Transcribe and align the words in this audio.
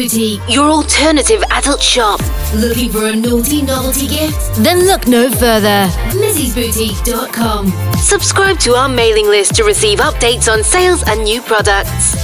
Boutique. 0.00 0.40
Your 0.48 0.70
alternative 0.70 1.42
adult 1.50 1.82
shop. 1.82 2.20
Looking 2.54 2.90
for 2.90 3.08
a 3.08 3.14
naughty 3.14 3.60
novelty 3.60 4.06
gift? 4.06 4.54
Then 4.54 4.86
look 4.86 5.06
no 5.06 5.30
further. 5.30 5.86
Mizzy'sBoutique.com. 6.16 7.70
Subscribe 7.98 8.58
to 8.60 8.76
our 8.76 8.88
mailing 8.88 9.26
list 9.26 9.56
to 9.56 9.64
receive 9.64 9.98
updates 9.98 10.50
on 10.50 10.64
sales 10.64 11.04
and 11.06 11.22
new 11.22 11.42
products. 11.42 12.16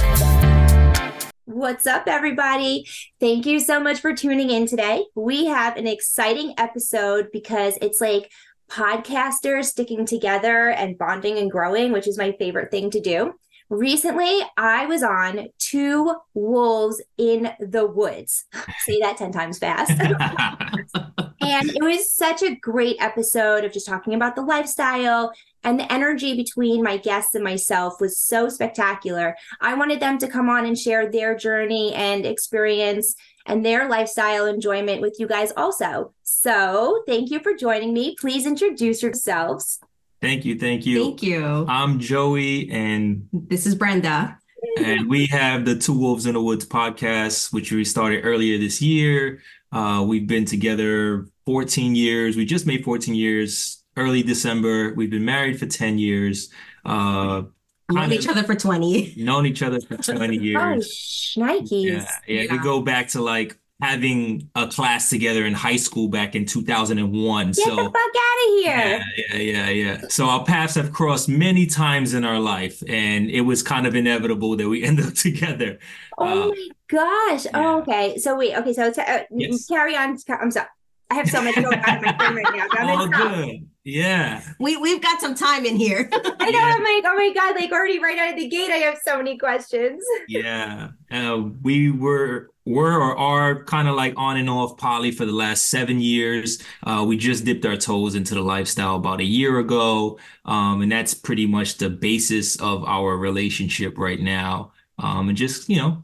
What's 1.45 1.85
up, 1.85 2.07
everybody? 2.07 2.87
Thank 3.19 3.45
you 3.45 3.59
so 3.59 3.79
much 3.79 3.99
for 3.99 4.15
tuning 4.15 4.49
in 4.49 4.65
today. 4.65 5.05
We 5.13 5.45
have 5.45 5.77
an 5.77 5.85
exciting 5.85 6.55
episode 6.57 7.27
because 7.31 7.77
it's 7.79 8.01
like 8.01 8.31
podcasters 8.71 9.65
sticking 9.65 10.07
together 10.07 10.71
and 10.71 10.97
bonding 10.97 11.37
and 11.37 11.51
growing, 11.51 11.91
which 11.91 12.07
is 12.07 12.17
my 12.17 12.31
favorite 12.39 12.71
thing 12.71 12.89
to 12.89 12.99
do. 12.99 13.35
Recently, 13.69 14.41
I 14.55 14.85
was 14.85 15.03
on 15.03 15.49
Two 15.59 16.15
Wolves 16.33 17.01
in 17.17 17.51
the 17.59 17.85
Woods. 17.85 18.45
Say 18.85 18.99
that 19.01 19.17
10 19.17 19.31
times 19.33 19.59
fast. 19.59 19.91
and 21.41 21.69
it 21.69 21.83
was 21.83 22.15
such 22.15 22.43
a 22.43 22.55
great 22.55 22.95
episode 22.99 23.65
of 23.65 23.73
just 23.73 23.85
talking 23.85 24.13
about 24.13 24.35
the 24.35 24.41
lifestyle 24.41 25.33
and 25.65 25.77
the 25.77 25.91
energy 25.91 26.33
between 26.33 26.81
my 26.81 26.95
guests 26.95 27.35
and 27.35 27.43
myself 27.43 27.99
was 27.99 28.17
so 28.17 28.47
spectacular. 28.47 29.35
I 29.59 29.73
wanted 29.73 29.99
them 29.99 30.17
to 30.19 30.29
come 30.29 30.49
on 30.49 30.65
and 30.65 30.77
share 30.77 31.11
their 31.11 31.35
journey 31.35 31.93
and 31.93 32.25
experience 32.25 33.15
and 33.45 33.65
their 33.65 33.89
lifestyle 33.89 34.45
enjoyment 34.45 35.01
with 35.01 35.17
you 35.19 35.27
guys 35.27 35.51
also. 35.57 36.13
So, 36.23 37.03
thank 37.05 37.31
you 37.31 37.39
for 37.39 37.53
joining 37.53 37.93
me. 37.93 38.15
Please 38.17 38.45
introduce 38.45 39.03
yourselves. 39.03 39.79
Thank 40.21 40.45
you, 40.45 40.57
thank 40.57 40.85
you. 40.85 41.03
Thank 41.03 41.23
you. 41.23 41.65
I'm 41.69 41.99
Joey, 41.99 42.69
and 42.71 43.27
This 43.31 43.65
is 43.67 43.75
Brenda. 43.75 44.37
and 44.79 45.07
we 45.07 45.27
have 45.27 45.63
the 45.65 45.75
Two 45.75 45.93
Wolves 45.97 46.25
in 46.25 46.33
the 46.33 46.41
Woods 46.41 46.65
podcast, 46.65 47.53
which 47.53 47.71
we 47.71 47.83
started 47.85 48.21
earlier 48.23 48.57
this 48.57 48.81
year. 48.81 49.41
Uh, 49.71 50.03
we've 50.07 50.25
been 50.27 50.45
together 50.45 51.27
14 51.45 51.93
years. 51.95 52.35
We 52.35 52.45
just 52.45 52.65
made 52.65 52.83
14 52.83 53.13
years 53.13 53.83
early 53.95 54.23
December. 54.23 54.93
We've 54.95 55.11
been 55.11 55.25
married 55.25 55.59
for 55.59 55.67
10 55.67 55.99
years. 55.99 56.49
Uh, 56.83 57.43
Known 57.89 58.11
each 58.11 58.27
other 58.27 58.43
for 58.43 58.53
20. 58.55 59.13
known 59.17 59.45
each 59.45 59.61
other 59.63 59.79
for 59.79 59.95
20 59.97 60.37
Oh, 60.39 60.41
years. 60.41 60.89
shnikes. 61.37 61.67
Yeah, 61.71 62.07
yeah, 62.27 62.41
we 62.41 62.57
Yeah. 62.57 62.63
go 62.63 62.81
back 62.81 63.09
to 63.09 63.21
like 63.21 63.57
having 63.79 64.49
a 64.55 64.67
class 64.67 65.09
together 65.09 65.45
in 65.45 65.53
high 65.53 65.75
school 65.75 66.07
back 66.07 66.35
in 66.35 66.45
2001. 66.45 67.47
Get 67.47 67.55
So 67.55 67.75
the 67.75 67.83
fuck 67.83 67.95
out 67.95 68.47
of 68.47 68.63
here. 68.63 68.65
Yeah, 68.75 69.03
yeah, 69.17 69.37
yeah, 69.37 69.69
yeah. 69.69 70.01
So 70.09 70.25
our 70.25 70.43
paths 70.43 70.75
have 70.75 70.91
crossed 70.91 71.29
many 71.29 71.65
times 71.67 72.13
in 72.13 72.25
our 72.25 72.39
life, 72.39 72.81
and 72.87 73.29
it 73.29 73.41
was 73.41 73.61
kind 73.63 73.85
of 73.85 73.95
inevitable 73.95 74.55
that 74.57 74.67
we 74.67 74.83
end 74.89 74.99
up 74.99 75.13
together. 75.13 75.77
Oh 76.17 76.25
Uh, 76.43 76.47
my 76.49 76.67
gosh. 76.87 77.45
yeah. 77.45 77.51
Oh, 77.53 77.79
okay. 77.81 78.17
So 78.17 78.35
wait, 78.37 78.55
okay, 78.57 78.73
so 78.73 78.91
t- 78.91 79.01
uh, 79.01 79.19
Yes. 79.31 79.67
carry 79.67 79.95
on. 79.95 80.17
I'm 80.29 80.51
sorry. 80.51 80.67
I 81.09 81.15
have 81.15 81.29
so 81.29 81.41
much 81.41 81.55
going 81.55 81.67
on 81.79 81.97
in 81.97 82.01
my 82.03 82.11
brain 82.11 82.35
right 82.35 82.55
now. 82.55 82.65
but 82.69 82.79
all 82.81 83.07
gonna 83.07 83.45
good. 83.45 83.67
Yeah. 83.85 84.41
We, 84.59 84.75
we've 84.75 85.01
got 85.01 85.21
some 85.21 85.35
time 85.35 85.65
in 85.65 85.77
here. 85.77 86.09
I 86.13 86.51
know. 86.51 86.59
I'm 86.59 86.83
like, 86.83 87.03
oh 87.05 87.15
my 87.15 87.31
god! 87.33 87.55
Like 87.55 87.71
already 87.71 87.99
right 87.99 88.17
out 88.19 88.31
of 88.31 88.35
the 88.35 88.49
gate, 88.49 88.69
I 88.71 88.77
have 88.79 88.97
so 89.05 89.15
many 89.15 89.37
questions. 89.37 90.03
Yeah. 90.27 90.89
Uh, 91.09 91.43
we 91.61 91.91
were 91.91 92.49
were 92.67 93.01
or 93.01 93.17
are 93.17 93.63
kind 93.63 93.87
of 93.87 93.95
like 93.95 94.13
on 94.17 94.37
and 94.37 94.49
off 94.49 94.77
poly 94.77 95.11
for 95.11 95.25
the 95.25 95.31
last 95.31 95.65
seven 95.65 95.99
years. 95.99 96.61
Uh, 96.83 97.03
we 97.07 97.17
just 97.17 97.45
dipped 97.45 97.65
our 97.65 97.77
toes 97.77 98.15
into 98.15 98.35
the 98.35 98.41
lifestyle 98.41 98.95
about 98.97 99.21
a 99.21 99.25
year 99.25 99.59
ago. 99.59 100.19
Um, 100.45 100.81
and 100.81 100.91
that's 100.91 101.13
pretty 101.13 101.47
much 101.47 101.77
the 101.77 101.89
basis 101.89 102.59
of 102.61 102.83
our 102.83 103.17
relationship 103.17 103.97
right 103.97 104.19
now. 104.19 104.73
Um, 104.99 105.29
and 105.29 105.37
just, 105.37 105.69
you 105.69 105.77
know, 105.77 106.01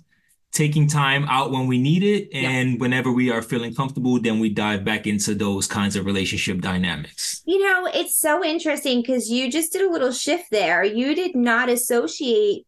taking 0.54 0.88
time 0.88 1.26
out 1.28 1.52
when 1.52 1.66
we 1.66 1.80
need 1.80 2.04
it 2.04 2.30
and 2.32 2.80
whenever 2.80 3.12
we 3.12 3.32
are 3.32 3.42
feeling 3.42 3.74
comfortable, 3.74 4.20
then 4.20 4.40
we 4.40 4.50
dive 4.50 4.86
back 4.86 5.08
into 5.08 5.34
those 5.34 5.68
kinds 5.68 5.96
of 5.96 6.06
relationship 6.06 6.62
dynamics. 6.62 7.42
You 7.46 7.60
know, 7.60 7.90
it's 7.92 8.16
so 8.16 8.46
interesting 8.46 9.02
because 9.02 9.30
you 9.30 9.52
just 9.52 9.74
did 9.74 9.82
a 9.82 9.92
little 9.92 10.12
shift 10.12 10.46
there. 10.52 10.84
You 10.84 11.16
did 11.16 11.36
not 11.36 11.70
associate 11.70 12.68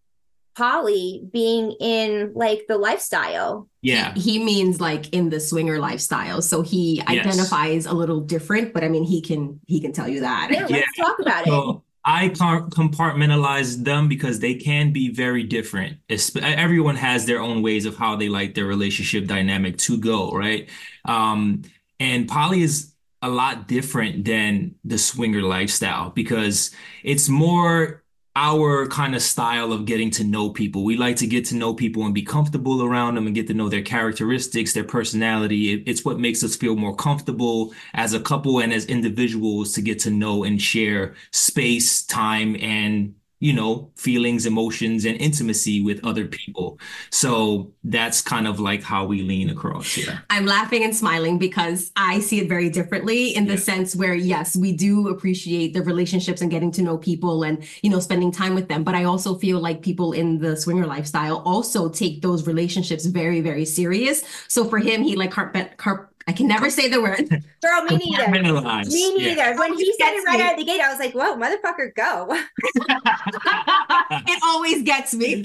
poly 0.58 1.24
being 1.32 1.72
in 1.80 2.32
like 2.34 2.66
the 2.68 2.78
lifestyle. 2.78 3.68
Yeah. 3.82 4.14
He 4.16 4.44
means 4.44 4.80
like 4.80 5.10
in 5.14 5.30
the 5.30 5.40
swinger 5.40 5.80
lifestyle. 5.80 6.42
So 6.42 6.62
he 6.62 7.04
Yes. 7.08 7.26
identifies 7.26 7.86
a 7.86 7.94
little 7.94 8.22
different, 8.22 8.74
but 8.74 8.84
I 8.84 8.88
mean 8.90 9.04
he 9.04 9.22
can 9.22 9.60
he 9.68 9.82
can 9.82 9.92
tell 9.92 10.08
you 10.08 10.22
that. 10.22 10.50
Yeah, 10.52 10.66
let's 10.70 10.98
talk 10.98 11.20
about 11.20 11.48
it. 11.48 11.82
I 12.08 12.30
can't 12.30 12.70
compartmentalize 12.70 13.84
them 13.84 14.08
because 14.08 14.40
they 14.40 14.54
can 14.56 14.92
be 14.94 15.10
very 15.12 15.42
different. 15.42 15.98
It's, 16.08 16.36
everyone 16.36 16.96
has 16.98 17.26
their 17.26 17.40
own 17.42 17.64
ways 17.64 17.86
of 17.88 17.98
how 17.98 18.16
they 18.16 18.30
like 18.30 18.54
their 18.54 18.66
relationship 18.66 19.26
dynamic 19.26 19.78
to 19.80 19.98
go, 19.98 20.32
right? 20.32 20.70
Um, 21.06 21.64
and 22.00 22.28
poly 22.28 22.62
is 22.62 22.94
a 23.24 23.30
lot 23.30 23.68
different 23.68 24.24
than 24.24 24.76
the 24.84 25.00
swinger 25.00 25.42
lifestyle 25.42 26.12
because 26.12 26.70
it's 27.04 27.28
more 27.28 28.04
our 28.38 28.86
kind 28.88 29.16
of 29.16 29.22
style 29.22 29.72
of 29.72 29.86
getting 29.86 30.12
to 30.12 30.24
know 30.26 30.50
people. 30.50 30.84
We 30.84 30.98
like 30.98 31.16
to 31.18 31.28
get 31.28 31.46
to 31.46 31.56
know 31.56 31.74
people 31.74 32.04
and 32.04 32.14
be 32.14 32.22
comfortable 32.22 32.84
around 32.84 33.16
them 33.16 33.28
and 33.28 33.36
get 33.36 33.48
to 33.48 33.54
know 33.54 33.70
their 33.70 33.82
characteristics, 33.82 34.74
their 34.74 34.84
personality. 34.84 35.72
It- 35.74 35.84
it's 35.86 36.04
what 36.04 36.20
makes 36.20 36.44
us 36.44 36.56
feel 36.56 36.76
more 36.76 36.96
comfortable 36.96 37.74
as 37.94 38.14
a 38.14 38.20
couple 38.20 38.60
and 38.60 38.74
as 38.74 38.86
individuals 38.86 39.72
to 39.74 39.82
get 39.82 40.00
to 40.00 40.12
know 40.12 40.44
and 40.44 40.62
share 40.62 41.16
space, 41.32 42.02
time, 42.04 42.58
and 42.60 43.16
you 43.46 43.54
know, 43.54 43.92
feelings, 43.96 44.46
emotions, 44.46 45.06
and 45.06 45.16
intimacy 45.28 45.78
with 45.88 46.00
other 46.04 46.26
people. 46.26 46.80
So 47.12 47.72
that's 47.84 48.20
kind 48.34 48.48
of 48.48 48.60
like 48.60 48.82
how 48.82 49.06
we 49.06 49.22
lean 49.22 49.50
across 49.52 49.94
here. 49.94 50.24
I'm 50.32 50.48
laughing 50.48 50.84
and 50.84 50.96
smiling 50.96 51.38
because 51.38 51.92
I 51.96 52.20
see 52.22 52.40
it 52.40 52.50
very 52.50 52.70
differently 52.70 53.36
in 53.36 53.46
the 53.46 53.54
Yeah. 53.54 53.60
sense 53.72 53.96
where 53.96 54.16
yes, 54.16 54.56
we 54.56 54.72
do 54.88 55.10
appreciate 55.10 55.74
the 55.76 55.84
relationships 55.84 56.42
and 56.42 56.50
getting 56.50 56.72
to 56.78 56.82
know 56.82 56.98
people 56.98 57.44
and 57.44 57.56
you 57.84 57.90
know 57.92 58.00
spending 58.00 58.32
time 58.32 58.56
with 58.56 58.68
them, 58.68 58.84
but 58.84 58.96
I 58.96 59.04
also 59.04 59.36
feel 59.44 59.60
like 59.68 59.82
people 59.84 60.10
in 60.22 60.40
the 60.40 60.58
swinger 60.58 60.88
lifestyle 60.96 61.38
also 61.54 61.88
take 61.90 62.22
those 62.22 62.48
relationships 62.48 63.06
very 63.06 63.42
very 63.42 63.66
serious. 63.66 64.24
So 64.48 64.66
for 64.72 64.80
him, 64.80 65.04
he 65.04 65.16
like 65.16 65.32
carpet 65.32 65.78
carp 65.78 66.02
I 66.28 66.34
can 66.34 66.48
never 66.48 66.72
say 66.72 66.90
the 66.90 67.00
word. 67.02 67.30
Girl, 67.62 67.84
me 67.84 67.98
neither. 67.98 68.24
Compartmentalize. 68.26 68.88
Me 68.92 69.14
Yeah. 69.18 69.36
neither. 69.36 69.60
When 69.60 69.74
he 69.78 69.94
said 69.94 70.12
it 70.14 70.26
right 70.26 70.40
me. 70.40 70.44
out 70.46 70.54
of 70.54 70.58
the 70.60 70.66
gate, 70.66 70.82
I 70.82 70.90
was 70.90 70.98
like, 71.00 71.14
whoa, 71.14 71.36
motherfucker, 71.36 71.94
go. 71.96 72.28
it 74.28 74.42
always 74.44 74.82
gets 74.84 75.14
me. 75.14 75.44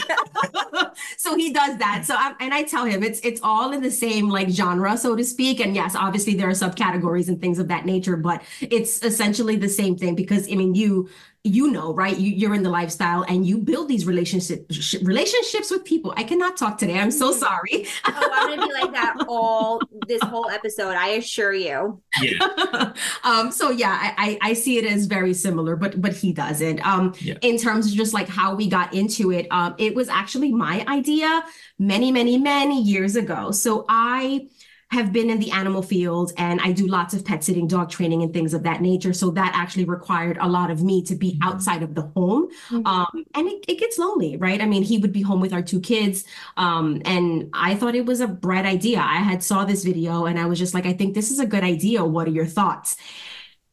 so 1.18 1.36
he 1.36 1.52
does 1.52 1.76
that. 1.78 2.04
So 2.06 2.14
I, 2.16 2.34
and 2.40 2.54
I 2.54 2.62
tell 2.62 2.84
him 2.84 3.02
it's 3.02 3.20
it's 3.20 3.40
all 3.42 3.72
in 3.72 3.82
the 3.82 3.90
same 3.90 4.28
like 4.30 4.48
genre, 4.48 4.96
so 4.96 5.14
to 5.16 5.24
speak. 5.24 5.60
And 5.60 5.74
yes, 5.74 5.94
obviously 5.94 6.34
there 6.34 6.48
are 6.48 6.52
subcategories 6.52 7.28
and 7.28 7.40
things 7.40 7.58
of 7.58 7.68
that 7.68 7.84
nature, 7.84 8.16
but 8.16 8.42
it's 8.60 9.02
essentially 9.02 9.56
the 9.56 9.68
same 9.68 9.96
thing 9.96 10.14
because 10.14 10.50
I 10.50 10.54
mean 10.56 10.74
you 10.74 11.10
you 11.42 11.70
know 11.70 11.94
right 11.94 12.18
you, 12.18 12.30
you're 12.32 12.54
in 12.54 12.62
the 12.62 12.68
lifestyle 12.68 13.22
and 13.26 13.46
you 13.46 13.56
build 13.56 13.88
these 13.88 14.04
relationship 14.04 14.66
relationships 15.02 15.70
with 15.70 15.82
people 15.86 16.12
i 16.18 16.22
cannot 16.22 16.54
talk 16.54 16.76
today 16.76 16.98
i'm 16.98 17.10
so 17.10 17.32
sorry 17.32 17.86
Oh, 18.04 18.30
I'm 18.34 18.58
gonna 18.58 18.66
be 18.68 18.72
like 18.74 18.92
that 18.92 19.24
all 19.26 19.80
this 20.06 20.20
whole 20.22 20.50
episode. 20.50 20.96
I 20.96 21.10
assure 21.10 21.54
you. 21.54 22.02
Yeah. 22.20 22.92
um 23.24 23.50
so 23.52 23.70
yeah 23.70 23.96
I, 24.18 24.38
I 24.42 24.50
i 24.50 24.52
see 24.52 24.76
it 24.78 24.84
as 24.84 25.06
very 25.06 25.32
similar 25.32 25.76
but 25.76 26.00
but 26.00 26.12
he 26.14 26.32
doesn't 26.32 26.84
um 26.86 27.14
Yeah. 27.20 27.34
in 27.40 27.56
terms 27.56 27.86
of 27.86 27.92
just 27.94 28.12
like 28.12 28.28
how 28.28 28.54
we 28.54 28.68
got 28.68 28.92
into 28.92 29.32
it 29.32 29.46
um 29.50 29.74
it 29.78 29.94
was 29.94 30.08
actually 30.10 30.52
my 30.52 30.84
idea 30.88 31.42
many 31.78 32.12
many 32.12 32.36
many 32.36 32.82
years 32.82 33.16
ago 33.16 33.50
so 33.50 33.86
i 33.88 34.46
have 34.90 35.12
been 35.12 35.30
in 35.30 35.38
the 35.38 35.52
animal 35.52 35.82
field 35.82 36.32
and 36.36 36.60
I 36.60 36.72
do 36.72 36.86
lots 36.86 37.14
of 37.14 37.24
pet 37.24 37.44
sitting, 37.44 37.68
dog 37.68 37.90
training, 37.90 38.22
and 38.22 38.32
things 38.32 38.52
of 38.54 38.64
that 38.64 38.80
nature. 38.82 39.12
So 39.12 39.30
that 39.30 39.52
actually 39.54 39.84
required 39.84 40.36
a 40.40 40.48
lot 40.48 40.70
of 40.70 40.82
me 40.82 41.00
to 41.04 41.14
be 41.14 41.32
Mhm. 41.34 41.46
outside 41.46 41.82
of 41.84 41.94
the 41.94 42.02
home. 42.16 42.48
Mhm. 42.70 42.86
Um, 42.86 43.24
and 43.34 43.46
it, 43.46 43.64
it 43.68 43.78
gets 43.78 43.98
lonely, 43.98 44.36
right? 44.36 44.60
I 44.60 44.66
mean, 44.66 44.82
he 44.82 44.98
would 44.98 45.12
be 45.12 45.22
home 45.22 45.40
with 45.40 45.52
our 45.52 45.62
two 45.62 45.78
kids. 45.80 46.24
Um, 46.56 47.00
and 47.04 47.50
I 47.52 47.76
thought 47.76 47.94
it 47.94 48.04
was 48.06 48.20
a 48.20 48.26
bright 48.26 48.66
idea. 48.66 48.98
I 48.98 49.18
had 49.18 49.44
saw 49.44 49.64
this 49.64 49.84
video 49.84 50.24
and 50.26 50.38
I 50.40 50.46
was 50.46 50.58
just 50.58 50.74
like, 50.74 50.86
I 50.86 50.92
think 50.92 51.14
this 51.14 51.30
is 51.30 51.38
a 51.38 51.46
good 51.46 51.62
idea. 51.62 52.04
What 52.04 52.26
are 52.26 52.32
your 52.32 52.46
thoughts? 52.46 52.96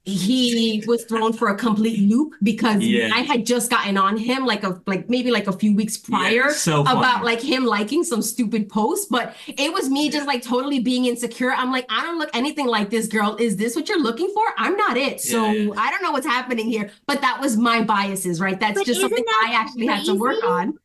He 0.08 0.84
was 0.88 1.04
thrown 1.06 1.34
for 1.34 1.50
a 1.50 1.56
complete 1.56 2.00
loop 2.10 2.34
because 2.42 2.82
Yeah. 2.82 3.10
I 3.14 3.20
had 3.20 3.46
just 3.46 3.70
gotten 3.70 3.98
on 3.98 4.18
him 4.18 4.46
like 4.46 4.64
a 4.64 4.82
like 4.88 5.10
maybe 5.10 5.32
like 5.32 5.48
a 5.48 5.52
few 5.54 5.76
weeks 5.76 5.98
prior 5.98 6.52
so 6.52 6.82
about 6.82 7.24
like 7.24 7.42
him 7.42 7.66
liking 7.66 8.04
some 8.04 8.22
stupid 8.22 8.70
post, 8.70 9.10
but 9.10 9.36
it 9.48 9.74
was 9.74 9.90
me 9.90 10.10
just 10.10 10.26
like 10.26 10.42
totally 10.44 10.80
being 10.80 11.06
insecure. 11.06 11.52
I'm 11.52 11.72
like, 11.72 11.86
I 11.90 12.02
don't 12.04 12.18
look 12.18 12.30
anything 12.34 12.68
like 12.68 12.90
this 12.90 13.08
girl. 13.08 13.36
Is 13.40 13.58
this 13.58 13.76
what 13.76 13.90
you're 13.90 14.02
looking 14.02 14.32
for? 14.34 14.44
I'm 14.58 14.76
not 14.78 14.98
it. 14.98 15.20
So 15.22 15.46
Yeah, 15.46 15.52
yeah. 15.52 15.74
I 15.78 15.92
don't 15.92 16.02
know 16.02 16.12
what's 16.12 16.26
happening 16.26 16.68
here. 16.70 16.90
But 17.06 17.22
that 17.22 17.40
was 17.42 17.58
my 17.58 17.84
biases, 17.84 18.40
right? 18.40 18.60
That's 18.60 18.80
But 18.80 18.86
just 18.86 19.02
something 19.02 19.24
that 19.24 19.48
I 19.50 19.56
actually 19.56 19.88
had 19.88 20.06
to 20.06 20.16
work 20.16 20.44
on. 20.44 20.78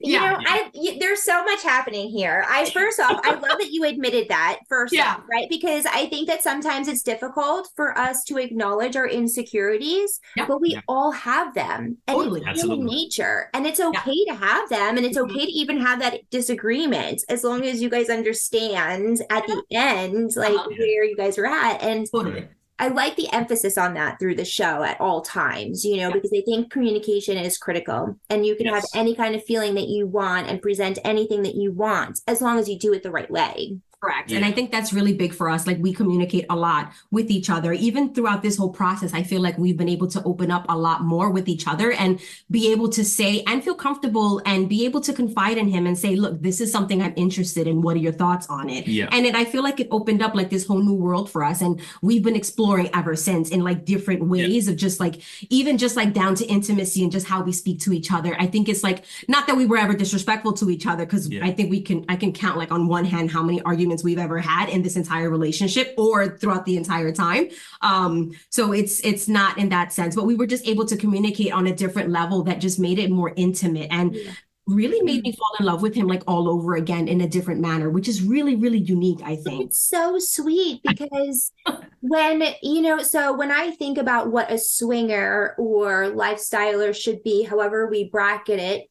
You 0.00 0.12
Yeah. 0.12 0.30
know, 0.30 0.38
I 0.46 0.70
y- 0.74 0.96
there's 1.00 1.22
so 1.24 1.42
much 1.44 1.62
happening 1.62 2.08
here. 2.08 2.44
I 2.48 2.70
first 2.70 3.00
off, 3.00 3.20
I 3.24 3.32
love 3.34 3.58
that 3.58 3.70
you 3.72 3.84
admitted 3.84 4.28
that 4.28 4.58
first 4.68 4.92
Yeah. 4.94 5.14
off, 5.16 5.22
right? 5.30 5.48
Because 5.50 5.86
I 5.86 6.06
think 6.06 6.28
that 6.28 6.42
sometimes 6.42 6.86
it's 6.86 7.02
difficult 7.02 7.68
for 7.74 7.98
us 7.98 8.22
to 8.24 8.38
acknowledge 8.38 8.94
our 8.94 9.08
insecurities, 9.08 10.20
Yeah. 10.36 10.46
but 10.46 10.60
we 10.60 10.70
Yeah. 10.74 10.80
all 10.88 11.10
have 11.10 11.52
them. 11.54 11.98
And 12.06 12.16
Totally. 12.16 12.40
it's 12.40 12.60
human 12.60 12.78
Absolutely. 12.80 12.94
nature. 12.94 13.50
And 13.54 13.66
it's 13.66 13.80
okay 13.80 14.24
to 14.26 14.34
have 14.34 14.68
them 14.68 14.96
and 14.96 15.04
it's 15.04 15.18
Mhm. 15.18 15.30
okay 15.30 15.46
to 15.46 15.52
even 15.52 15.78
have 15.80 15.98
that 16.00 16.20
disagreement 16.30 17.22
as 17.28 17.42
long 17.42 17.64
as 17.64 17.82
you 17.82 17.88
guys 17.88 18.08
understand 18.08 19.20
at 19.30 19.46
the 19.46 19.62
end 19.72 20.30
like 20.36 20.54
Uh-huh. 20.54 20.68
where 20.78 21.04
you 21.04 21.16
guys 21.16 21.38
are 21.38 21.46
at. 21.46 21.82
And 21.82 22.06
Totally. 22.10 22.46
I 22.80 22.88
like 22.88 23.16
the 23.16 23.32
emphasis 23.32 23.76
on 23.76 23.94
that 23.94 24.18
through 24.20 24.36
the 24.36 24.44
show 24.44 24.82
at 24.84 25.00
all 25.00 25.20
times, 25.22 25.84
you 25.84 25.96
know, 25.96 26.08
Yeah. 26.08 26.14
because 26.14 26.32
I 26.32 26.42
think 26.42 26.70
communication 26.70 27.36
is 27.36 27.58
critical 27.58 28.16
and 28.30 28.46
you 28.46 28.54
can 28.54 28.66
have 28.66 28.84
any 28.94 29.14
kind 29.16 29.34
of 29.34 29.44
feeling 29.44 29.74
that 29.74 29.88
you 29.88 30.06
want 30.06 30.46
and 30.48 30.62
present 30.62 30.98
anything 31.04 31.42
that 31.42 31.56
you 31.56 31.72
want 31.72 32.20
as 32.28 32.40
long 32.40 32.58
as 32.58 32.68
you 32.68 32.78
do 32.78 32.92
it 32.92 33.02
the 33.02 33.10
right 33.10 33.30
way. 33.30 33.78
Correct. 34.00 34.30
And 34.30 34.44
I 34.44 34.52
think 34.52 34.70
that's 34.70 34.92
really 34.92 35.12
big 35.12 35.34
for 35.34 35.50
us. 35.50 35.66
Like 35.66 35.78
we 35.80 35.92
communicate 35.92 36.46
a 36.50 36.54
lot 36.54 36.92
with 37.10 37.32
each 37.32 37.50
other. 37.50 37.72
Even 37.72 38.14
throughout 38.14 38.42
this 38.42 38.56
whole 38.56 38.70
process, 38.70 39.12
I 39.12 39.24
feel 39.24 39.40
like 39.40 39.58
we've 39.58 39.76
been 39.76 39.88
able 39.88 40.06
to 40.08 40.22
open 40.22 40.52
up 40.52 40.66
a 40.68 40.78
lot 40.78 41.02
more 41.02 41.30
with 41.30 41.48
each 41.48 41.66
other 41.66 41.90
and 41.90 42.20
be 42.48 42.70
able 42.70 42.88
to 42.90 43.04
say 43.04 43.42
and 43.48 43.64
feel 43.64 43.74
comfortable 43.74 44.40
and 44.46 44.68
be 44.68 44.84
able 44.84 45.00
to 45.00 45.12
confide 45.12 45.58
in 45.58 45.66
him 45.66 45.84
and 45.84 45.98
say, 45.98 46.14
look, 46.14 46.40
this 46.40 46.60
is 46.60 46.70
something 46.70 47.02
I'm 47.02 47.12
interested 47.16 47.66
in. 47.66 47.82
What 47.82 47.96
are 47.96 47.98
your 47.98 48.12
thoughts 48.12 48.46
on 48.46 48.70
it? 48.70 48.86
Yeah. 48.86 49.08
And 49.10 49.26
it, 49.26 49.34
I 49.34 49.44
feel 49.44 49.64
like 49.64 49.80
it 49.80 49.88
opened 49.90 50.22
up 50.22 50.36
like 50.36 50.50
this 50.50 50.64
whole 50.64 50.80
new 50.80 50.94
world 50.94 51.28
for 51.28 51.42
us. 51.42 51.60
And 51.60 51.80
we've 52.00 52.22
been 52.22 52.36
exploring 52.36 52.90
ever 52.94 53.16
since 53.16 53.50
in 53.50 53.64
like 53.64 53.84
different 53.84 54.28
ways 54.28 54.68
of 54.68 54.76
just 54.76 55.00
like, 55.00 55.22
even 55.50 55.76
just 55.76 55.96
like 55.96 56.12
down 56.12 56.36
to 56.36 56.46
intimacy 56.46 57.02
and 57.02 57.10
just 57.10 57.26
how 57.26 57.42
we 57.42 57.50
speak 57.50 57.80
to 57.80 57.92
each 57.92 58.12
other. 58.12 58.36
I 58.38 58.46
think 58.46 58.68
it's 58.68 58.84
like, 58.84 59.04
not 59.26 59.48
that 59.48 59.56
we 59.56 59.66
were 59.66 59.78
ever 59.78 59.94
disrespectful 59.94 60.52
to 60.52 60.70
each 60.70 60.86
other, 60.86 61.04
because 61.04 61.28
Yeah. 61.28 61.44
I 61.44 61.50
think 61.50 61.68
we 61.68 61.80
can, 61.80 62.04
I 62.08 62.14
can 62.14 62.32
count 62.32 62.56
like 62.56 62.70
on 62.70 62.86
one 62.86 63.04
hand 63.04 63.32
how 63.32 63.42
many 63.42 63.60
arguments 63.62 63.87
we've 64.04 64.18
ever 64.18 64.38
had 64.38 64.68
in 64.68 64.82
this 64.82 64.96
entire 64.96 65.30
relationship 65.30 65.94
or 65.96 66.38
throughout 66.38 66.64
the 66.64 66.76
entire 66.76 67.12
time. 67.12 67.48
Um, 67.82 68.32
so 68.50 68.72
it's, 68.72 69.00
it's 69.00 69.28
not 69.28 69.58
in 69.58 69.68
that 69.70 69.92
sense, 69.92 70.14
but 70.14 70.24
we 70.26 70.34
were 70.34 70.46
just 70.46 70.66
able 70.66 70.86
to 70.86 70.96
communicate 70.96 71.52
on 71.52 71.66
a 71.66 71.74
different 71.74 72.10
level 72.10 72.42
that 72.44 72.60
just 72.60 72.78
made 72.78 72.98
it 72.98 73.10
more 73.10 73.32
intimate 73.36 73.88
and 73.90 74.14
Yeah. 74.14 74.32
really 74.66 75.00
made 75.00 75.22
me 75.22 75.32
fall 75.32 75.54
in 75.58 75.64
love 75.64 75.80
with 75.80 75.94
him 75.94 76.06
like 76.06 76.22
all 76.26 76.48
over 76.48 76.74
again 76.76 77.08
in 77.08 77.22
a 77.22 77.28
different 77.28 77.60
manner, 77.60 77.88
which 77.88 78.06
is 78.06 78.22
really, 78.22 78.54
really 78.54 78.78
unique, 78.78 79.20
I 79.24 79.36
think. 79.36 79.64
It's 79.66 79.80
so 79.80 80.18
sweet 80.18 80.82
because 80.82 81.52
when, 82.00 82.42
you 82.62 82.82
know, 82.82 83.02
so 83.02 83.32
when 83.32 83.50
I 83.50 83.70
think 83.70 83.96
about 83.96 84.30
what 84.30 84.52
a 84.52 84.58
swinger 84.58 85.54
or 85.58 86.10
lifestyler 86.10 86.94
should 86.94 87.22
be, 87.22 87.44
however 87.44 87.86
we 87.86 88.10
bracket 88.10 88.60
it, 88.60 88.90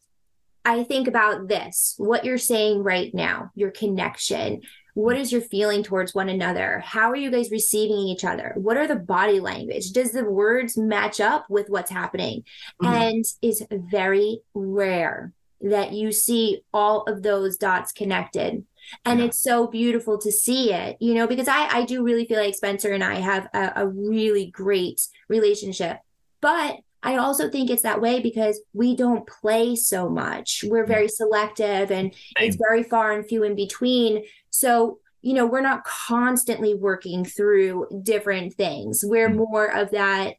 I 0.66 0.84
think 0.84 1.08
about 1.08 1.48
this 1.48 1.94
what 1.98 2.26
you're 2.26 2.38
saying 2.38 2.84
right 2.84 3.14
now, 3.14 3.52
your 3.56 3.72
connection. 3.72 4.64
What 4.98 5.16
is 5.16 5.32
your 5.32 5.42
feeling 5.42 5.84
towards 5.84 6.16
one 6.16 6.28
another? 6.28 6.80
How 6.84 7.12
are 7.12 7.16
you 7.16 7.30
guys 7.30 7.52
receiving 7.52 7.98
each 7.98 8.26
other? 8.26 8.54
What 8.56 8.78
are 8.78 8.88
the 8.88 8.96
body 8.96 9.40
language? 9.40 9.92
Does 9.92 10.12
the 10.12 10.24
words 10.24 10.76
match 10.76 11.20
up 11.22 11.48
with 11.52 11.70
what's 11.70 11.92
happening? 11.92 12.44
Mhm. 12.82 12.88
And 12.90 13.26
it's 13.44 13.62
very 13.70 14.40
rare 14.56 15.34
that 15.62 15.94
you 15.94 16.12
see 16.12 16.64
all 16.74 17.04
of 17.04 17.22
those 17.22 17.58
dots 17.58 17.92
connected. 17.92 18.66
And 19.06 19.20
Yeah. 19.20 19.26
it's 19.28 19.38
so 19.38 19.68
beautiful 19.68 20.18
to 20.18 20.32
see 20.32 20.74
it, 20.74 20.98
you 21.00 21.14
know, 21.14 21.28
because 21.28 21.48
I, 21.48 21.68
I 21.72 21.86
do 21.86 22.02
really 22.02 22.26
feel 22.26 22.40
like 22.40 22.56
Spencer 22.56 22.92
and 22.92 23.04
I 23.04 23.16
have 23.20 23.48
a, 23.54 23.74
a 23.76 23.88
really 23.88 24.48
great 24.48 25.00
relationship. 25.30 26.00
But 26.42 26.78
I 27.04 27.18
also 27.18 27.50
think 27.50 27.70
it's 27.70 27.84
that 27.84 28.02
way 28.02 28.20
because 28.20 28.60
we 28.74 28.96
don't 28.96 29.28
play 29.28 29.76
so 29.76 30.10
much. 30.10 30.64
We're 30.68 30.86
very 30.88 31.08
selective 31.08 31.92
and 31.92 32.12
it's 32.40 32.58
very 32.58 32.82
far 32.82 33.12
and 33.12 33.24
few 33.26 33.44
in 33.44 33.56
between. 33.56 34.24
So, 34.60 35.00
you 35.22 35.34
know, 35.34 35.46
we're 35.46 35.62
not 35.62 35.84
constantly 35.84 36.74
working 36.74 37.24
through 37.26 37.88
different 38.04 38.54
things. 38.56 39.04
We're 39.06 39.30
Mm. 39.30 39.36
more 39.36 39.68
of 39.76 39.92
that. 39.92 40.36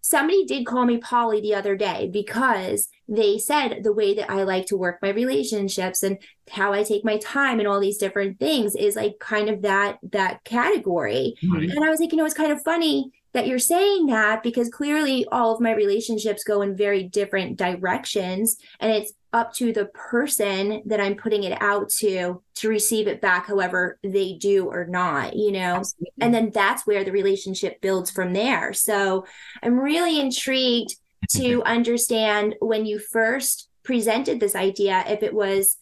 Somebody 0.00 0.46
did 0.46 0.64
call 0.64 0.86
me 0.86 0.96
poly 0.98 1.40
the 1.42 1.54
other 1.54 1.76
day 1.76 2.08
because 2.10 2.88
they 3.08 3.36
said 3.36 3.80
the 3.82 3.92
way 3.92 4.14
that 4.14 4.30
I 4.30 4.44
like 4.44 4.64
to 4.66 4.76
work 4.76 5.00
my 5.02 5.10
relationships 5.10 6.02
and 6.02 6.16
how 6.50 6.72
I 6.72 6.82
take 6.82 7.04
my 7.04 7.18
time 7.18 7.58
and 7.58 7.68
all 7.68 7.80
these 7.80 7.98
different 7.98 8.38
things 8.38 8.74
is 8.74 8.96
like 8.96 9.18
kind 9.18 9.50
of 9.50 9.62
that 9.62 9.98
that 10.12 10.44
category. 10.44 11.34
Right. 11.52 11.68
And 11.68 11.84
I 11.84 11.90
was 11.90 12.00
like, 12.00 12.12
you 12.12 12.16
know, 12.18 12.24
it's 12.24 12.32
kind 12.32 12.52
of 12.52 12.62
funny 12.62 13.10
that 13.32 13.46
you're 13.46 13.58
saying 13.58 14.06
that 14.06 14.42
because 14.42 14.68
clearly 14.68 15.26
all 15.30 15.54
of 15.54 15.60
my 15.60 15.72
relationships 15.74 16.44
go 16.44 16.62
in 16.62 16.76
very 16.76 17.02
different 17.02 17.56
directions. 17.56 18.56
And 18.80 18.90
it's 18.90 19.12
up 19.32 19.52
to 19.54 19.72
the 19.72 19.86
person 19.86 20.82
that 20.86 21.00
I'm 21.00 21.14
putting 21.14 21.44
it 21.44 21.60
out 21.60 21.90
to 21.98 22.42
to 22.56 22.68
receive 22.68 23.06
it 23.06 23.20
back, 23.20 23.46
however 23.46 23.98
they 24.02 24.34
do 24.34 24.66
or 24.66 24.86
not, 24.86 25.36
you 25.36 25.52
know? 25.52 25.76
Absolutely. 25.76 26.12
And 26.20 26.34
then 26.34 26.50
that's 26.52 26.86
where 26.86 27.04
the 27.04 27.12
relationship 27.12 27.80
builds 27.80 28.10
from 28.10 28.32
there. 28.32 28.72
So 28.72 29.26
I'm 29.62 29.78
really 29.78 30.18
intrigued 30.18 30.96
to 31.36 31.62
understand 31.64 32.54
when 32.60 32.86
you 32.86 32.98
first 32.98 33.68
presented 33.82 34.40
this 34.40 34.54
idea, 34.54 35.04
if 35.06 35.22
it 35.22 35.34
was 35.34 35.76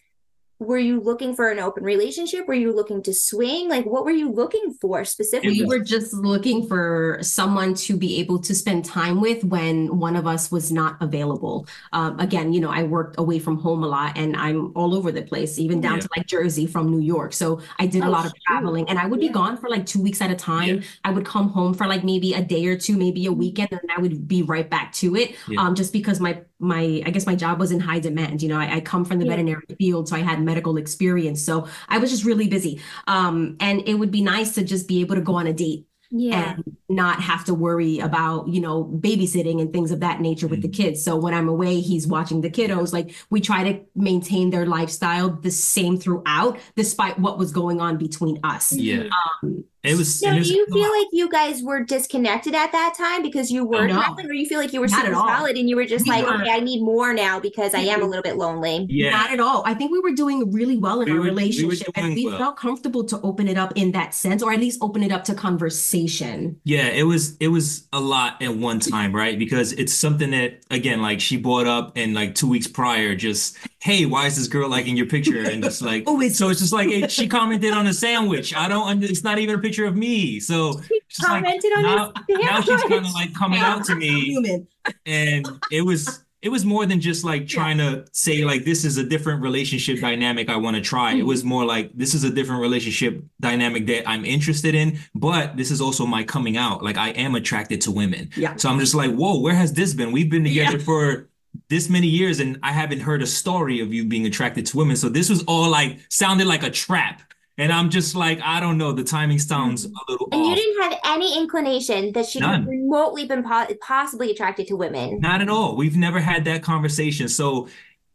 were 0.59 0.79
you 0.79 1.01
looking 1.01 1.35
for 1.37 1.51
an 1.51 1.59
open 1.59 1.85
relationship? 1.85 2.47
Were 2.49 2.55
you 2.55 2.75
looking 2.75 3.03
to 3.03 3.13
swing? 3.13 3.69
Like, 3.69 3.85
what 3.85 4.05
were 4.05 4.11
you 4.11 4.33
looking 4.33 4.73
for 4.81 5.05
specifically? 5.05 5.61
We 5.61 5.67
were 5.67 5.81
just 5.81 6.15
looking 6.15 6.67
for 6.67 7.19
someone 7.21 7.75
to 7.75 7.97
be 7.97 8.19
able 8.21 8.39
to 8.41 8.55
spend 8.55 8.85
time 8.85 9.21
with 9.21 9.45
when 9.45 9.99
one 9.99 10.17
of 10.17 10.27
us 10.27 10.51
was 10.51 10.73
not 10.73 10.97
available. 11.03 11.67
Um, 11.93 12.19
again, 12.19 12.53
you 12.55 12.61
know, 12.61 12.71
I 12.71 12.85
worked 12.85 13.19
away 13.19 13.39
from 13.39 13.59
home 13.59 13.85
a 13.85 13.87
lot 13.87 14.17
and 14.17 14.35
I'm 14.37 14.73
all 14.75 14.95
over 14.95 15.13
the 15.13 15.23
place, 15.23 15.59
even 15.59 15.81
down 15.81 15.95
Yeah. 15.97 16.01
to 16.01 16.09
like 16.17 16.27
Jersey 16.27 16.67
from 16.67 16.91
New 16.91 17.01
York. 17.01 17.35
So 17.35 17.61
I 17.79 17.87
did 17.87 18.03
a 18.03 18.07
Oh, 18.07 18.11
lot 18.11 18.25
of 18.27 18.33
traveling 18.47 18.89
and 18.89 18.99
I 18.99 19.07
would 19.07 19.21
be 19.21 19.29
gone 19.29 19.59
for 19.59 19.69
like 19.69 19.85
two 19.85 20.01
weeks 20.03 20.23
at 20.23 20.31
a 20.31 20.35
time. 20.37 20.77
Yeah. 20.77 20.83
I 21.05 21.11
would 21.11 21.27
come 21.27 21.51
home 21.51 21.75
for 21.75 21.87
like 21.87 22.03
maybe 22.03 22.33
a 22.33 22.43
day 22.43 22.67
or 22.67 22.79
two, 22.79 22.97
maybe 22.97 23.27
a 23.27 23.33
weekend, 23.33 23.69
and 23.73 23.91
I 23.95 24.01
would 24.01 24.27
be 24.27 24.43
right 24.43 24.69
back 24.71 24.93
to 24.95 25.17
it. 25.17 25.35
Yeah. 25.49 25.61
Um, 25.61 25.75
just 25.75 25.93
because 25.93 26.19
my 26.21 26.41
my 26.59 27.03
I 27.05 27.11
guess 27.11 27.27
my 27.27 27.35
job 27.35 27.59
was 27.61 27.71
in 27.71 27.81
high 27.81 27.99
demand. 27.99 28.43
You 28.43 28.49
know, 28.49 28.59
I, 28.59 28.77
I 28.77 28.81
come 28.81 29.05
from 29.05 29.19
the 29.19 29.27
Yeah. 29.27 29.33
veterinary 29.33 29.67
field, 29.79 30.09
so 30.09 30.17
I 30.17 30.21
had 30.21 30.41
medical 30.47 30.79
experience. 30.79 31.43
So 31.43 31.69
I 31.89 31.99
was 31.99 32.11
just 32.11 32.25
really 32.25 32.49
busy. 32.49 32.81
Um, 33.07 33.57
and 33.61 33.83
it 33.87 33.95
would 33.95 34.11
be 34.11 34.23
nice 34.23 34.55
to 34.55 34.65
just 34.65 34.89
be 34.89 35.03
able 35.03 35.17
to 35.17 35.21
go 35.21 35.35
on 35.35 35.47
a 35.47 35.53
date 35.53 35.87
yeah. 36.11 36.55
and 36.55 36.77
not 36.89 37.21
have 37.21 37.45
to 37.45 37.55
worry 37.55 37.99
about 37.99 38.49
you 38.49 38.61
know 38.61 38.85
babysitting 38.85 39.61
and 39.61 39.73
things 39.73 39.91
of 39.91 40.01
that 40.01 40.21
nature 40.21 40.47
with 40.47 40.63
the 40.63 40.69
kids 40.69 41.03
so 41.03 41.17
when 41.17 41.35
i'm 41.35 41.49
away 41.49 41.81
he's 41.81 42.07
watching 42.07 42.41
the 42.41 42.51
kiddos 42.51 42.93
like 42.93 43.15
we 43.31 43.41
try 43.41 43.71
to 43.73 43.81
maintain 43.95 44.51
their 44.51 44.67
lifestyle 44.67 45.29
the 45.29 45.51
same 45.51 45.99
throughout 45.99 46.59
despite 46.77 47.19
what 47.19 47.39
was 47.39 47.51
going 47.53 47.81
on 47.81 47.97
between 47.97 48.39
us 48.45 48.73
Yeah. 48.73 49.09
um 49.43 49.65
It 49.87 49.97
was. 49.97 50.23
Now, 50.23 50.37
it 50.37 50.45
do 50.45 50.55
you 50.55 50.67
feel 50.73 50.91
like 50.91 51.07
you 51.13 51.29
guys 51.31 51.63
were 51.63 51.83
disconnected 51.85 52.55
at 52.55 52.73
that 52.73 52.95
time 52.97 53.23
because 53.23 53.51
you 53.51 53.65
were 53.65 53.87
no. 53.87 54.03
or 54.19 54.33
you 54.35 54.47
feel 54.47 54.59
like 54.59 54.73
you 54.73 54.81
were 54.81 54.89
Not 54.89 55.03
super 55.03 55.15
solid 55.15 55.57
and 55.57 55.69
you 55.69 55.77
were 55.77 55.85
just 55.87 56.05
We 56.07 56.11
like, 56.13 56.27
were- 56.27 56.35
okay, 56.43 56.51
I 56.51 56.61
need 56.61 56.81
more 56.83 57.13
now 57.15 57.39
because 57.41 57.75
I 57.75 57.81
am 57.81 58.03
a 58.03 58.07
little 58.07 58.23
bit 58.23 58.37
lonely. 58.37 58.87
Yeah. 58.89 59.11
Not 59.11 59.33
at 59.33 59.41
all. 59.41 59.63
I 59.65 59.75
think 59.75 59.93
we 59.93 60.01
were 60.01 60.13
doing 60.13 60.51
really 60.53 60.77
well 60.77 61.01
in 61.01 61.07
We 61.07 61.13
our 61.13 61.19
were- 61.19 61.25
we 61.25 61.31
relationship, 61.31 61.89
and 61.95 62.15
we 62.15 62.27
well. 62.27 62.39
felt 62.39 62.57
comfortable 62.57 63.05
to 63.05 63.21
open 63.23 63.49
it 63.49 63.57
up 63.59 63.73
in 63.77 63.93
that 63.93 64.15
sense, 64.15 64.43
or 64.43 64.53
at 64.53 64.61
least 64.61 64.79
open 64.83 65.03
it 65.03 65.13
up 65.13 65.25
to 65.25 65.35
conversation. 65.35 66.59
Yeah, 66.65 66.87
it 66.89 67.05
was 67.05 67.37
it 67.39 67.49
was 67.49 67.87
a 67.93 68.01
lot 68.01 68.41
at 68.43 68.55
one 68.57 68.81
time, 68.81 69.15
right? 69.15 69.39
Because 69.39 69.73
it's 69.73 69.93
something 69.95 70.31
that 70.31 70.63
again, 70.71 71.03
like 71.03 71.21
she 71.21 71.37
brought 71.37 71.67
up 71.67 71.93
and 71.97 72.15
like 72.15 72.35
two 72.35 72.49
weeks 72.49 72.67
prior, 72.67 73.15
just 73.15 73.57
hey, 73.81 74.05
why 74.07 74.27
is 74.27 74.37
this 74.37 74.49
girl 74.49 74.69
liking 74.69 74.97
your 74.97 75.07
picture? 75.07 75.41
And 75.43 75.63
just 75.63 75.83
like 75.83 76.05
Oh, 76.07 76.21
it's- 76.21 76.37
so 76.39 76.49
it's 76.49 76.61
just 76.61 76.73
like 76.73 76.89
it, 76.89 77.11
she 77.13 77.29
commented 77.29 77.73
on 77.73 77.87
a 77.87 77.95
sandwich. 77.95 78.55
I 78.55 78.69
don't 78.69 79.03
it's 79.03 79.23
not 79.25 79.39
even 79.39 79.55
a 79.55 79.59
picture 79.59 79.76
of 79.85 79.97
me. 79.97 80.41
So 80.41 80.81
it's 80.91 81.17
just 81.19 81.29
like, 81.29 81.43
Commented 81.45 81.73
on 81.77 81.83
now, 81.83 82.13
now 82.31 82.61
she's 82.63 82.83
kind 82.85 83.05
of 83.05 83.13
like 83.13 83.35
coming 83.39 83.59
out 83.61 83.85
to 83.85 83.95
me 83.95 84.65
and 85.05 85.47
it 85.71 85.83
was 85.83 86.23
it 86.43 86.49
was 86.51 86.65
more 86.65 86.87
than 86.87 87.01
just 87.01 87.25
like 87.25 87.49
trying 87.49 87.77
to 87.79 88.05
say 88.13 88.45
like 88.45 88.65
this 88.65 88.85
is 88.85 88.99
a 88.99 89.03
different 89.03 89.43
relationship 89.43 90.01
dynamic 90.01 90.49
I 90.49 90.57
want 90.57 90.77
to 90.77 90.83
try. 90.83 91.15
It 91.15 91.25
was 91.27 91.43
more 91.43 91.65
like 91.65 91.91
this 91.95 92.15
is 92.15 92.23
a 92.23 92.31
different 92.31 92.61
relationship 92.61 93.21
dynamic 93.41 93.87
that 93.87 94.09
I'm 94.09 94.25
interested 94.25 94.75
in, 94.75 94.99
but 95.15 95.57
this 95.57 95.73
is 95.73 95.81
also 95.81 96.07
my 96.07 96.23
coming 96.23 96.57
out. 96.57 96.85
Like 96.85 96.99
I 96.99 97.09
am 97.11 97.35
attracted 97.35 97.81
to 97.83 97.91
women. 97.91 98.31
Yeah. 98.37 98.55
So 98.57 98.69
I'm 98.69 98.79
just 98.79 98.95
like, 98.95 99.11
whoa, 99.13 99.41
where 99.41 99.55
has 99.55 99.73
this 99.73 99.93
been? 99.93 100.13
We've 100.13 100.31
been 100.31 100.45
together 100.45 100.77
Yeah. 100.79 100.85
for 100.85 101.29
this 101.69 101.89
many 101.89 102.07
years 102.07 102.39
and 102.39 102.59
I 102.63 102.71
haven't 102.71 103.01
heard 103.01 103.23
a 103.23 103.27
story 103.27 103.81
of 103.81 103.93
you 103.93 104.05
being 104.05 104.27
attracted 104.27 104.67
to 104.67 104.77
women. 104.77 104.95
So 104.95 105.09
this 105.09 105.29
was 105.29 105.43
all 105.45 105.69
like 105.69 105.99
sounded 106.11 106.47
like 106.47 106.63
a 106.63 106.71
trap. 106.71 107.23
And 107.59 107.73
I'm 107.73 107.89
just 107.89 108.15
like, 108.15 108.39
I 108.43 108.61
don't 108.61 108.77
know. 108.77 108.93
The 108.93 109.05
timing 109.05 109.39
sounds 109.39 109.87
a 109.87 109.91
little 110.09 110.29
And 110.31 110.45
you 110.45 110.55
didn't 110.55 110.83
have 110.83 111.01
any 111.07 111.39
inclination 111.39 112.13
that 112.13 112.27
she 112.27 112.39
could 112.39 112.47
None. 112.47 112.67
remotely 112.67 113.27
been 113.27 113.43
po- 113.43 113.67
possibly 113.81 114.31
attracted 114.31 114.67
to 114.69 114.77
women. 114.77 115.21
Not 115.21 115.41
at 115.41 115.49
all. 115.49 115.75
We've 115.75 115.97
never 115.97 116.21
had 116.21 116.45
that 116.45 116.63
conversation. 116.63 117.29
So 117.29 117.69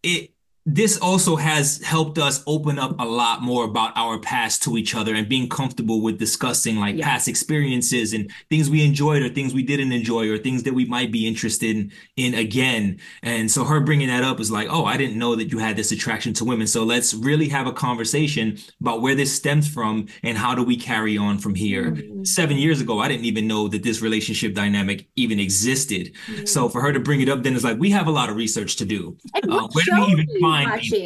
it 0.04 0.32
this 0.65 0.98
also 1.00 1.36
has 1.36 1.82
helped 1.82 2.20
us 2.20 2.44
open 2.46 2.77
up 2.77 2.96
a 3.00 3.06
lot 3.06 3.41
more 3.41 3.65
about 3.65 3.91
our 3.96 4.20
past 4.20 4.62
to 4.63 4.77
each 4.77 4.94
other 4.94 5.15
and 5.15 5.27
being 5.27 5.50
comfortable 5.50 6.01
with 6.01 6.20
discussing 6.20 6.77
like 6.77 6.96
Yeah. 6.96 7.06
past 7.06 7.27
experiences 7.27 8.13
and 8.13 8.30
things 8.50 8.70
we 8.70 8.86
enjoyed 8.86 9.24
or 9.24 9.30
things 9.30 9.53
we 9.56 9.63
didn't 9.63 9.91
enjoy 9.91 10.30
or 10.30 10.38
things 10.38 10.62
that 10.63 10.74
we 10.75 10.86
might 10.86 11.12
be 11.12 11.27
interested 11.27 11.75
in, 11.75 11.91
in 12.15 12.36
again. 12.36 13.00
And 13.24 13.50
so 13.50 13.63
her 13.63 13.80
bringing 13.80 14.08
that 14.10 14.24
up 14.24 14.39
is 14.39 14.51
like, 14.51 14.68
oh, 14.70 14.86
I 14.86 14.98
didn't 14.98 15.18
know 15.18 15.36
that 15.36 15.51
you 15.51 15.58
had 15.58 15.75
this 15.75 15.91
attraction 15.91 16.34
to 16.36 16.46
women. 16.46 16.68
So 16.68 16.84
let's 16.84 17.13
really 17.15 17.50
have 17.50 17.65
a 17.65 17.74
conversation 17.74 18.58
about 18.82 19.01
where 19.01 19.15
this 19.15 19.36
stems 19.36 19.68
from 19.68 20.08
and 20.22 20.38
how 20.38 20.53
do 20.53 20.63
we 20.63 20.77
carry 20.77 21.18
on 21.18 21.39
from 21.39 21.56
here. 21.56 21.98
Seven 22.24 22.58
years 22.58 22.82
ago, 22.82 23.00
I 23.00 23.08
didn't 23.08 23.25
even 23.25 23.48
know 23.48 23.68
that 23.68 23.82
this 23.82 24.01
relationship 24.01 24.53
dynamic 24.53 25.08
even 25.15 25.39
existed. 25.39 26.12
So 26.46 26.70
for 26.70 26.82
her 26.82 26.94
to 26.94 27.00
bring 27.00 27.22
it 27.22 27.30
up, 27.30 27.41
then 27.41 27.56
it's 27.56 27.63
like 27.63 27.80
we 27.80 27.89
have 27.89 28.06
a 28.08 28.12
lot 28.12 28.30
of 28.30 28.36
research 28.36 28.75
to 28.75 28.86
do. 28.86 29.18
Uh, 29.34 29.68
where 29.74 29.86
do 29.86 30.06
we 30.06 30.12
even 30.12 30.27
find 30.51 30.81
people? 30.81 30.98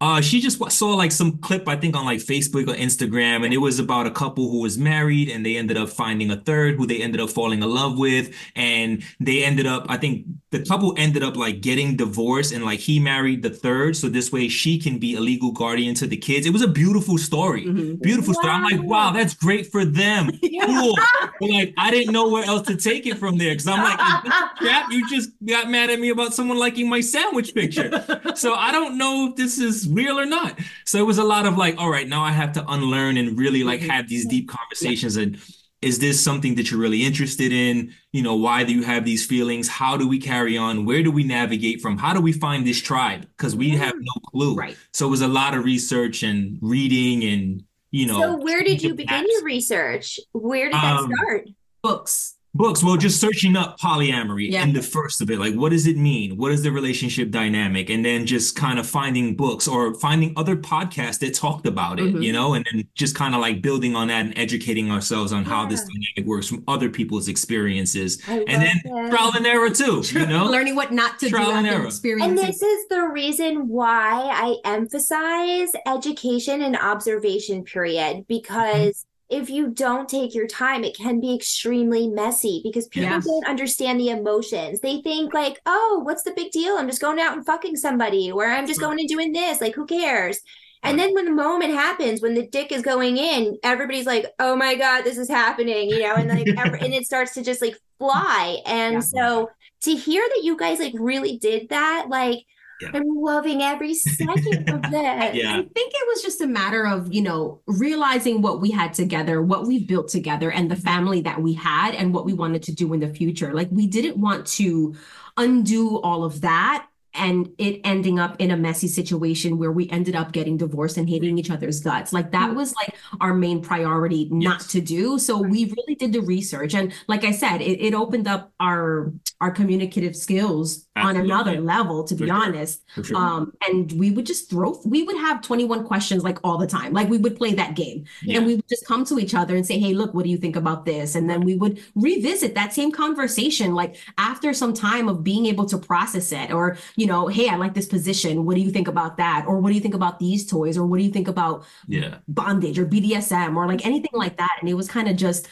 Uh, 0.00 0.20
she 0.20 0.40
just 0.40 0.58
saw 0.72 0.88
like 0.94 1.12
some 1.12 1.38
clip, 1.38 1.66
I 1.68 1.76
think, 1.76 1.96
on 1.96 2.04
like 2.04 2.18
Facebook 2.18 2.68
or 2.68 2.74
Instagram, 2.74 3.44
and 3.44 3.54
it 3.54 3.58
was 3.58 3.78
about 3.78 4.06
a 4.06 4.10
couple 4.10 4.50
who 4.50 4.60
was 4.60 4.76
married 4.76 5.30
and 5.30 5.46
they 5.46 5.56
ended 5.56 5.76
up 5.76 5.88
finding 5.88 6.30
a 6.30 6.36
third 6.36 6.76
who 6.76 6.86
they 6.86 7.00
ended 7.00 7.20
up 7.20 7.30
falling 7.30 7.62
in 7.62 7.70
love 7.70 7.96
with. 7.98 8.34
And 8.56 9.02
they 9.20 9.44
ended 9.44 9.66
up, 9.66 9.86
I 9.88 9.96
think 9.96 10.26
the 10.50 10.62
couple 10.64 10.94
ended 10.98 11.22
up 11.22 11.36
like 11.36 11.60
getting 11.62 11.96
divorced 11.96 12.52
and 12.52 12.64
like 12.64 12.80
he 12.80 12.98
married 12.98 13.42
the 13.42 13.50
third. 13.50 13.96
So 13.96 14.08
this 14.08 14.30
way 14.30 14.48
she 14.48 14.78
can 14.78 14.98
be 14.98 15.14
a 15.14 15.20
legal 15.20 15.52
guardian 15.52 15.94
to 15.96 16.06
the 16.06 16.16
kids. 16.16 16.46
It 16.46 16.52
was 16.52 16.62
a 16.62 16.68
beautiful 16.68 17.16
story. 17.16 17.64
Mhm. 17.64 18.02
Beautiful 18.02 18.34
story. 18.34 18.52
I'm 18.52 18.64
like, 18.64 18.82
Wow. 18.82 19.06
wow, 19.08 19.12
that's 19.12 19.34
great 19.34 19.70
for 19.70 19.84
them. 19.84 20.30
Cool. 20.64 20.96
But 21.40 21.50
like, 21.50 21.74
I 21.76 21.90
didn't 21.90 22.12
know 22.12 22.28
where 22.28 22.44
else 22.44 22.66
to 22.68 22.76
take 22.76 23.06
it 23.06 23.18
from 23.18 23.36
there. 23.38 23.54
Cause 23.54 23.66
I'm 23.66 23.82
like, 23.82 23.98
a? 23.98 24.84
You 24.90 25.08
just 25.08 25.30
got 25.44 25.68
mad 25.70 25.90
at 25.90 25.98
me 26.00 26.08
about 26.10 26.32
someone 26.34 26.58
liking 26.58 26.88
my 26.88 27.00
sandwich 27.00 27.54
picture. 27.54 27.90
So 28.34 28.54
I 28.54 28.70
don't 28.72 28.96
know 28.98 29.28
if 29.30 29.36
this 29.36 29.58
is 29.58 29.83
real 29.86 30.18
or 30.18 30.26
not. 30.26 30.58
So 30.84 30.98
it 30.98 31.06
was 31.06 31.18
a 31.18 31.24
lot 31.24 31.46
of 31.46 31.56
like, 31.56 31.76
all 31.78 31.90
right, 31.90 32.08
now 32.08 32.22
I 32.22 32.32
have 32.32 32.52
to 32.52 32.64
unlearn 32.68 33.16
and 33.16 33.38
really 33.38 33.64
like 33.64 33.80
Mhm. 33.80 33.90
have 33.90 34.08
these 34.08 34.26
deep 34.26 34.48
conversations. 34.48 35.16
And 35.16 35.38
is 35.82 35.98
this 35.98 36.22
something 36.22 36.54
that 36.54 36.70
you're 36.70 36.80
really 36.80 37.04
interested 37.04 37.52
in? 37.52 37.92
You 38.12 38.22
know, 38.22 38.34
why 38.36 38.64
do 38.64 38.72
you 38.72 38.82
have 38.84 39.04
these 39.04 39.26
feelings? 39.26 39.68
How 39.68 39.96
do 39.96 40.08
we 40.08 40.18
carry 40.18 40.56
on? 40.56 40.84
Where 40.86 41.02
do 41.02 41.10
we 41.10 41.24
navigate 41.24 41.80
from? 41.82 41.98
How 41.98 42.14
do 42.14 42.20
we 42.20 42.32
find 42.32 42.66
this 42.66 42.80
tribe? 42.80 43.26
Because 43.36 43.54
we 43.54 43.70
have 43.70 43.94
no 43.94 44.20
clue. 44.30 44.54
Right. 44.54 44.76
So 44.92 45.06
it 45.06 45.10
was 45.10 45.20
a 45.20 45.28
lot 45.28 45.54
of 45.54 45.64
research 45.64 46.22
and 46.22 46.58
reading 46.62 47.22
and, 47.24 47.64
you 47.90 48.06
know, 48.06 48.18
so 48.20 48.36
where 48.36 48.62
did 48.62 48.82
you 48.82 48.94
apps. 48.94 48.96
begin 48.96 49.26
your 49.28 49.44
research? 49.44 50.18
Where 50.32 50.66
did 50.66 50.74
that 50.74 50.96
Um, 51.00 51.12
start? 51.14 51.48
Books. 51.82 52.34
Books, 52.56 52.84
well, 52.84 52.96
just 52.96 53.20
searching 53.20 53.56
up 53.56 53.80
polyamory 53.80 54.48
Yeah. 54.48 54.62
and 54.62 54.76
the 54.76 54.80
first 54.82 55.20
of 55.20 55.28
it, 55.28 55.40
like 55.40 55.54
what 55.54 55.70
does 55.72 55.88
it 55.88 55.96
mean? 55.96 56.36
What 56.36 56.52
is 56.52 56.62
the 56.62 56.70
relationship 56.70 57.32
dynamic? 57.32 57.90
And 57.90 58.04
then 58.04 58.26
just 58.26 58.54
kind 58.54 58.78
of 58.78 58.86
finding 58.86 59.34
books 59.34 59.66
or 59.66 59.92
finding 59.94 60.32
other 60.36 60.54
podcasts 60.54 61.18
that 61.18 61.34
talked 61.34 61.66
about 61.66 61.98
it, 61.98 62.14
Mhm. 62.14 62.22
you 62.22 62.32
know, 62.32 62.54
and 62.54 62.64
then 62.70 62.84
just 62.94 63.16
kind 63.16 63.34
of 63.34 63.40
like 63.40 63.60
building 63.60 63.96
on 63.96 64.06
that 64.06 64.24
and 64.26 64.38
educating 64.38 64.88
ourselves 64.92 65.32
on 65.32 65.44
how 65.44 65.66
this 65.66 65.80
dynamic 65.80 66.26
works 66.26 66.46
from 66.46 66.62
other 66.68 66.88
people's 66.88 67.26
experiences. 67.26 68.22
And 68.28 68.46
then 68.46 68.80
love 68.84 69.02
that. 69.06 69.10
trial 69.10 69.32
and 69.34 69.46
error 69.46 69.70
too, 69.70 70.02
you 70.12 70.24
know? 70.26 70.44
Learning 70.46 70.76
what 70.76 70.92
not 70.92 71.18
to 71.18 71.28
Trial 71.30 71.46
do 71.50 71.56
and 71.56 71.66
error. 71.66 71.88
And 72.22 72.38
this 72.38 72.62
is 72.62 72.88
the 72.88 73.02
reason 73.12 73.66
why 73.66 74.30
I 74.32 74.56
emphasize 74.64 75.70
education 75.88 76.62
and 76.62 76.76
observation 76.76 77.64
period 77.64 78.26
because 78.28 79.06
if 79.30 79.50
you 79.50 79.68
don't 79.70 80.08
take 80.08 80.34
your 80.34 80.46
time, 80.46 80.84
it 80.84 80.96
can 80.96 81.20
be 81.20 81.34
extremely 81.34 82.08
messy 82.08 82.60
because 82.64 82.88
people 82.88 83.06
Yeah. 83.06 83.20
don't 83.24 83.48
understand 83.48 83.98
the 84.00 84.10
emotions. 84.10 84.80
They 84.80 85.00
think 85.02 85.32
like, 85.34 85.60
"Oh, 85.66 86.02
what's 86.04 86.22
the 86.24 86.32
big 86.32 86.52
deal? 86.52 86.76
I'm 86.76 86.88
just 86.88 87.00
going 87.00 87.18
out 87.20 87.34
and 87.36 87.44
fucking 87.46 87.76
somebody, 87.76 88.30
or 88.30 88.46
I'm 88.46 88.66
just 88.66 88.80
going 88.80 88.98
and 89.00 89.08
doing 89.08 89.32
this. 89.32 89.60
Like, 89.60 89.74
who 89.74 89.86
cares?" 89.86 90.40
And 90.82 90.98
then 90.98 91.14
when 91.14 91.24
the 91.24 91.30
moment 91.32 91.72
happens, 91.72 92.20
when 92.20 92.34
the 92.34 92.46
dick 92.46 92.70
is 92.70 92.82
going 92.82 93.16
in, 93.16 93.58
everybody's 93.62 94.06
like, 94.06 94.26
"Oh 94.38 94.54
my 94.56 94.74
god, 94.74 95.02
this 95.02 95.16
is 95.18 95.28
happening," 95.30 95.88
you 95.90 96.02
know, 96.02 96.16
and 96.16 96.28
like, 96.28 96.50
every, 96.56 96.80
and 96.82 96.92
it 96.94 97.06
starts 97.06 97.32
to 97.34 97.42
just 97.42 97.62
like 97.62 97.76
fly. 97.98 98.58
And 98.66 98.94
Yeah. 98.94 99.02
so 99.02 99.48
to 99.82 99.94
hear 99.96 100.22
that 100.28 100.42
you 100.44 100.56
guys 100.56 100.78
like 100.80 100.94
really 100.98 101.38
did 101.38 101.70
that, 101.70 102.06
like, 102.10 102.44
Yeah. 102.84 102.90
I'm 103.00 103.14
loving 103.14 103.62
every 103.62 103.94
second 103.94 104.68
of 104.68 104.82
that. 104.90 105.34
Yeah. 105.34 105.52
I 105.52 105.62
think 105.62 105.92
it 105.94 106.08
was 106.08 106.22
just 106.22 106.40
a 106.40 106.46
matter 106.46 106.86
of, 106.86 107.12
you 107.12 107.22
know, 107.22 107.60
realizing 107.66 108.42
what 108.42 108.60
we 108.60 108.70
had 108.70 108.94
together, 108.94 109.42
what 109.42 109.66
we've 109.66 109.86
built 109.86 110.08
together, 110.08 110.50
and 110.50 110.70
the 110.70 110.76
family 110.76 111.20
that 111.22 111.40
we 111.40 111.54
had, 111.54 111.94
and 111.94 112.12
what 112.12 112.24
we 112.24 112.32
wanted 112.32 112.62
to 112.64 112.74
do 112.74 112.92
in 112.92 113.00
the 113.00 113.08
future. 113.08 113.52
Like, 113.54 113.68
we 113.70 113.86
didn't 113.86 114.16
want 114.16 114.46
to 114.48 114.94
undo 115.36 116.00
all 116.00 116.24
of 116.24 116.42
that 116.42 116.86
and 117.14 117.48
it 117.58 117.80
ending 117.84 118.18
up 118.18 118.36
in 118.40 118.50
a 118.50 118.56
messy 118.56 118.88
situation 118.88 119.56
where 119.56 119.70
we 119.70 119.88
ended 119.90 120.16
up 120.16 120.32
getting 120.32 120.56
divorced 120.56 120.96
and 120.96 121.08
hating 121.08 121.38
each 121.38 121.50
other's 121.50 121.80
guts. 121.80 122.12
Like, 122.12 122.32
that 122.32 122.50
mm. 122.50 122.56
was 122.56 122.74
like 122.74 122.94
our 123.20 123.32
main 123.32 123.62
priority 123.62 124.28
not 124.30 124.60
Yes. 124.60 124.66
to 124.72 124.80
do. 124.80 125.18
So, 125.18 125.40
we 125.40 125.66
really 125.66 125.94
did 125.94 126.12
the 126.12 126.20
research. 126.20 126.74
And 126.74 126.92
like 127.06 127.24
I 127.24 127.30
said, 127.30 127.60
it, 127.60 127.80
it 127.80 127.94
opened 127.94 128.26
up 128.26 128.52
our 128.58 129.12
our 129.40 129.50
communicative 129.50 130.16
skills 130.16 130.83
on 130.96 131.16
another 131.16 131.60
level, 131.60 132.04
to 132.04 132.14
be 132.14 132.26
sure. 132.26 132.34
honest. 132.34 132.82
Sure. 133.02 133.16
Um, 133.16 133.52
and 133.68 133.90
we 133.92 134.10
would 134.12 134.26
just 134.26 134.48
throw, 134.48 134.80
we 134.84 135.02
would 135.02 135.16
have 135.16 135.42
21 135.42 135.84
questions 135.84 136.22
like 136.22 136.38
all 136.44 136.56
the 136.56 136.66
time. 136.66 136.92
Like 136.92 137.08
we 137.08 137.18
would 137.18 137.36
play 137.36 137.52
that 137.54 137.74
game 137.74 138.04
Yeah. 138.22 138.38
and 138.38 138.46
we 138.46 138.54
would 138.56 138.68
just 138.68 138.86
come 138.86 139.04
to 139.06 139.18
each 139.18 139.34
other 139.34 139.56
and 139.56 139.66
say, 139.66 139.78
Hey, 139.78 139.92
look, 139.92 140.14
what 140.14 140.24
do 140.24 140.30
you 140.30 140.36
think 140.36 140.54
about 140.56 140.84
this? 140.84 141.16
And 141.16 141.28
then 141.28 141.40
we 141.40 141.56
would 141.56 141.82
revisit 141.96 142.54
that 142.54 142.72
same 142.72 142.92
conversation, 142.92 143.74
like 143.74 143.96
after 144.18 144.52
some 144.54 144.72
time 144.72 145.08
of 145.08 145.24
being 145.24 145.46
able 145.46 145.66
to 145.66 145.78
process 145.78 146.30
it 146.30 146.52
or, 146.52 146.78
you 146.96 147.06
know, 147.06 147.26
Hey, 147.26 147.48
I 147.48 147.56
like 147.56 147.74
this 147.74 147.86
position. 147.88 148.44
What 148.44 148.54
do 148.54 148.62
you 148.62 148.70
think 148.70 148.86
about 148.86 149.16
that? 149.16 149.46
Or 149.48 149.58
what 149.58 149.70
do 149.70 149.74
you 149.74 149.80
think 149.80 149.94
about 149.94 150.20
these 150.20 150.46
toys? 150.46 150.78
Or 150.78 150.86
what 150.86 150.98
do 150.98 151.04
you 151.04 151.10
think 151.10 151.28
about 151.28 151.64
yeah. 151.88 152.18
bondage 152.28 152.78
or 152.78 152.86
BDSM 152.86 153.56
or 153.56 153.66
like 153.66 153.84
anything 153.84 154.12
like 154.12 154.36
that. 154.36 154.58
And 154.60 154.68
it 154.68 154.74
was 154.74 154.88
kind 154.88 155.08
of 155.08 155.16
just, 155.16 155.48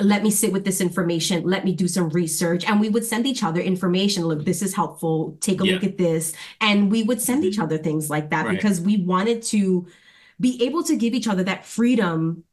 let 0.00 0.22
me 0.22 0.30
sit 0.30 0.52
with 0.52 0.64
this 0.64 0.80
information, 0.80 1.44
let 1.44 1.64
me 1.64 1.72
do 1.72 1.86
some 1.86 2.08
research. 2.10 2.64
And 2.64 2.80
we 2.80 2.88
would 2.88 3.04
send 3.04 3.26
each 3.26 3.42
other 3.42 3.60
information. 3.60 4.24
Look, 4.24 4.44
this 4.44 4.62
is 4.62 4.74
helpful. 4.74 5.36
Take 5.40 5.60
a 5.60 5.64
look 5.64 5.84
at 5.84 5.98
this. 5.98 6.34
And 6.60 6.90
we 6.90 7.02
would 7.02 7.20
send 7.20 7.44
each 7.44 7.54
mm-hmm. 7.54 7.62
other 7.62 7.78
things 7.78 8.10
like 8.10 8.30
that 8.30 8.46
Right. 8.46 8.56
because 8.56 8.80
we 8.80 8.98
wanted 8.98 9.42
to 9.44 9.86
be 10.40 10.62
able 10.64 10.82
to 10.84 10.96
give 10.96 11.14
each 11.14 11.28
other 11.28 11.44
that 11.44 11.64
freedom 11.64 12.44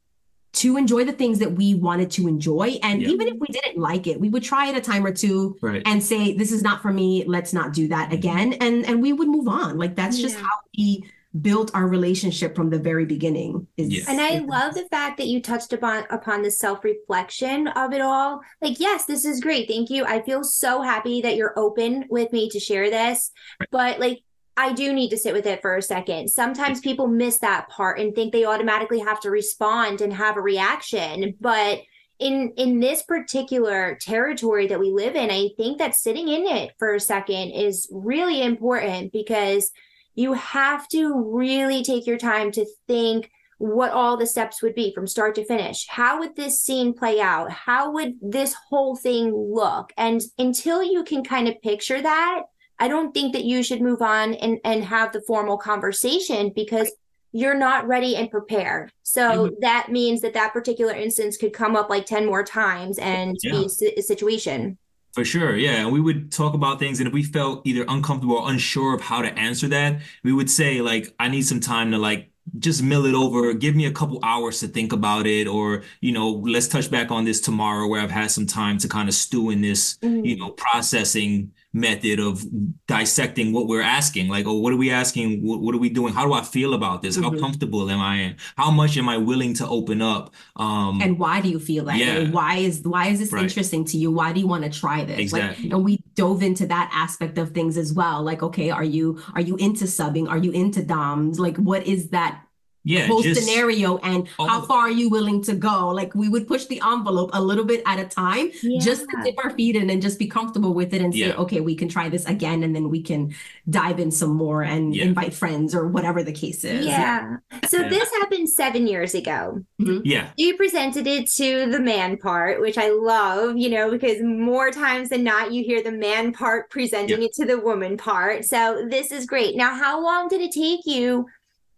to 0.52 0.76
enjoy 0.76 1.04
the 1.04 1.12
things 1.12 1.38
that 1.38 1.52
we 1.52 1.74
wanted 1.74 2.10
to 2.12 2.26
enjoy. 2.26 2.78
And 2.82 3.02
Yeah. 3.02 3.08
even 3.08 3.28
if 3.28 3.34
we 3.38 3.46
didn't 3.48 3.78
like 3.78 4.06
it, 4.06 4.20
we 4.20 4.28
would 4.28 4.42
try 4.42 4.68
it 4.68 4.76
a 4.76 4.80
time 4.80 5.06
or 5.06 5.12
two 5.12 5.56
Right. 5.60 5.82
and 5.86 6.02
say, 6.02 6.34
this 6.34 6.52
is 6.52 6.62
not 6.62 6.82
for 6.82 6.92
me. 6.92 7.24
Let's 7.26 7.52
not 7.52 7.72
do 7.72 7.88
that 7.88 8.06
mm-hmm. 8.06 8.14
again. 8.14 8.52
And 8.54 8.84
and 8.84 9.00
we 9.02 9.12
would 9.12 9.28
move 9.28 9.48
on. 9.48 9.78
Like 9.78 9.96
that's 9.96 10.18
just 10.18 10.36
how 10.36 10.48
we 10.76 11.04
built 11.40 11.70
our 11.74 11.86
relationship 11.86 12.56
from 12.56 12.70
the 12.70 12.78
very 12.78 13.04
beginning. 13.04 13.66
Is, 13.76 13.88
Yeah. 13.88 14.04
And 14.08 14.20
I 14.20 14.38
love 14.38 14.74
the 14.74 14.88
fact 14.90 15.16
that 15.18 15.28
you 15.28 15.40
touched 15.40 15.72
upon 15.72 16.04
upon 16.10 16.42
the 16.42 16.50
self-reflection 16.50 17.68
of 17.68 17.92
it 17.92 18.00
all. 18.00 18.40
Like, 18.60 18.80
yes, 18.80 19.04
this 19.04 19.24
is 19.24 19.40
great. 19.40 19.68
Thank 19.68 19.90
you. 19.90 20.04
I 20.04 20.22
feel 20.22 20.42
so 20.42 20.82
happy 20.82 21.22
that 21.22 21.36
you're 21.36 21.56
open 21.56 22.06
with 22.10 22.32
me 22.32 22.48
to 22.50 22.58
share 22.58 22.90
this. 22.90 23.30
But 23.70 24.00
like 24.00 24.22
I 24.56 24.72
do 24.72 24.92
need 24.92 25.10
to 25.10 25.16
sit 25.16 25.32
with 25.32 25.46
it 25.46 25.62
for 25.62 25.76
a 25.76 25.82
second. 25.82 26.28
Sometimes 26.28 26.80
people 26.80 27.06
miss 27.06 27.38
that 27.38 27.68
part 27.68 27.98
and 27.98 28.14
think 28.14 28.32
they 28.32 28.44
automatically 28.44 28.98
have 28.98 29.20
to 29.20 29.30
respond 29.30 30.00
and 30.00 30.12
have 30.12 30.36
a 30.36 30.42
reaction. 30.42 31.34
But 31.40 31.80
in 32.18 32.52
in 32.56 32.80
this 32.80 33.02
particular 33.02 33.96
territory 34.00 34.66
that 34.66 34.80
we 34.80 34.90
live 34.90 35.16
in, 35.16 35.30
I 35.30 35.50
think 35.56 35.78
that 35.78 35.94
sitting 35.94 36.28
in 36.28 36.46
it 36.46 36.72
for 36.78 36.94
a 36.94 37.00
second 37.00 37.52
is 37.52 37.88
really 37.90 38.42
important 38.42 39.12
because 39.12 39.70
you 40.14 40.34
have 40.34 40.88
to 40.88 41.14
really 41.14 41.82
take 41.82 42.06
your 42.06 42.18
time 42.18 42.50
to 42.52 42.66
think 42.86 43.30
what 43.58 43.92
all 43.92 44.16
the 44.16 44.26
steps 44.26 44.62
would 44.62 44.74
be 44.74 44.92
from 44.94 45.06
start 45.06 45.34
to 45.34 45.44
finish. 45.44 45.86
How 45.86 46.18
would 46.18 46.34
this 46.34 46.62
scene 46.62 46.94
play 46.94 47.20
out? 47.20 47.50
How 47.50 47.92
would 47.92 48.14
this 48.22 48.54
whole 48.54 48.96
thing 48.96 49.34
look? 49.34 49.92
And 49.98 50.22
until 50.38 50.82
you 50.82 51.04
can 51.04 51.22
kind 51.22 51.46
of 51.46 51.60
picture 51.60 52.00
that, 52.00 52.44
I 52.78 52.88
don't 52.88 53.12
think 53.12 53.34
that 53.34 53.44
you 53.44 53.62
should 53.62 53.82
move 53.82 54.00
on 54.00 54.32
and, 54.34 54.58
and 54.64 54.82
have 54.84 55.12
the 55.12 55.20
formal 55.20 55.58
conversation 55.58 56.52
because 56.54 56.90
you're 57.32 57.54
not 57.54 57.86
ready 57.86 58.16
and 58.16 58.30
prepared. 58.30 58.92
So 59.02 59.46
mm-hmm. 59.46 59.54
that 59.60 59.88
means 59.90 60.22
that 60.22 60.34
that 60.34 60.54
particular 60.54 60.94
instance 60.94 61.36
could 61.36 61.52
come 61.52 61.76
up 61.76 61.90
like 61.90 62.06
10 62.06 62.24
more 62.24 62.42
times 62.42 62.98
and 62.98 63.36
Yeah. 63.42 63.52
be 63.52 63.94
a 63.98 64.02
situation. 64.02 64.78
For 65.12 65.24
sure, 65.24 65.56
yeah. 65.56 65.82
And 65.82 65.92
we 65.92 66.00
would 66.00 66.30
talk 66.30 66.54
about 66.54 66.78
things, 66.78 67.00
and 67.00 67.08
if 67.08 67.12
we 67.12 67.24
felt 67.24 67.66
either 67.66 67.84
uncomfortable 67.88 68.36
or 68.36 68.50
unsure 68.50 68.94
of 68.94 69.00
how 69.00 69.22
to 69.22 69.38
answer 69.38 69.66
that, 69.68 70.00
we 70.22 70.32
would 70.32 70.48
say, 70.48 70.80
like, 70.80 71.12
I 71.18 71.28
need 71.28 71.42
some 71.42 71.60
time 71.60 71.90
to 71.90 71.98
like 71.98 72.30
just 72.58 72.82
mill 72.82 73.06
it 73.06 73.14
over, 73.14 73.52
give 73.54 73.76
me 73.76 73.86
a 73.86 73.92
couple 73.92 74.18
hours 74.22 74.60
to 74.60 74.68
think 74.68 74.92
about 74.92 75.26
it, 75.26 75.46
or, 75.46 75.82
you 76.00 76.12
know, 76.12 76.30
let's 76.30 76.68
touch 76.68 76.90
back 76.90 77.10
on 77.10 77.24
this 77.24 77.40
tomorrow 77.40 77.86
where 77.86 78.00
I've 78.00 78.10
had 78.10 78.30
some 78.30 78.46
time 78.46 78.78
to 78.78 78.88
kind 78.88 79.08
of 79.08 79.14
stew 79.14 79.50
in 79.50 79.60
this, 79.60 79.98
you 80.02 80.08
mm-hmm. 80.08 80.40
know, 80.40 80.50
processing 80.50 81.52
method 81.72 82.18
of 82.18 82.44
dissecting 82.88 83.52
what 83.52 83.68
we're 83.68 83.82
asking. 83.82 84.28
Like, 84.28 84.46
oh, 84.46 84.58
what 84.58 84.72
are 84.72 84.76
we 84.76 84.90
asking? 84.90 85.46
What, 85.46 85.60
what 85.60 85.74
are 85.74 85.78
we 85.78 85.88
doing? 85.88 86.12
How 86.12 86.26
do 86.26 86.32
I 86.32 86.42
feel 86.42 86.74
about 86.74 87.02
this? 87.02 87.16
How 87.16 87.30
Mhm. 87.30 87.38
comfortable 87.40 87.88
am 87.90 88.00
I 88.00 88.16
in? 88.16 88.36
How 88.56 88.70
much 88.70 88.96
am 88.96 89.08
I 89.08 89.16
willing 89.18 89.54
to 89.54 89.68
open 89.68 90.02
up? 90.02 90.34
Um, 90.56 91.00
And 91.00 91.18
why 91.18 91.40
do 91.40 91.48
you 91.48 91.60
feel 91.60 91.84
that 91.84 91.96
Yeah. 91.96 92.18
way? 92.18 92.30
Why 92.30 92.56
is 92.56 92.82
why 92.84 93.06
is 93.08 93.18
this 93.20 93.32
Right. 93.32 93.42
interesting 93.44 93.84
to 93.86 93.96
you? 93.96 94.10
Why 94.10 94.32
do 94.32 94.40
you 94.40 94.48
want 94.48 94.64
to 94.64 94.70
try 94.70 95.04
this? 95.04 95.18
Exactly. 95.18 95.64
Like, 95.68 95.72
and 95.74 95.84
we 95.84 96.00
dove 96.16 96.42
into 96.42 96.66
that 96.66 96.90
aspect 96.92 97.38
of 97.38 97.52
things 97.52 97.76
as 97.76 97.92
well. 97.92 98.22
Like, 98.22 98.42
okay, 98.42 98.70
are 98.70 98.84
you 98.84 99.18
are 99.34 99.40
you 99.40 99.56
into 99.56 99.84
subbing? 99.84 100.28
Are 100.28 100.38
you 100.38 100.50
into 100.50 100.82
DOMs? 100.82 101.38
Like, 101.38 101.56
what 101.56 101.86
is 101.86 102.08
that 102.08 102.40
yeah, 102.84 103.06
whole 103.06 103.22
just 103.22 103.42
scenario 103.42 103.98
and 103.98 104.26
how 104.38 104.62
far 104.62 104.80
are 104.80 104.90
you 104.90 105.10
willing 105.10 105.42
to 105.44 105.54
go? 105.54 105.90
Like 105.90 106.14
we 106.14 106.28
would 106.28 106.48
push 106.48 106.64
the 106.64 106.80
envelope 106.84 107.30
a 107.34 107.40
little 107.42 107.64
bit 107.64 107.82
at 107.84 107.98
a 107.98 108.06
time 108.06 108.50
just 108.80 109.02
to 109.02 109.16
dip 109.22 109.34
our 109.44 109.50
feet 109.50 109.76
in 109.76 109.90
and 109.90 110.00
just 110.00 110.18
be 110.18 110.26
comfortable 110.26 110.72
with 110.72 110.94
it 110.94 111.02
and 111.02 111.12
say, 111.12 111.20
Yeah. 111.28 111.34
okay, 111.34 111.60
we 111.60 111.74
can 111.74 111.88
try 111.88 112.08
this 112.08 112.24
again 112.24 112.62
and 112.62 112.74
then 112.74 112.88
we 112.88 113.02
can 113.02 113.34
dive 113.68 114.00
in 114.00 114.10
some 114.10 114.30
more 114.30 114.62
and 114.62 114.94
Yeah. 114.96 115.04
invite 115.04 115.34
friends 115.34 115.74
or 115.74 115.88
whatever 115.88 116.22
the 116.22 116.32
case 116.32 116.64
is. 116.64 116.86
Yeah. 116.86 117.36
So 117.68 117.80
Yeah. 117.82 117.88
this 117.88 118.10
happened 118.20 118.48
seven 118.48 118.86
years 118.86 119.14
ago. 119.14 119.60
Mm-hmm. 119.80 120.00
yeah, 120.04 120.30
You 120.38 120.56
presented 120.56 121.06
it 121.06 121.28
to 121.32 121.66
the 121.70 121.80
man 121.80 122.16
part, 122.16 122.60
which 122.62 122.78
I 122.78 122.90
love, 122.90 123.58
you 123.58 123.68
know, 123.68 123.90
because 123.90 124.22
more 124.22 124.70
times 124.70 125.10
than 125.10 125.22
not, 125.22 125.52
you 125.52 125.62
hear 125.64 125.82
the 125.82 125.92
man 125.92 126.32
part 126.32 126.70
presenting 126.70 127.20
Yeah. 127.20 127.26
it 127.26 127.34
to 127.34 127.44
the 127.44 127.58
woman 127.60 127.96
part. 127.98 128.44
So 128.46 128.86
this 128.88 129.12
is 129.12 129.26
great. 129.26 129.54
Now, 129.56 129.74
how 129.74 130.02
long 130.02 130.28
did 130.28 130.40
it 130.40 130.52
take 130.52 130.80
you 130.86 131.26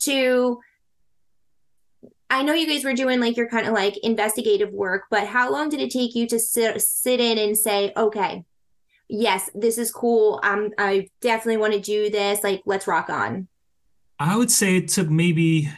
to? 0.01 0.61
I 2.33 2.43
know 2.43 2.55
you 2.55 2.67
guys 2.67 2.83
were 2.83 2.95
doing 2.95 3.21
like 3.21 3.37
your 3.37 3.47
kind 3.47 3.67
of 3.67 3.75
like 3.75 3.99
investigative 3.99 4.73
work, 4.73 5.05
but 5.11 5.27
how 5.27 5.53
long 5.53 5.69
did 5.69 5.81
it 5.81 5.91
take 5.91 6.15
you 6.15 6.27
to 6.29 6.39
sit 6.39 6.81
sit 6.81 7.21
in 7.21 7.37
and 7.37 7.57
say, 7.57 7.93
okay, 7.95 8.45
yes, 9.07 9.51
this 9.55 9.77
is 9.77 9.93
cool. 9.93 10.41
Um, 10.43 10.71
I 10.79 11.09
definitely 11.21 11.59
want 11.59 11.75
to 11.75 11.81
do 11.81 12.09
this. 12.09 12.43
Like, 12.43 12.63
let's 12.65 12.87
rock 12.87 13.11
on. 13.11 13.49
I 14.19 14.39
would 14.39 14.51
say 14.51 14.79
it 14.79 14.89
took 14.89 15.11
maybe 15.11 15.69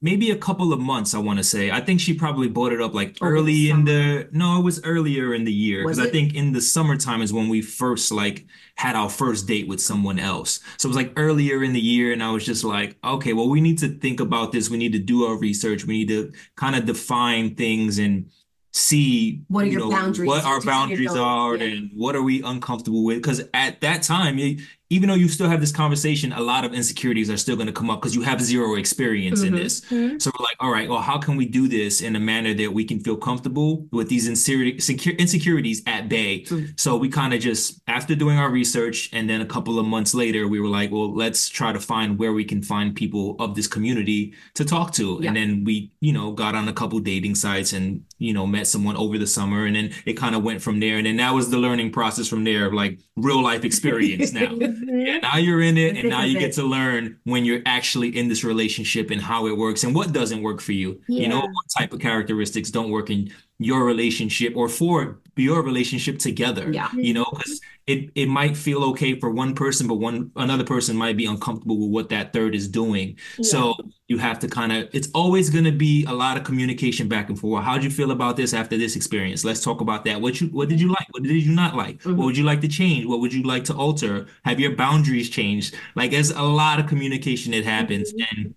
maybe 0.00 0.30
a 0.30 0.36
couple 0.36 0.72
of 0.72 0.80
months, 0.80 1.14
I 1.14 1.18
want 1.18 1.38
to 1.38 1.42
say. 1.44 1.70
I 1.70 1.80
think 1.80 2.00
she 2.00 2.14
probably 2.14 2.48
brought 2.48 2.72
it 2.72 2.80
up 2.80 2.94
like 2.94 3.16
Over 3.20 3.32
the 3.32 3.38
early 3.38 3.70
in 3.70 3.84
the 3.84 4.28
no, 4.32 4.58
it 4.58 4.62
was 4.62 4.82
earlier 4.84 5.34
in 5.34 5.44
the 5.44 5.52
year 5.52 5.82
because 5.82 5.98
I 5.98 6.08
think 6.08 6.34
in 6.34 6.52
the 6.52 6.60
summertime 6.60 7.22
is 7.22 7.32
when 7.32 7.48
we 7.48 7.62
first 7.62 8.12
like 8.12 8.46
had 8.76 8.94
our 8.96 9.10
first 9.10 9.46
date 9.46 9.66
with 9.68 9.80
someone 9.80 10.18
else. 10.18 10.60
So 10.76 10.86
it 10.86 10.90
was 10.90 10.96
like 10.96 11.12
earlier 11.16 11.62
in 11.64 11.72
the 11.72 11.80
year, 11.80 12.12
and 12.12 12.22
I 12.22 12.30
was 12.30 12.44
just 12.46 12.64
like, 12.64 12.96
okay, 13.04 13.32
well, 13.32 13.48
we 13.48 13.60
need 13.60 13.78
to 13.78 13.88
think 13.88 14.20
about 14.20 14.52
this. 14.52 14.70
We 14.70 14.78
need 14.78 14.92
to 14.92 14.98
do 14.98 15.24
our 15.24 15.36
research. 15.36 15.84
We 15.84 15.98
need 15.98 16.08
to 16.08 16.32
kind 16.56 16.76
of 16.76 16.84
define 16.86 17.54
things 17.56 17.98
and 17.98 18.30
see 18.72 19.42
What 19.48 19.64
are 19.64 19.66
you 19.66 19.72
your 19.72 19.80
know, 19.80 19.90
boundaries? 19.90 20.28
what 20.28 20.44
our 20.44 20.56
To 20.56 20.60
see 20.60 20.66
your 20.68 20.74
boundaries 20.74 21.16
are 21.16 21.56
yeah. 21.56 21.64
and 21.64 21.90
what 21.94 22.14
are 22.14 22.22
we 22.22 22.42
uncomfortable 22.42 23.02
with 23.04 23.16
because 23.16 23.42
at 23.54 23.80
that 23.80 24.02
time 24.02 24.38
you, 24.38 24.58
even 24.90 25.08
though 25.08 25.14
you 25.14 25.28
still 25.28 25.48
have 25.48 25.60
this 25.60 25.72
conversation 25.72 26.32
a 26.32 26.40
lot 26.40 26.64
of 26.64 26.72
insecurities 26.72 27.28
are 27.30 27.36
still 27.36 27.56
going 27.56 27.66
to 27.66 27.72
come 27.72 27.90
up 27.90 28.00
because 28.00 28.14
you 28.14 28.22
have 28.22 28.40
zero 28.40 28.74
experience 28.76 29.42
in 29.42 29.52
Mhm. 29.52 29.56
this 29.62 29.82
so 30.22 30.30
we're 30.38 30.44
like 30.44 30.56
all 30.60 30.70
right 30.70 30.88
well 30.88 31.00
how 31.00 31.18
can 31.18 31.36
we 31.36 31.44
do 31.46 31.68
this 31.68 32.00
in 32.00 32.16
a 32.16 32.20
manner 32.20 32.54
that 32.54 32.72
we 32.72 32.84
can 32.84 32.98
feel 33.00 33.16
comfortable 33.16 33.86
with 33.92 34.08
these 34.08 34.26
insecurities 34.28 35.82
at 35.86 36.08
bay 36.08 36.44
Mm. 36.48 36.78
so 36.80 36.96
we 36.96 37.08
kind 37.08 37.34
of 37.34 37.40
just 37.40 37.80
after 37.86 38.14
doing 38.14 38.38
our 38.38 38.50
research 38.50 39.10
and 39.12 39.28
then 39.28 39.40
a 39.40 39.46
couple 39.46 39.78
of 39.78 39.86
months 39.86 40.14
later 40.14 40.46
we 40.48 40.60
were 40.60 40.68
like 40.68 40.90
well 40.90 41.12
let's 41.14 41.48
try 41.48 41.72
to 41.72 41.80
find 41.80 42.18
where 42.18 42.32
we 42.32 42.44
can 42.44 42.62
find 42.62 42.94
people 42.94 43.36
of 43.38 43.54
this 43.54 43.66
community 43.66 44.32
to 44.54 44.64
talk 44.64 44.92
to 44.94 45.18
Yeah. 45.20 45.28
and 45.28 45.36
then 45.36 45.64
we 45.64 45.90
you 46.00 46.12
know 46.12 46.32
got 46.32 46.54
on 46.54 46.68
a 46.68 46.72
couple 46.72 46.98
dating 47.00 47.34
sites 47.34 47.72
and 47.72 48.02
you 48.18 48.32
know 48.32 48.46
met 48.46 48.66
someone 48.66 48.96
over 48.96 49.18
the 49.18 49.26
summer 49.26 49.66
and 49.66 49.76
then 49.76 49.90
it 50.06 50.14
kind 50.14 50.34
of 50.34 50.42
went 50.42 50.62
from 50.62 50.80
there 50.80 50.96
and 50.98 51.06
then 51.06 51.16
that 51.18 51.34
was 51.34 51.50
the 51.50 51.58
learning 51.58 51.90
process 51.90 52.26
from 52.28 52.44
there 52.44 52.72
like 52.72 52.98
real 53.16 53.42
life 53.42 53.64
experience 53.64 54.32
now 54.40 54.52
yeah, 54.88 55.18
now 55.18 55.36
you're 55.36 55.60
in 55.60 55.76
it, 55.76 55.96
and 55.96 56.08
now 56.08 56.22
you 56.22 56.38
get 56.38 56.52
to 56.54 56.62
learn 56.62 57.18
when 57.24 57.44
you're 57.44 57.62
actually 57.66 58.16
in 58.16 58.28
this 58.28 58.44
relationship 58.44 59.10
and 59.10 59.20
how 59.20 59.46
it 59.46 59.56
works 59.56 59.84
and 59.84 59.94
what 59.94 60.12
doesn't 60.12 60.42
work 60.42 60.60
for 60.60 60.72
you. 60.72 61.00
You 61.08 61.28
know, 61.28 61.40
what 61.40 61.66
type 61.78 61.92
of 61.92 62.00
characteristics 62.00 62.70
don't 62.70 62.90
work 62.90 63.10
in 63.10 63.32
your 63.58 63.84
relationship 63.84 64.56
or 64.56 64.68
for 64.68 65.18
your 65.36 65.62
relationship 65.62 66.18
together. 66.18 66.72
Yeah. 66.72 66.90
You 66.92 67.14
know, 67.14 67.26
because 67.30 67.60
it 67.88 68.10
it 68.14 68.28
might 68.28 68.56
feel 68.56 68.84
okay 68.90 69.18
for 69.18 69.30
one 69.30 69.54
person, 69.54 69.88
but 69.88 69.94
one 69.94 70.30
another 70.36 70.62
person 70.62 70.94
might 70.94 71.16
be 71.16 71.24
uncomfortable 71.24 71.78
with 71.80 71.90
what 71.90 72.08
that 72.10 72.32
third 72.34 72.54
is 72.54 72.68
doing. 72.68 73.16
So 73.42 73.74
you 74.08 74.18
have 74.18 74.38
to 74.40 74.48
kind 74.48 74.72
of, 74.72 74.88
it's 74.92 75.08
always 75.14 75.48
going 75.48 75.64
to 75.64 75.72
be 75.72 76.04
a 76.04 76.12
lot 76.12 76.36
of 76.36 76.44
communication 76.44 77.08
back 77.08 77.30
and 77.30 77.38
forth. 77.38 77.64
How'd 77.64 77.82
you 77.82 77.90
feel 77.90 78.10
about 78.10 78.36
this 78.36 78.52
after 78.52 78.76
this 78.76 78.94
experience? 78.94 79.42
Let's 79.44 79.62
talk 79.62 79.80
about 79.80 80.04
that. 80.04 80.20
What 80.20 80.40
you, 80.40 80.48
what 80.48 80.68
did 80.68 80.80
you 80.80 80.88
like? 80.88 81.06
What 81.12 81.22
did 81.22 81.32
you 81.32 81.54
not 81.54 81.74
like? 81.76 82.02
Mhm. 82.02 82.16
What 82.16 82.26
would 82.26 82.36
you 82.36 82.44
like 82.44 82.60
to 82.60 82.68
change? 82.68 83.06
What 83.06 83.20
would 83.20 83.32
you 83.32 83.42
like 83.42 83.64
to 83.64 83.74
alter? 83.74 84.26
Have 84.44 84.60
your 84.60 84.76
boundaries 84.76 85.30
changed? 85.30 85.74
Like, 85.96 86.10
there's 86.10 86.30
a 86.30 86.42
lot 86.42 86.78
of 86.80 86.86
communication 86.86 87.52
that 87.52 87.64
happens. 87.64 88.12
And 88.32 88.54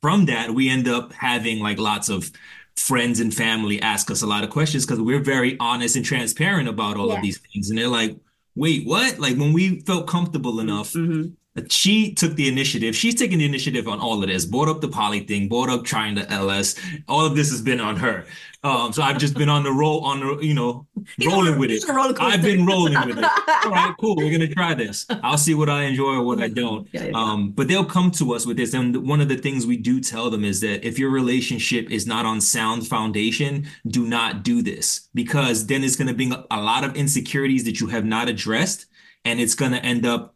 from 0.00 0.26
that, 0.26 0.50
we 0.54 0.68
end 0.68 0.86
up 0.88 1.12
having 1.12 1.58
like 1.60 1.78
lots 1.78 2.08
of 2.08 2.30
friends 2.76 3.18
and 3.18 3.34
family 3.34 3.82
ask 3.82 4.08
us 4.10 4.22
a 4.22 4.26
lot 4.26 4.44
of 4.44 4.50
questions 4.50 4.86
because 4.86 5.00
we're 5.00 5.18
very 5.18 5.56
honest 5.58 5.96
and 5.96 6.04
transparent 6.04 6.68
about 6.68 6.96
all 6.96 7.08
Yeah. 7.08 7.16
of 7.16 7.22
these 7.22 7.38
things. 7.38 7.70
And 7.70 7.78
they're 7.78 7.88
like, 7.88 8.16
wait, 8.54 8.86
what? 8.86 9.18
Like, 9.18 9.36
when 9.36 9.52
we 9.52 9.80
felt 9.80 10.06
comfortable 10.06 10.60
enough, 10.60 10.92
Mhm. 10.92 11.34
She 11.68 12.12
took 12.14 12.34
the 12.34 12.48
initiative. 12.48 12.94
She's 12.94 13.14
taking 13.14 13.38
the 13.38 13.44
initiative 13.44 13.88
on 13.88 14.00
all 14.00 14.22
of 14.22 14.28
this. 14.28 14.44
Brought 14.44 14.68
up 14.68 14.80
the 14.80 14.88
poly 14.88 15.20
thing. 15.20 15.48
Brought 15.48 15.68
up 15.68 15.84
trying 15.84 16.14
the 16.14 16.30
LS. 16.30 16.74
All 17.08 17.24
of 17.24 17.36
this 17.36 17.50
has 17.50 17.62
been 17.62 17.80
on 17.80 17.96
her. 17.96 18.26
Um, 18.64 18.92
so 18.92 19.02
I've 19.02 19.18
just 19.18 19.34
been 19.34 19.48
on 19.48 19.62
the 19.62 19.70
roll, 19.70 20.04
on 20.04 20.18
the 20.18 20.44
you 20.44 20.52
know, 20.52 20.84
rolling 21.24 21.60
with 21.60 21.70
it. 21.70 21.74
he's 21.74 21.84
on 21.84 21.94
a 21.94 21.94
roller 21.94 22.12
coaster. 22.12 22.24
I've 22.24 22.42
been 22.42 22.66
rolling 22.66 22.94
with 23.06 23.18
it. 23.18 23.24
All 23.64 23.70
right, 23.70 23.94
cool. 24.00 24.16
We're 24.16 24.32
gonna 24.32 24.52
try 24.52 24.74
this. 24.74 25.06
I'll 25.22 25.38
see 25.38 25.54
what 25.54 25.68
I 25.68 25.84
enjoy 25.84 26.14
or 26.14 26.24
what 26.24 26.40
I 26.40 26.48
don't. 26.48 26.88
Yeah, 26.90 27.02
yeah, 27.04 27.10
yeah. 27.10 27.16
Um, 27.16 27.52
but 27.52 27.68
they'll 27.68 27.84
come 27.84 28.10
to 28.12 28.34
us 28.34 28.46
with 28.46 28.56
this. 28.56 28.74
And 28.74 29.06
one 29.06 29.20
of 29.20 29.28
the 29.28 29.36
things 29.36 29.64
we 29.64 29.76
do 29.76 30.00
tell 30.00 30.28
them 30.28 30.44
is 30.44 30.60
that 30.62 30.84
if 30.84 30.98
your 30.98 31.10
relationship 31.10 31.88
is 31.90 32.04
not 32.04 32.26
on 32.26 32.40
sound 32.40 32.88
foundation, 32.88 33.68
do 33.86 34.04
not 34.06 34.42
do 34.42 34.60
this 34.60 35.08
because 35.14 35.66
then 35.66 35.84
it's 35.84 35.94
gonna 35.94 36.14
bring 36.14 36.32
a 36.32 36.60
lot 36.60 36.82
of 36.82 36.96
insecurities 36.96 37.64
that 37.64 37.78
you 37.78 37.86
have 37.86 38.04
not 38.04 38.28
addressed, 38.28 38.86
and 39.24 39.38
it's 39.38 39.54
gonna 39.54 39.78
end 39.78 40.04
up 40.04 40.34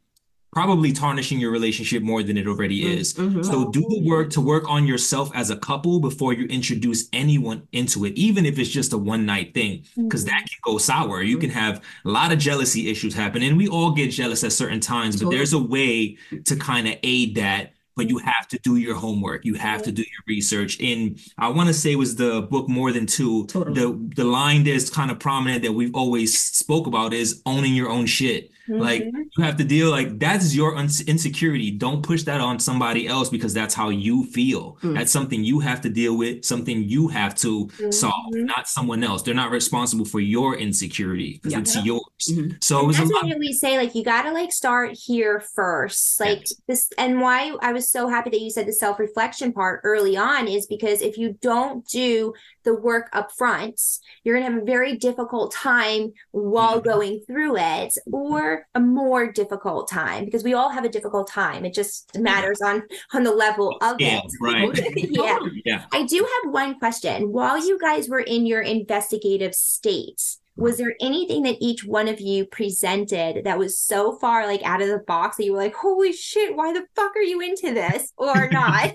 probably 0.52 0.92
tarnishing 0.92 1.40
your 1.40 1.50
relationship 1.50 2.02
more 2.02 2.22
than 2.22 2.36
it 2.36 2.46
already 2.46 2.84
mm-hmm. 2.84 2.98
is. 2.98 3.14
Mhm. 3.14 3.44
So 3.44 3.70
do 3.70 3.80
the 3.80 3.96
mm-hmm. 3.96 4.08
work 4.08 4.30
to 4.30 4.40
work 4.40 4.68
on 4.68 4.86
yourself 4.86 5.30
as 5.34 5.48
a 5.48 5.56
couple 5.56 5.98
before 5.98 6.34
you 6.34 6.44
introduce 6.46 7.08
anyone 7.12 7.66
into 7.72 8.04
it, 8.04 8.12
even 8.14 8.44
if 8.44 8.58
it's 8.58 8.68
just 8.68 8.92
a 8.92 8.98
one 8.98 9.24
night 9.24 9.54
thing, 9.54 9.84
because 9.96 10.26
that 10.26 10.32
mm-hmm. 10.32 10.46
can 10.46 10.58
go 10.62 10.78
sour. 10.78 11.22
You 11.22 11.38
can 11.38 11.50
have 11.50 11.82
a 12.04 12.08
lot 12.08 12.32
of 12.32 12.38
jealousy 12.38 12.90
issues 12.90 13.14
happen, 13.14 13.42
and 13.42 13.56
we 13.56 13.66
all 13.66 13.92
get 13.92 14.10
jealous 14.10 14.44
at 14.44 14.52
certain 14.52 14.80
times, 14.80 15.20
but 15.20 15.30
there's 15.30 15.54
a 15.54 15.58
way 15.58 16.18
to 16.44 16.56
kind 16.56 16.86
of 16.86 16.96
aid 17.02 17.34
that. 17.36 17.72
But 17.94 18.08
you 18.08 18.16
have 18.18 18.48
to 18.48 18.58
do 18.60 18.76
your 18.76 18.94
homework. 18.94 19.44
You 19.44 19.52
have 19.52 19.82
to 19.82 19.92
do 19.92 20.00
your 20.00 20.22
research. 20.26 20.80
In 20.80 21.18
I 21.36 21.48
want 21.48 21.68
to 21.68 21.74
say 21.74 21.94
was 21.94 22.16
the 22.16 22.40
book 22.40 22.66
More 22.66 22.90
Than 22.90 23.04
Two. 23.04 23.46
Totally. 23.48 23.78
The 23.78 24.14
the 24.16 24.24
line 24.24 24.64
that's 24.64 24.88
kind 24.88 25.10
of 25.10 25.18
prominent 25.18 25.62
that 25.62 25.72
we've 25.72 25.94
always 25.94 26.38
spoke 26.40 26.86
about 26.86 27.12
is 27.12 27.42
owning 27.44 27.74
your 27.74 27.90
own 27.90 28.06
shit. 28.06 28.50
Like 28.68 29.02
Mhm. 29.04 29.24
you 29.36 29.44
have 29.44 29.56
to 29.56 29.64
deal 29.64 29.90
like 29.90 30.18
that's 30.18 30.54
your 30.54 30.76
insecurity. 30.76 31.70
Don't 31.70 32.02
push 32.02 32.22
that 32.24 32.40
on 32.40 32.58
somebody 32.60 33.06
else 33.08 33.28
because 33.28 33.52
that's 33.52 33.74
how 33.74 33.88
you 33.88 34.24
feel. 34.24 34.78
Mm. 34.82 34.94
That's 34.94 35.10
something 35.10 35.42
you 35.44 35.60
have 35.60 35.80
to 35.82 35.88
deal 35.88 36.16
with, 36.16 36.44
something 36.44 36.84
you 36.88 37.08
have 37.08 37.34
to 37.36 37.68
solve, 37.90 38.12
Mhm. 38.34 38.46
not 38.46 38.68
someone 38.68 39.02
else. 39.02 39.22
They're 39.22 39.34
not 39.34 39.50
responsible 39.50 40.04
for 40.04 40.20
your 40.20 40.56
insecurity 40.56 41.40
because 41.42 41.52
Yeah. 41.52 41.58
it's 41.60 41.84
yours. 41.84 42.02
Mhm. 42.30 42.62
So 42.62 42.88
it 42.90 42.96
That's 42.96 43.10
lot. 43.10 43.24
why 43.24 43.34
we 43.38 43.52
say 43.52 43.76
like 43.78 43.94
you 43.94 44.04
gotta 44.04 44.30
like 44.32 44.52
start 44.52 44.96
here 44.96 45.42
first. 45.54 46.20
Like 46.20 46.46
this 46.68 46.88
and 46.98 47.20
why 47.20 47.52
I 47.60 47.72
was 47.72 47.90
so 47.90 48.08
happy 48.08 48.30
that 48.30 48.40
you 48.40 48.50
said 48.50 48.66
the 48.66 48.72
self-reflection 48.72 49.52
part 49.52 49.80
early 49.84 50.16
on 50.16 50.46
is 50.46 50.66
because 50.66 51.02
if 51.02 51.18
you 51.18 51.36
don't 51.42 51.86
do 51.88 52.32
the 52.64 52.74
work 52.74 53.08
up 53.12 53.30
front, 53.32 53.80
you're 54.24 54.36
gonna 54.38 54.50
have 54.50 54.62
a 54.62 54.64
very 54.64 54.96
difficult 54.96 55.52
time 55.52 56.12
while 56.30 56.80
Mhm. 56.80 56.84
going 56.84 57.20
through 57.26 57.56
it, 57.56 57.94
or 58.12 58.66
a 58.74 58.80
more 58.80 59.30
difficult 59.32 59.88
time 59.90 60.24
because 60.24 60.44
we 60.44 60.54
all 60.54 60.68
have 60.70 60.84
a 60.84 60.88
difficult 60.88 61.28
time. 61.28 61.64
It 61.64 61.74
just 61.74 62.16
matters 62.18 62.60
on 62.60 62.82
on 63.14 63.22
the 63.24 63.32
level 63.34 63.76
of 63.82 63.96
Yeah, 64.00 64.20
it. 64.24 64.32
right. 64.40 64.72
yeah. 64.96 65.38
Yeah. 65.64 65.84
I 65.92 66.04
do 66.04 66.18
have 66.18 66.52
one 66.52 66.78
question. 66.78 67.32
While 67.32 67.64
you 67.66 67.78
guys 67.78 68.08
were 68.08 68.20
in 68.20 68.46
your 68.46 68.60
investigative 68.62 69.54
state, 69.54 70.36
was 70.56 70.76
there 70.76 70.94
anything 71.00 71.42
that 71.44 71.56
each 71.60 71.84
one 71.84 72.08
of 72.08 72.20
you 72.20 72.44
presented 72.44 73.44
that 73.44 73.58
was 73.58 73.78
so 73.78 74.18
far 74.18 74.46
like 74.46 74.62
out 74.64 74.82
of 74.82 74.88
the 74.88 74.98
box 74.98 75.36
that 75.38 75.44
you 75.44 75.52
were 75.52 75.58
like, 75.58 75.74
holy 75.74 76.12
shit, 76.12 76.54
why 76.54 76.72
the 76.72 76.84
fuck 76.94 77.16
are 77.16 77.22
you 77.22 77.40
into 77.40 77.72
this? 77.72 78.12
Or 78.18 78.48
not? 78.52 78.92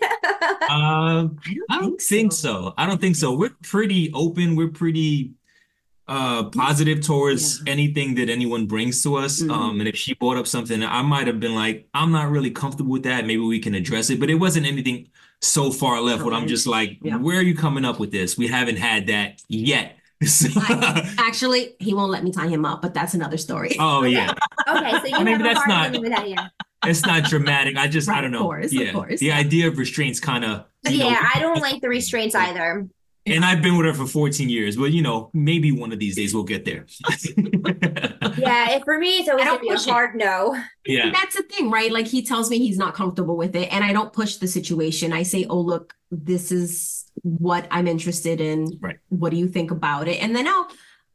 Uh, 0.69 1.27
I 1.69 1.79
don't 1.79 1.99
think 2.01 2.31
so. 2.31 2.73
I 2.77 2.85
don't 2.85 3.01
think 3.01 3.15
so. 3.15 3.35
We're 3.35 3.55
pretty 3.63 4.11
open. 4.13 4.55
We're 4.55 4.69
pretty 4.69 5.33
uh 6.09 6.45
positive 6.51 7.01
towards 7.05 7.61
Yeah. 7.65 7.73
anything 7.73 8.15
that 8.15 8.29
anyone 8.29 8.65
brings 8.65 9.03
to 9.03 9.15
us. 9.17 9.41
Mhm. 9.41 9.51
Um, 9.51 9.79
and 9.81 9.89
if 9.89 9.95
she 9.97 10.13
brought 10.13 10.37
up 10.37 10.47
something, 10.47 10.81
I 10.83 11.01
might 11.01 11.27
have 11.27 11.39
been 11.39 11.53
like, 11.55 11.89
I'm 11.93 12.11
not 12.11 12.29
really 12.29 12.51
comfortable 12.51 12.91
with 12.93 13.03
that. 13.03 13.25
Maybe 13.25 13.41
we 13.41 13.59
can 13.59 13.75
address 13.75 14.09
it. 14.09 14.19
But 14.19 14.29
it 14.29 14.35
wasn't 14.35 14.67
anything 14.67 15.09
so 15.41 15.69
far 15.71 15.99
left 16.01 16.23
where 16.23 16.33
I'm 16.33 16.47
just 16.47 16.65
like, 16.65 16.99
Yeah. 17.01 17.17
where 17.17 17.37
are 17.39 17.41
you 17.43 17.55
coming 17.55 17.83
up 17.83 17.99
with 17.99 18.11
this? 18.11 18.37
We 18.37 18.47
haven't 18.47 18.77
had 18.77 19.07
that 19.07 19.41
yet. 19.49 19.97
So- 20.25 20.49
I- 20.55 21.13
actually, 21.19 21.75
he 21.79 21.93
won't 21.93 22.11
let 22.11 22.23
me 22.23 22.31
tie 22.31 22.47
him 22.47 22.65
up, 22.65 22.81
but 22.81 22.93
that's 22.93 23.13
another 23.13 23.37
story. 23.37 23.75
oh 23.79 24.03
yeah, 24.03 24.33
Okay, 24.67 24.91
so 24.91 25.05
you 25.05 25.15
I 25.15 25.23
mean, 25.23 25.33
have 25.37 25.41
a 25.41 25.43
that's 25.43 25.57
hard 25.59 25.69
not- 25.69 25.91
limit 25.91 26.11
that, 26.17 26.27
yeah. 26.29 26.47
it's 26.85 27.05
not 27.05 27.23
dramatic. 27.25 27.77
I 27.77 27.87
just 27.87 28.09
I 28.09 28.21
don't 28.21 28.31
know. 28.31 28.37
of 28.39 28.41
know. 28.41 28.47
course, 28.47 28.65
of 28.67 28.73
yeah, 28.73 28.91
course, 28.93 29.19
the 29.19 29.31
idea 29.31 29.67
of 29.67 29.77
restraints 29.77 30.19
kind 30.19 30.43
of. 30.43 30.65
Yeah, 30.89 31.23
I 31.35 31.39
don't 31.39 31.61
like 31.61 31.81
the 31.81 31.89
restraints 31.89 32.33
either. 32.33 32.87
And 33.25 33.43
I've 33.43 33.61
been 33.61 33.75
with 33.75 33.85
her 33.87 33.93
for 33.93 34.05
14 34.07 34.47
years, 34.47 34.77
but 34.77 34.85
you 34.91 35.01
know, 35.01 35.29
maybe 35.33 35.71
one 35.73 35.91
of 35.91 35.99
these 35.99 36.15
days 36.15 36.33
we'll 36.33 36.45
get 36.45 36.63
there. 36.65 36.85
Yeah, 38.37 38.79
for 38.83 38.97
me, 38.97 39.19
it's 39.19 39.29
always 39.29 39.45
I 39.45 39.45
don't 39.45 39.61
be 39.61 39.69
a 39.69 39.73
push 39.73 39.87
it. 39.87 39.91
hard 39.91 40.15
no. 40.15 40.61
Yeah. 40.85 41.07
And 41.07 41.15
that's 41.15 41.35
the 41.35 41.43
thing, 41.43 41.69
right? 41.69 41.91
Like 41.91 42.07
he 42.07 42.23
tells 42.23 42.49
me 42.49 42.59
he's 42.59 42.77
not 42.77 42.93
comfortable 42.93 43.37
with 43.37 43.55
it, 43.55 43.71
and 43.71 43.83
I 43.83 43.93
don't 43.93 44.13
push 44.13 44.37
the 44.37 44.47
situation. 44.47 45.13
I 45.13 45.23
say, 45.23 45.45
"Oh, 45.49 45.59
look, 45.59 45.93
this 46.11 46.51
is 46.51 47.05
what 47.23 47.67
I'm 47.71 47.87
interested 47.87 48.39
in. 48.41 48.77
Right. 48.79 48.97
What 49.09 49.31
do 49.31 49.37
you 49.37 49.47
think 49.47 49.71
about 49.71 50.07
it?" 50.07 50.21
And 50.21 50.35
then 50.35 50.47
I'll 50.47 50.67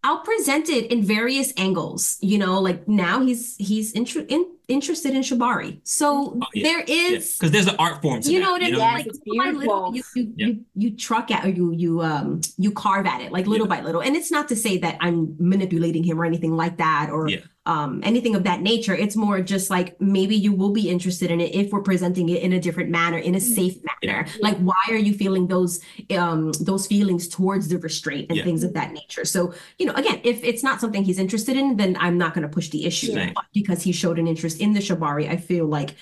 I'll 0.05 0.21
present 0.21 0.69
it 0.69 0.91
in 0.91 1.05
various 1.05 1.53
angles. 1.57 2.19
You 2.21 2.39
know, 2.39 2.61
like 2.61 2.89
now 2.89 3.21
he's 3.25 3.57
he's 3.57 3.93
inter- 3.93 4.27
in, 4.29 4.47
interested 4.69 5.15
in 5.15 5.23
shibari, 5.23 5.79
so 5.85 6.39
Oh, 6.43 6.47
yeah. 6.55 6.63
there 6.65 6.85
is. 6.89 7.37
Because 7.37 7.53
there's 7.53 7.69
an 7.69 7.77
art 7.79 8.03
form 8.03 8.21
to 8.23 8.33
You 8.33 8.41
know 8.41 8.51
what 8.53 8.63
I 8.63 8.71
mean? 8.71 8.79
Like 8.79 9.07
it's 9.07 9.21
little 9.25 9.45
by 9.45 9.51
little, 9.59 9.93
beautiful. 9.93 9.95
you 9.95 10.25
you, 10.25 10.35
Yeah. 10.37 10.47
you 10.47 10.65
you 10.91 10.97
truck 10.97 11.31
at 11.31 11.45
or 11.45 11.51
you 11.51 11.73
you 11.73 12.01
um 12.03 12.41
you 12.59 12.73
carve 12.73 13.07
at 13.07 13.21
it 13.21 13.31
like 13.31 13.47
little 13.47 13.69
by 13.69 13.81
little. 13.81 14.01
And 14.03 14.17
it's 14.17 14.31
not 14.33 14.49
to 14.49 14.57
say 14.57 14.77
that 14.79 14.97
I'm 15.01 15.37
manipulating 15.39 16.03
him 16.03 16.21
or 16.21 16.25
anything 16.25 16.57
like 16.57 16.79
that 16.79 17.09
or 17.11 17.29
Yeah. 17.29 17.41
Um 17.65 18.01
anything 18.03 18.35
of 18.35 18.43
that 18.43 18.61
nature. 18.61 18.95
It's 18.95 19.15
more 19.15 19.41
just 19.41 19.71
like 19.71 20.01
maybe 20.01 20.35
you 20.35 20.53
will 20.53 20.71
be 20.73 20.89
interested 20.91 21.31
in 21.31 21.41
it 21.41 21.55
if 21.55 21.71
we're 21.71 21.83
presenting 21.83 22.29
it 22.29 22.43
in 22.43 22.53
a 22.55 22.61
different 22.61 22.91
manner, 22.91 23.19
in 23.19 23.35
a 23.37 23.41
safe 23.41 23.77
manner. 24.03 24.27
Like 24.41 24.59
why 24.59 24.83
are 24.91 24.97
you 24.97 25.15
feeling 25.15 25.47
those 25.47 25.81
um 26.19 26.51
those 26.61 26.87
feelings 26.89 27.29
towards 27.29 27.69
the 27.69 27.79
restraint 27.79 28.27
and 28.31 28.37
Yeah. 28.39 28.45
things 28.45 28.65
of 28.65 28.73
that 28.75 28.93
nature? 28.93 29.25
So, 29.25 29.55
you 29.79 29.87
know, 29.87 29.95
again, 29.95 30.21
if 30.25 30.43
it's 30.43 30.65
not 30.65 30.81
something 30.81 31.05
he's 31.05 31.21
interested 31.21 31.57
in, 31.57 31.77
then 31.77 31.97
I'm 32.01 32.19
not 32.19 32.35
going 32.35 32.43
to 32.43 32.49
push 32.49 32.69
the 32.71 32.85
issue. 32.85 33.13
Yeah. 33.13 33.33
Because 33.55 33.83
he 33.83 33.93
showed 33.93 34.19
an 34.19 34.27
interest 34.27 34.61
in 34.61 34.73
the 34.73 34.81
shibari, 34.81 35.29
I 35.29 35.37
feel 35.37 35.67
like 35.67 35.95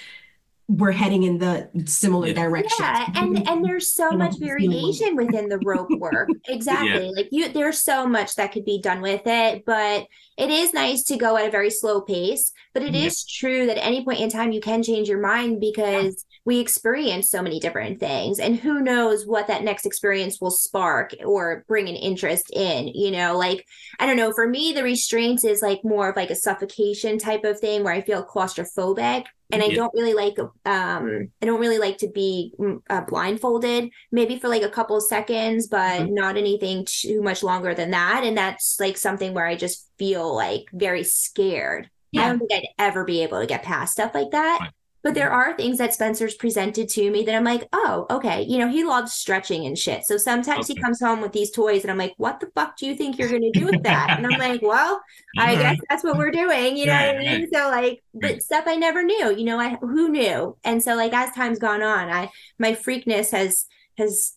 we're 0.73 0.93
heading 0.93 1.25
in 1.25 1.39
the 1.39 1.69
similar 1.87 2.29
Yeah. 2.29 2.35
direction. 2.35 2.77
Yeah, 2.85 3.07
and 3.17 3.49
and 3.49 3.65
there's 3.65 3.93
so 3.93 4.13
You 4.13 4.19
much 4.19 4.29
just 4.39 4.39
feeling 4.43 4.71
like- 4.71 4.81
variation 4.81 5.17
within 5.17 5.49
the 5.49 5.59
rope 5.65 5.89
work. 5.99 6.29
Exactly. 6.49 7.11
Like 7.15 7.29
you 7.33 7.49
there's 7.49 7.81
so 7.83 8.07
much 8.07 8.37
that 8.37 8.53
could 8.53 8.65
be 8.65 8.81
done 8.81 9.01
with 9.01 9.23
it, 9.27 9.65
but 9.67 10.07
it 10.39 10.51
is 10.51 10.73
nice 10.73 11.03
to 11.05 11.17
go 11.17 11.37
at 11.37 11.47
a 11.49 11.51
very 11.51 11.71
slow 11.71 12.01
pace, 12.03 12.53
but 12.73 12.83
it 12.85 12.95
is 12.95 13.25
Yeah. 13.27 13.39
true 13.49 13.67
that 13.67 13.79
at 13.79 13.85
any 13.87 14.05
point 14.05 14.21
in 14.21 14.31
time 14.31 14.53
you 14.53 14.61
can 14.61 14.83
change 14.83 15.09
your 15.09 15.21
mind 15.21 15.61
because 15.61 16.25
we 16.51 16.61
experience 16.61 17.31
so 17.31 17.43
many 17.43 17.61
different 17.61 18.01
things 18.01 18.39
and 18.41 18.57
who 18.57 18.81
knows 18.81 19.27
what 19.27 19.47
that 19.47 19.65
next 19.65 19.87
experience 19.87 20.41
will 20.41 20.51
spark 20.51 21.15
or 21.25 21.65
bring 21.69 21.89
an 21.89 21.97
interest 21.97 22.51
in, 22.53 22.89
you 22.89 23.11
know, 23.11 23.37
like 23.39 23.67
I 23.99 24.07
don't 24.07 24.17
know, 24.17 24.33
for 24.33 24.49
me 24.49 24.73
the 24.73 24.83
restraints 24.83 25.45
is 25.45 25.63
like 25.63 25.81
more 25.85 26.11
of 26.11 26.17
like 26.17 26.31
a 26.31 26.35
suffocation 26.37 27.19
type 27.19 27.45
of 27.45 27.61
thing 27.61 27.85
where 27.85 27.95
I 27.95 28.01
feel 28.03 28.25
claustrophobic 28.27 29.27
and 29.53 29.63
I 29.63 29.71
Yeah. 29.71 29.77
don't 29.77 29.93
really 29.95 30.15
like 30.15 30.39
um 30.65 31.31
I 31.43 31.47
don't 31.47 31.61
really 31.61 31.79
like 31.79 31.99
to 31.99 32.09
be 32.09 32.53
mm, 32.59 32.81
uh, 32.91 33.03
blindfolded 33.03 33.91
maybe 34.13 34.39
for 34.39 34.49
like 34.49 34.63
a 34.63 34.69
couple 34.71 34.97
of 34.97 35.05
seconds 35.05 35.69
but 35.69 36.07
Mm-hmm. 36.07 36.11
not 36.11 36.37
anything 36.37 36.85
too 36.89 37.23
much 37.23 37.43
longer 37.43 37.75
than 37.75 37.91
that 37.93 38.23
and 38.25 38.37
that's 38.37 38.79
like 38.81 38.97
something 38.97 39.35
where 39.35 39.47
I 39.47 39.57
just 39.57 39.89
feel 39.99 40.35
like 40.35 40.65
very 40.73 41.05
scared. 41.05 41.89
I 42.17 42.27
don't 42.29 42.39
think 42.39 42.53
I'd 42.53 42.69
ever 42.79 43.05
be 43.05 43.23
able 43.23 43.41
to 43.41 43.47
get 43.47 43.63
past 43.63 43.93
stuff 43.93 44.15
like 44.15 44.31
that. 44.33 44.61
Right. 44.61 44.71
But 45.03 45.15
there 45.15 45.31
are 45.31 45.57
things 45.57 45.79
that 45.79 45.95
Spencer's 45.95 46.35
presented 46.35 46.89
to 46.91 47.11
me 47.11 47.25
that 47.25 47.35
I'm 47.35 47.45
like, 47.45 47.67
oh, 47.73 48.07
okay. 48.11 48.43
You 48.43 48.59
know, 48.59 48.69
he 48.69 48.85
loves 48.85 49.13
stretching 49.13 49.65
and 49.65 49.79
shit. 49.79 50.05
So 50.05 50.17
sometimes 50.17 50.67
he 50.67 50.75
comes 50.75 51.01
home 51.01 51.21
with 51.21 51.33
these 51.33 51.51
toys 51.51 51.83
and 51.83 51.91
I'm 51.91 51.97
like, 51.99 52.15
what 52.19 52.41
the 52.41 52.51
fuck 52.55 52.77
do 52.77 52.87
you 52.87 52.95
think 52.95 53.19
you're 53.19 53.31
going 53.31 53.51
to 53.51 53.59
do 53.59 53.67
with 53.67 53.83
that? 53.85 54.17
and 54.19 54.27
I'm 54.27 54.39
like, 54.39 54.61
well, 54.63 55.01
I 55.39 55.55
guess 55.55 55.79
that's 55.89 56.05
what 56.05 56.19
we're 56.19 56.31
doing. 56.31 56.77
You 56.77 56.87
know 56.87 56.93
what 56.93 57.17
I 57.17 57.19
mean? 57.19 57.41
right. 57.41 57.49
So 57.53 57.71
like, 57.71 58.03
but 58.13 58.43
stuff 58.43 58.65
I 58.67 58.77
never 58.77 59.03
knew, 59.03 59.35
you 59.35 59.45
know, 59.45 59.59
I, 59.59 59.77
who 59.77 60.11
knew? 60.11 60.57
And 60.65 60.83
so 60.83 60.95
like, 60.95 61.15
as 61.15 61.35
time's 61.35 61.59
gone 61.59 61.83
on, 61.83 62.11
I, 62.11 62.31
my 62.59 62.73
freakness 62.73 63.31
has, 63.31 63.67
has 63.97 64.35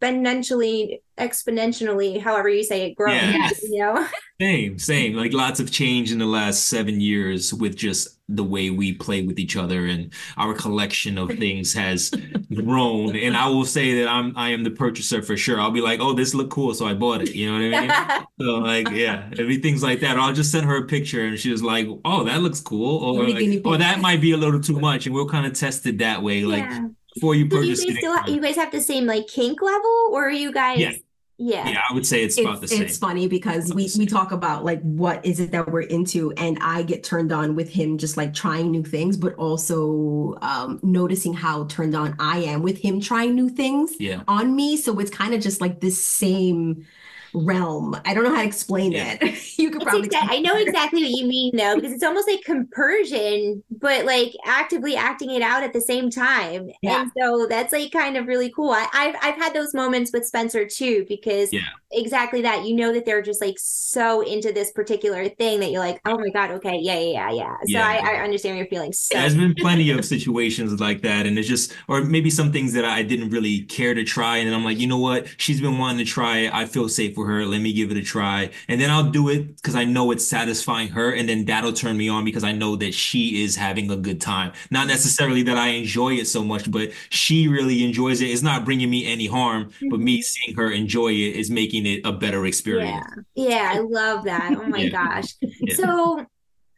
exponentially, 0.00 1.00
exponentially, 1.18 2.20
however 2.20 2.48
you 2.48 2.64
say 2.64 2.86
it, 2.90 2.94
grown, 2.94 3.14
Yeah. 3.14 3.30
Yes. 3.32 3.62
you 3.62 3.78
know? 3.80 4.06
Same, 4.40 4.78
same. 4.78 5.12
Like 5.16 5.34
lots 5.34 5.60
of 5.60 5.70
change 5.70 6.10
in 6.10 6.18
the 6.18 6.24
last 6.24 6.68
seven 6.68 6.98
years 6.98 7.52
with 7.52 7.76
just 7.76 8.18
the 8.26 8.42
way 8.42 8.70
we 8.70 8.94
play 8.94 9.20
with 9.20 9.38
each 9.38 9.54
other 9.54 9.84
and 9.84 10.14
our 10.38 10.54
collection 10.54 11.18
of 11.18 11.28
things 11.32 11.74
has 11.74 12.10
grown. 12.54 13.14
And 13.16 13.36
I 13.36 13.48
will 13.48 13.66
say 13.66 14.00
that 14.00 14.08
I'm 14.08 14.32
I 14.38 14.48
am 14.50 14.64
the 14.64 14.70
purchaser 14.70 15.20
for 15.20 15.36
sure. 15.36 15.60
I'll 15.60 15.70
be 15.70 15.82
like, 15.82 16.00
oh, 16.00 16.14
this 16.14 16.32
looked 16.32 16.52
cool, 16.52 16.72
so 16.72 16.86
I 16.86 16.94
bought 16.94 17.20
it. 17.20 17.34
You 17.34 17.52
know 17.52 17.68
what 17.70 17.78
I 17.78 17.80
mean? 18.16 18.26
So 18.40 18.54
like, 18.54 18.88
yeah, 18.88 19.28
it'd 19.30 19.46
be 19.46 19.58
things 19.58 19.82
like 19.82 20.00
that. 20.00 20.16
Or 20.16 20.20
I'll 20.20 20.32
just 20.32 20.50
send 20.50 20.64
her 20.64 20.76
a 20.78 20.86
picture 20.86 21.26
and 21.26 21.38
she 21.38 21.50
was 21.50 21.62
like, 21.62 21.86
oh, 22.06 22.24
that 22.24 22.40
looks 22.40 22.60
cool. 22.62 22.96
Or 23.04 23.28
like, 23.28 23.60
oh, 23.62 23.72
or 23.74 23.76
that 23.76 24.00
might 24.00 24.22
be 24.22 24.32
a 24.32 24.38
little 24.38 24.60
too 24.62 24.80
much. 24.80 25.04
And 25.04 25.14
we'll 25.14 25.28
kind 25.28 25.44
of 25.44 25.52
test 25.52 25.84
it 25.84 25.98
that 25.98 26.22
way, 26.22 26.44
like 26.44 26.62
yeah. 26.64 26.86
Before 27.14 27.34
you 27.34 27.48
So 27.50 27.60
do 27.60 27.66
you 27.66 27.74
purchase 27.74 27.84
guys 27.84 27.96
still 27.98 28.16
ha- 28.16 28.26
you 28.28 28.40
guys 28.40 28.56
have 28.56 28.72
the 28.72 28.80
same 28.80 29.06
like 29.06 29.26
kink 29.26 29.60
level 29.62 30.08
or 30.12 30.26
are 30.28 30.30
you 30.30 30.52
guys 30.52 30.78
Yeah. 30.78 30.92
yeah. 31.38 31.68
Yeah, 31.70 31.80
I 31.88 31.94
would 31.94 32.06
say 32.06 32.22
it's 32.22 32.38
about 32.38 32.60
the 32.60 32.68
same. 32.68 32.82
it's 32.82 32.98
funny 32.98 33.26
because 33.28 33.72
we, 33.72 33.88
we 33.98 34.04
talk 34.06 34.30
about 34.30 34.62
like 34.64 34.80
what 34.82 35.24
is 35.24 35.40
it 35.40 35.52
that 35.52 35.70
we're 35.72 35.80
into 35.82 36.32
and 36.32 36.58
I 36.60 36.82
get 36.82 37.02
turned 37.02 37.32
on 37.32 37.56
with 37.56 37.70
him 37.70 37.96
just 37.98 38.16
like 38.18 38.34
trying 38.34 38.70
new 38.70 38.84
things 38.84 39.16
but 39.16 39.34
also 39.36 40.36
um 40.42 40.78
noticing 40.82 41.32
how 41.32 41.64
turned 41.64 41.94
on 41.96 42.14
I 42.18 42.38
am 42.40 42.62
with 42.62 42.78
him 42.78 43.00
trying 43.00 43.34
new 43.34 43.48
things 43.48 43.94
Yeah. 43.98 44.22
on 44.28 44.54
me 44.54 44.76
so 44.76 44.98
it's 44.98 45.10
kind 45.10 45.32
of 45.34 45.40
just 45.40 45.60
like 45.60 45.80
this 45.80 46.02
same 46.04 46.86
realm 47.34 47.96
I 48.04 48.14
don't 48.14 48.24
know 48.24 48.34
how 48.34 48.42
to 48.42 48.46
explain 48.46 48.92
Yeah. 48.92 49.16
it 49.20 49.22
you 49.58 49.70
could 49.70 49.82
It's 49.82 49.90
probably 49.90 50.06
exact- 50.06 50.30
I 50.30 50.38
know 50.40 50.56
exactly 50.56 51.02
what 51.02 51.10
you 51.10 51.26
mean 51.26 51.56
though, 51.56 51.74
because 51.76 51.92
it's 51.92 52.02
almost 52.02 52.28
like 52.28 52.42
compersion, 52.44 53.62
but 53.70 54.04
like 54.04 54.32
actively 54.44 54.96
acting 54.96 55.30
it 55.30 55.42
out 55.42 55.62
at 55.62 55.72
the 55.72 55.80
same 55.80 56.10
time. 56.10 56.70
Yeah. 56.82 57.02
And 57.02 57.12
so 57.18 57.46
that's 57.48 57.72
like 57.72 57.92
kind 57.92 58.16
of 58.16 58.26
really 58.26 58.50
cool. 58.50 58.70
I, 58.70 58.86
I've 58.92 59.14
I've 59.22 59.36
had 59.36 59.54
those 59.54 59.74
moments 59.74 60.10
with 60.12 60.26
Spencer 60.26 60.66
too, 60.66 61.04
because 61.08 61.52
Yeah. 61.52 61.60
exactly 61.92 62.42
that. 62.42 62.64
You 62.64 62.74
know 62.76 62.92
that 62.92 63.04
they're 63.04 63.22
just 63.22 63.40
like 63.40 63.56
so 63.58 64.20
into 64.22 64.52
this 64.52 64.72
particular 64.72 65.28
thing 65.28 65.60
that 65.60 65.70
you're 65.70 65.80
like, 65.80 66.00
oh 66.06 66.18
my 66.18 66.30
God, 66.30 66.50
okay, 66.52 66.78
yeah, 66.80 66.98
yeah, 66.98 67.30
yeah, 67.30 67.32
yeah. 67.32 67.54
So 67.58 67.64
Yeah. 67.66 67.86
I, 67.86 68.16
I 68.16 68.24
understand 68.24 68.58
your 68.58 68.66
feelings. 68.66 68.98
So 69.00 69.18
There's 69.18 69.36
been 69.36 69.54
plenty 69.54 69.90
of 69.90 70.04
situations 70.04 70.80
like 70.80 71.02
that, 71.02 71.26
and 71.26 71.38
it's 71.38 71.48
just, 71.48 71.72
or 71.88 72.02
maybe 72.02 72.30
some 72.30 72.52
things 72.52 72.72
that 72.72 72.84
I 72.84 73.02
didn't 73.02 73.30
really 73.30 73.62
care 73.62 73.94
to 73.94 74.04
try, 74.04 74.38
and 74.38 74.48
then 74.48 74.54
I'm 74.54 74.64
like, 74.64 74.78
you 74.78 74.86
know 74.86 74.98
what? 74.98 75.26
She's 75.38 75.60
been 75.60 75.78
wanting 75.78 76.04
to 76.04 76.10
try 76.10 76.38
it. 76.38 76.54
I 76.54 76.66
feel 76.66 76.88
safe 76.88 77.16
with 77.20 77.28
her. 77.28 77.46
Let 77.46 77.60
me 77.60 77.72
give 77.72 77.90
it 77.90 77.96
a 77.96 78.02
try, 78.02 78.50
and 78.68 78.80
then 78.80 78.90
I'll 78.90 79.10
do 79.10 79.28
it 79.28 79.56
because 79.56 79.74
I 79.74 79.84
know 79.84 80.10
it's 80.10 80.26
satisfying 80.26 80.88
her, 80.88 81.12
and 81.12 81.28
then 81.28 81.44
that'll 81.44 81.72
turn 81.72 81.96
me 81.96 82.08
on 82.08 82.24
because 82.24 82.44
I 82.44 82.52
know 82.52 82.76
that 82.76 82.94
she 82.94 83.42
is 83.44 83.56
having 83.56 83.90
a 83.90 83.96
good 83.96 84.20
time. 84.20 84.52
Not 84.70 84.86
necessarily 84.86 85.42
that 85.44 85.56
I 85.58 85.68
enjoy 85.68 86.14
it 86.14 86.26
so 86.26 86.42
much, 86.42 86.70
but 86.70 86.90
she 87.10 87.48
really 87.48 87.84
enjoys 87.84 88.20
it. 88.20 88.26
It's 88.26 88.42
not 88.42 88.64
bringing 88.64 88.90
me 88.90 89.06
any 89.06 89.26
harm, 89.26 89.70
but 89.90 90.00
me 90.00 90.16
mm-hmm. 90.18 90.22
seeing 90.22 90.56
her 90.56 90.70
enjoy 90.70 91.08
it 91.12 91.36
is 91.36 91.50
making 91.50 91.86
it 91.86 92.00
a 92.04 92.12
better 92.12 92.46
experience. 92.46 93.06
yeah, 93.34 93.48
yeah, 93.48 93.72
I 93.74 93.78
love 93.80 94.24
that. 94.24 94.52
Oh 94.56 94.66
my 94.66 94.78
Yeah. 94.78 94.88
gosh. 94.90 95.34
Yeah. 95.62 95.74
So, 95.74 96.26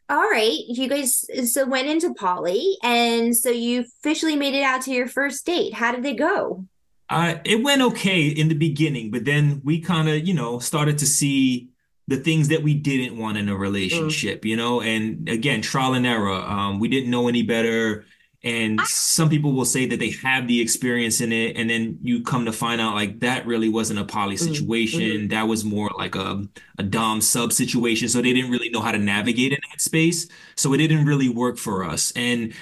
all 0.09 0.29
right, 0.29 0.57
you 0.67 0.89
guys 0.89 1.25
so 1.51 1.65
went 1.65 1.87
into 1.87 2.13
poly, 2.13 2.77
and 2.83 3.35
so 3.35 3.49
you 3.49 3.81
officially 3.81 4.35
made 4.35 4.53
it 4.53 4.63
out 4.63 4.81
to 4.83 4.91
your 4.91 5.07
first 5.07 5.45
date. 5.45 5.73
How 5.73 5.93
did 5.93 6.05
it 6.05 6.17
go? 6.17 6.65
Uh, 7.09 7.35
it 7.43 7.63
went 7.63 7.81
okay 7.81 8.27
in 8.27 8.47
the 8.47 8.55
beginning, 8.55 9.11
but 9.11 9.25
then 9.25 9.61
we 9.63 9.79
kind 9.79 10.09
of, 10.09 10.27
you 10.27 10.33
know, 10.33 10.59
started 10.59 10.97
to 10.97 11.05
see 11.05 11.69
the 12.07 12.17
things 12.17 12.49
that 12.49 12.63
we 12.63 12.73
didn't 12.73 13.17
want 13.17 13.37
in 13.37 13.49
a 13.49 13.55
relationship, 13.55 14.43
you 14.45 14.57
know, 14.57 14.81
and 14.81 15.29
again, 15.29 15.61
trial 15.61 15.93
and 15.93 16.05
error. 16.05 16.33
Um, 16.33 16.79
we 16.79 16.87
didn't 16.87 17.09
know 17.09 17.27
any 17.27 17.43
better. 17.43 18.05
And 18.45 18.81
some 18.81 19.29
people 19.29 19.53
will 19.53 19.63
say 19.63 19.85
that 19.85 19.99
they 19.99 20.09
have 20.21 20.49
the 20.49 20.59
experience 20.59 21.21
in 21.21 21.31
it, 21.31 21.55
and 21.55 21.69
then 21.69 21.97
you 22.03 22.23
come 22.23 22.43
to 22.43 22.51
find 22.51 22.81
out 22.81 22.93
like 22.93 23.21
that 23.21 23.45
really 23.45 23.69
wasn't 23.69 23.99
a 23.99 24.03
poly 24.03 24.35
situation. 24.35 25.29
That 25.29 25.47
was 25.47 25.63
more 25.63 25.89
like 25.97 26.15
a, 26.15 26.43
a 26.77 26.83
dom 26.83 27.21
sub 27.21 27.53
situation. 27.53 28.09
So 28.09 28.21
they 28.21 28.33
didn't 28.33 28.51
really 28.51 28.67
know 28.67 28.81
how 28.81 28.91
to 28.91 28.97
navigate 28.97 29.53
in 29.53 29.59
that 29.71 29.79
space. 29.79 30.27
So 30.55 30.73
it 30.73 30.77
didn't 30.77 31.05
really 31.05 31.29
work 31.29 31.57
for 31.57 31.85
us. 31.85 32.11
And 32.17 32.53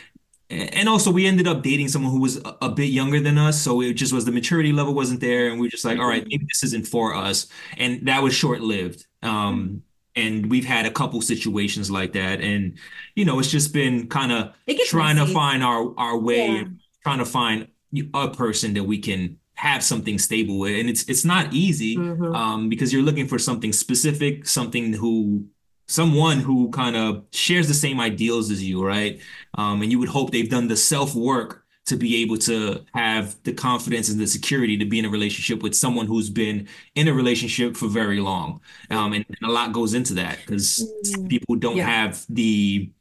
and 0.52 0.90
also 0.90 1.10
we 1.12 1.26
ended 1.26 1.48
up 1.48 1.64
dating 1.64 1.88
someone 1.88 2.12
who 2.12 2.20
was 2.20 2.38
a, 2.38 2.58
a 2.64 2.70
bit 2.70 2.90
younger 2.90 3.20
than 3.20 3.38
us 3.38 3.62
so 3.62 3.82
it 3.82 3.94
just 3.94 4.12
was 4.14 4.26
the 4.26 4.32
maturity 4.32 4.72
level 4.74 4.94
wasn't 4.94 5.20
there 5.20 5.48
and 5.50 5.60
we 5.60 5.68
were 5.68 5.72
just 5.72 5.86
like 5.86 5.98
all 6.00 6.08
right 6.08 6.26
maybe 6.28 6.46
this 6.48 6.64
isn't 6.64 6.86
for 6.88 7.16
us 7.16 7.48
and 7.78 8.06
that 8.08 8.22
was 8.22 8.34
short-lived 8.34 9.06
um 9.24 9.82
and 10.16 10.50
we've 10.52 10.66
had 10.66 10.86
a 10.86 10.92
couple 10.92 11.22
situations 11.22 11.90
like 11.90 12.12
that 12.14 12.42
and 12.42 12.78
you 13.16 13.24
know 13.26 13.40
it's 13.40 13.50
just 13.52 13.72
been 13.74 14.08
kind 14.08 14.32
of 14.32 14.54
trying 14.88 15.16
to 15.16 15.26
find 15.28 15.64
our 15.64 15.94
our 15.98 16.18
way 16.18 16.48
Yeah. 16.48 16.64
trying 17.04 17.20
to 17.20 17.26
find 17.26 17.68
a 18.14 18.28
person 18.30 18.74
that 18.74 18.84
we 18.84 18.98
can 19.00 19.38
have 19.54 19.84
something 19.84 20.18
stable 20.18 20.58
with 20.60 20.80
and 20.80 20.90
it's 20.90 21.04
it's 21.04 21.24
not 21.24 21.54
easy 21.54 21.96
Mhm. 21.96 22.36
um 22.36 22.68
because 22.70 22.92
you're 22.92 23.04
looking 23.04 23.28
for 23.28 23.38
something 23.40 23.72
specific 23.74 24.48
something 24.48 24.94
who 24.94 25.46
someone 25.92 26.40
who 26.40 26.70
kind 26.72 26.96
of 26.96 27.24
shares 27.32 27.68
the 27.68 27.74
same 27.74 28.00
ideals 28.00 28.50
as 28.52 28.64
you 28.64 28.84
right 28.86 29.22
um 29.56 29.82
and 29.82 29.92
you 29.92 30.00
would 30.00 30.10
hope 30.10 30.32
they've 30.32 30.50
done 30.50 30.68
the 30.68 30.78
self 30.78 31.14
work 31.16 31.66
to 31.86 31.96
be 31.98 32.22
able 32.22 32.38
to 32.38 32.86
have 32.94 33.36
the 33.44 33.52
confidence 33.54 34.08
and 34.10 34.20
the 34.20 34.28
security 34.28 34.78
to 34.78 34.86
be 34.86 35.00
in 35.00 35.06
a 35.06 35.10
relationship 35.10 35.64
with 35.64 35.76
someone 35.76 36.06
who's 36.06 36.30
been 36.30 36.68
in 36.96 37.08
a 37.08 37.14
relationship 37.14 37.76
for 37.76 37.88
very 37.88 38.20
long. 38.20 38.62
Um, 38.92 39.14
and, 39.14 39.26
and 39.28 39.50
a 39.50 39.52
lot 39.52 39.74
goes 39.74 39.94
into 39.96 40.14
that 40.14 40.38
because 40.46 40.88
Mm. 41.04 41.30
people 41.30 41.56
don't 41.56 41.78
Yeah. 41.78 41.88
have 41.88 42.24
the 42.30 42.92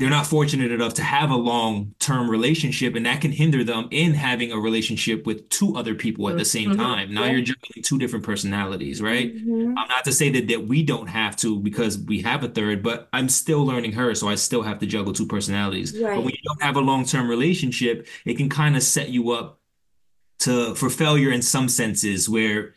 they're 0.00 0.08
not 0.10 0.26
fortunate 0.26 0.72
enough 0.72 0.94
to 0.94 1.02
have 1.02 1.30
a 1.30 1.36
long-term 1.36 2.30
relationship 2.30 2.94
and 2.96 3.04
that 3.04 3.20
can 3.20 3.30
hinder 3.30 3.62
them 3.62 3.86
in 3.90 4.14
having 4.14 4.50
a 4.50 4.58
relationship 4.58 5.26
with 5.26 5.46
two 5.50 5.76
other 5.76 5.94
people 5.94 6.28
at 6.30 6.38
the 6.38 6.44
same 6.44 6.70
Mhm. 6.70 6.76
time. 6.76 7.12
Now 7.14 7.24
Yeah. 7.26 7.32
you're 7.32 7.40
juggling 7.42 7.82
two 7.82 7.98
different 7.98 8.24
personalities, 8.24 9.02
right? 9.02 9.32
Mhm. 9.36 9.74
I'm 9.76 9.88
not 9.88 10.04
to 10.06 10.12
say 10.12 10.30
that 10.30 10.48
that 10.48 10.66
we 10.66 10.82
don't 10.82 11.06
have 11.08 11.36
to 11.36 11.58
because 11.60 11.98
we 11.98 12.22
have 12.22 12.42
a 12.42 12.48
third, 12.48 12.82
but 12.82 13.08
I'm 13.12 13.28
still 13.28 13.64
learning 13.66 13.92
her, 13.92 14.14
so 14.14 14.26
I 14.28 14.36
still 14.36 14.62
have 14.62 14.78
to 14.78 14.86
juggle 14.86 15.12
two 15.12 15.26
personalities. 15.26 15.92
Right. 15.96 16.16
But 16.16 16.24
when 16.24 16.32
you 16.32 16.40
don't 16.44 16.62
have 16.62 16.76
a 16.76 16.80
long-term 16.80 17.28
relationship, 17.28 18.06
it 18.24 18.38
can 18.38 18.48
kind 18.48 18.76
of 18.76 18.82
set 18.82 19.10
you 19.10 19.30
up 19.32 19.60
to 20.40 20.74
for 20.76 20.88
failure 20.88 21.30
in 21.30 21.42
some 21.42 21.68
senses 21.68 22.26
where 22.26 22.72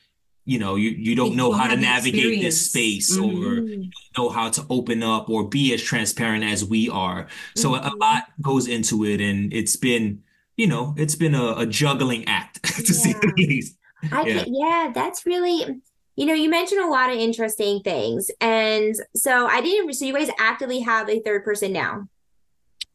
you 0.45 0.59
know 0.59 0.75
you 0.75 0.89
you 0.91 1.15
don't 1.15 1.35
know 1.35 1.51
how 1.51 1.67
to 1.67 1.75
navigate 1.77 2.41
this 2.41 2.59
experience. 2.65 3.07
space 3.07 3.17
or 3.17 3.61
Mhm. 3.61 3.91
know 4.17 4.29
how 4.29 4.49
to 4.49 4.65
open 4.69 5.01
up 5.03 5.29
or 5.29 5.47
be 5.47 5.73
as 5.73 5.81
transparent 5.81 6.43
as 6.43 6.63
we 6.65 6.89
are. 6.89 7.27
So 7.55 7.75
a 7.75 7.79
Mhm. 7.79 7.99
lot 7.99 8.23
goes 8.41 8.67
into 8.67 9.05
it, 9.05 9.21
and 9.21 9.53
it's 9.53 9.75
been, 9.75 10.21
you 10.57 10.67
know, 10.67 10.93
it's 10.97 11.15
been 11.15 11.33
a, 11.33 11.55
a 11.57 11.65
juggling 11.65 12.25
act 12.27 12.61
to 12.87 12.93
say 12.93 13.13
the 13.13 13.33
Yeah. 13.37 13.47
least. 13.47 13.77
I 14.11 14.23
Yeah. 14.27 14.43
can, 14.43 14.53
yeah, 14.53 14.91
that's 14.93 15.25
really, 15.25 15.81
you 16.15 16.25
know, 16.25 16.33
you 16.33 16.49
mentioned 16.49 16.81
a 16.81 16.87
lot 16.87 17.09
of 17.09 17.17
interesting 17.17 17.81
things. 17.81 18.29
And 18.41 18.93
so 19.15 19.47
I 19.47 19.61
didn't, 19.61 19.93
so 19.93 20.05
you 20.05 20.13
guys 20.13 20.29
actively 20.37 20.81
have 20.81 21.09
a 21.09 21.19
third 21.21 21.43
person 21.45 21.71
now, 21.73 22.07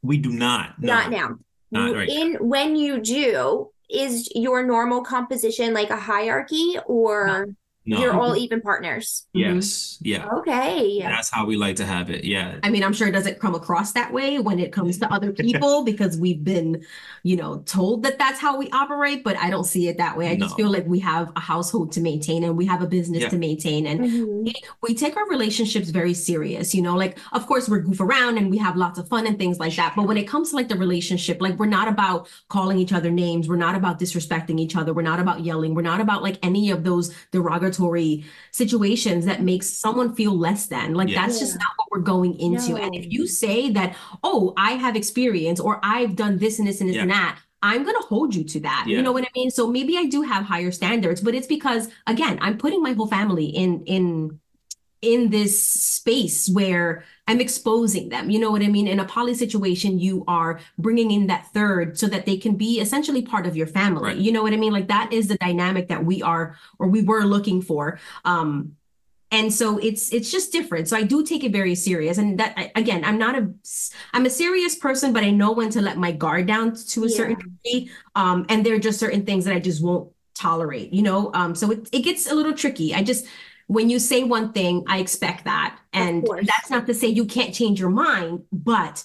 We 0.03 0.19
do 0.19 0.31
not. 0.31 0.81
No. 0.81 0.93
not 0.95 1.11
now. 1.11 1.39
Not 1.73 1.95
right 1.95 2.09
In 2.09 2.35
when 2.37 2.77
you 2.77 3.01
do, 3.01 3.71
is 3.89 4.29
your 4.35 4.63
normal 4.63 5.03
composition 5.03 5.73
like 5.73 5.91
a 5.91 5.97
hierarchy 5.97 6.77
or 6.87 7.47
No. 7.89 8.01
you're 8.01 8.13
all 8.21 8.37
even 8.37 8.61
partners? 8.61 9.27
Yes. 9.33 9.99
Yeah. 10.03 10.29
Okay. 10.39 10.99
That's 11.01 11.31
how 11.31 11.47
we 11.47 11.57
like 11.57 11.77
to 11.77 11.87
have 11.87 12.11
it. 12.11 12.25
Yeah. 12.25 12.59
I 12.63 12.69
mean, 12.69 12.85
I'm 12.85 12.93
sure 12.93 13.09
it 13.09 13.13
doesn't 13.13 13.41
come 13.41 13.55
across 13.55 13.93
that 13.93 14.13
way 14.13 14.39
when 14.39 14.59
it 14.59 14.73
comes 14.73 14.99
to 14.99 15.11
other 15.11 15.33
people 15.33 15.85
because 15.91 16.19
we've 16.19 16.45
been, 16.45 16.85
you 17.23 17.37
know, 17.37 17.59
told 17.65 18.03
that 18.03 18.19
that's 18.19 18.39
how 18.39 18.59
we 18.59 18.69
operate, 18.71 19.25
but 19.25 19.39
I 19.39 19.49
don't 19.49 19.65
see 19.65 19.89
it 19.89 19.97
that 19.97 20.19
way. 20.19 20.29
I 20.29 20.37
just 20.37 20.55
feel 20.55 20.71
like 20.71 20.87
we 20.87 20.99
have 20.99 21.33
a 21.35 21.41
household 21.41 21.93
to 21.93 22.03
maintain 22.03 22.45
and 22.45 22.59
we 22.59 22.67
have 22.67 22.83
a 22.83 22.87
business 22.87 23.23
Yeah. 23.23 23.29
to 23.31 23.39
maintain 23.39 23.87
and 23.87 24.01
Mhm. 24.01 24.45
we, 24.45 24.55
we 24.83 24.95
take 24.95 25.17
our 25.17 25.27
relationships 25.29 25.89
very 25.89 26.13
serious, 26.13 26.75
you 26.75 26.83
know, 26.83 26.95
like 26.95 27.17
of 27.33 27.47
course 27.47 27.71
we're 27.71 27.79
goof 27.81 28.01
around 28.01 28.37
and 28.37 28.51
we 28.51 28.59
have 28.59 28.77
lots 28.77 28.99
of 28.99 29.09
fun 29.09 29.27
and 29.27 29.39
things 29.39 29.59
like 29.59 29.75
that. 29.77 29.95
But 29.97 30.07
when 30.07 30.19
it 30.19 30.29
comes 30.29 30.51
to 30.51 30.57
like 30.57 30.69
the 30.69 30.77
relationship, 30.77 31.41
like 31.41 31.59
we're 31.59 31.65
not 31.67 31.89
about 31.89 32.29
calling 32.51 32.79
each 32.79 32.93
other 32.93 33.11
names, 33.11 33.49
we're 33.49 33.57
not 33.57 33.75
about 33.75 33.99
disrespecting 33.99 34.61
each 34.61 34.77
other, 34.77 34.93
we're 34.93 35.01
not 35.01 35.21
about 35.21 35.41
yelling, 35.41 35.75
we're 35.75 35.81
not 35.83 36.01
about 36.03 36.23
like 36.23 36.39
any 36.43 36.71
of 36.71 36.85
those 36.85 37.15
derogatory 37.33 37.78
situations 38.51 39.25
that 39.27 39.43
makes 39.43 39.69
someone 39.69 40.15
feel 40.15 40.37
less 40.37 40.67
than. 40.67 40.95
Like 40.95 41.09
Yeah. 41.09 41.27
that's 41.27 41.39
just 41.39 41.55
not 41.55 41.73
what 41.77 41.89
we're 41.91 42.05
going 42.05 42.39
into. 42.39 42.77
And 42.77 42.95
if 42.95 43.11
you 43.11 43.27
say 43.27 43.71
that, 43.71 43.97
oh, 44.23 44.53
I 44.57 44.73
have 44.73 44.97
experience 44.97 45.61
or 45.61 45.81
I've 45.83 46.17
done 46.17 46.39
this 46.39 46.59
and 46.59 46.67
this 46.67 46.81
and 46.81 46.91
this 46.91 46.97
and 46.97 47.11
that. 47.11 47.39
I'm 47.61 47.83
going 47.83 47.97
to 48.01 48.07
hold 48.07 48.35
you 48.37 48.45
to 48.45 48.61
that. 48.61 48.85
You 48.87 49.03
know 49.03 49.11
what 49.11 49.25
I 49.25 49.29
mean? 49.35 49.51
So 49.51 49.67
maybe 49.67 49.97
I 49.97 50.05
do 50.07 50.23
have 50.23 50.45
higher 50.45 50.71
standards, 50.71 51.21
but 51.21 51.35
it's 51.35 51.49
because 51.49 51.89
again, 52.07 52.39
I'm 52.41 52.57
putting 52.57 52.83
my 52.83 52.93
whole 52.93 53.09
family 53.09 53.47
in 53.47 53.83
in 53.85 54.39
in 55.03 55.31
this 55.31 55.61
space 55.63 56.49
where 56.49 57.05
I'm 57.29 57.41
exposing 57.41 58.09
them. 58.09 58.31
You 58.31 58.41
know 58.41 58.51
what 58.51 58.63
I 58.63 58.67
mean? 58.67 58.89
In 58.89 58.99
a 58.99 59.05
poly 59.05 59.35
situation, 59.35 60.01
you 60.01 60.25
are 60.27 60.59
bringing 60.79 61.13
in 61.13 61.29
that 61.29 61.47
third 61.55 61.97
so 61.97 62.09
that 62.09 62.27
they 62.27 62.37
can 62.37 62.57
be 62.57 62.81
essentially 62.81 63.23
part 63.23 63.47
of 63.47 63.57
your 63.57 63.69
family. 63.69 64.03
Right. 64.03 64.17
You 64.17 64.33
know 64.33 64.43
what 64.43 64.53
I 64.53 64.57
mean? 64.57 64.73
Like 64.73 64.89
that 64.89 65.13
is 65.13 65.29
the 65.29 65.37
dynamic 65.37 65.89
that 65.89 66.05
we 66.05 66.23
are 66.23 66.57
or 66.81 66.89
we 66.89 67.03
were 67.03 67.25
looking 67.25 67.63
for. 67.63 68.01
Um 68.25 68.73
and 69.31 69.53
so 69.53 69.77
it's 69.79 70.13
it's 70.13 70.33
just 70.33 70.53
different. 70.53 70.89
So 70.89 70.97
I 70.97 71.03
do 71.03 71.23
take 71.23 71.45
it 71.45 71.53
very 71.53 71.75
serious. 71.75 72.17
And 72.17 72.41
that 72.41 72.73
again, 72.75 73.05
I'm 73.05 73.19
not 73.19 73.39
a 73.39 73.53
I'm 74.15 74.27
a 74.27 74.31
serious 74.31 74.75
person, 74.75 75.13
but 75.13 75.23
I 75.23 75.31
know 75.31 75.53
when 75.53 75.71
to 75.71 75.83
let 75.83 75.99
my 75.99 76.13
guard 76.13 76.47
down 76.47 76.75
to 76.75 77.05
a 77.05 77.09
certain 77.11 77.37
degree. 77.37 77.91
Um, 78.15 78.47
and 78.49 78.65
there 78.65 78.75
are 78.75 78.79
just 78.79 78.99
certain 78.99 79.27
things 79.27 79.45
that 79.45 79.55
I 79.55 79.61
just 79.61 79.85
won't 79.85 80.11
tolerate, 80.39 80.93
you 80.93 81.03
know? 81.03 81.31
Um, 81.35 81.55
so 81.55 81.71
it, 81.73 81.89
it 81.93 82.01
gets 82.01 82.31
a 82.31 82.35
little 82.35 82.55
tricky. 82.55 82.95
I 82.95 83.03
just, 83.03 83.27
when 83.69 83.91
you 83.91 83.99
say 83.99 84.25
one 84.25 84.53
thing, 84.53 84.83
I 84.89 84.99
expect 84.99 85.45
that. 85.45 85.79
And 85.93 86.27
that's 86.27 86.71
not 86.71 86.87
to 86.87 86.95
say 86.95 87.07
you 87.07 87.27
can't 87.27 87.55
change 87.55 87.79
your 87.79 87.91
mind, 87.91 88.45
but 88.51 89.05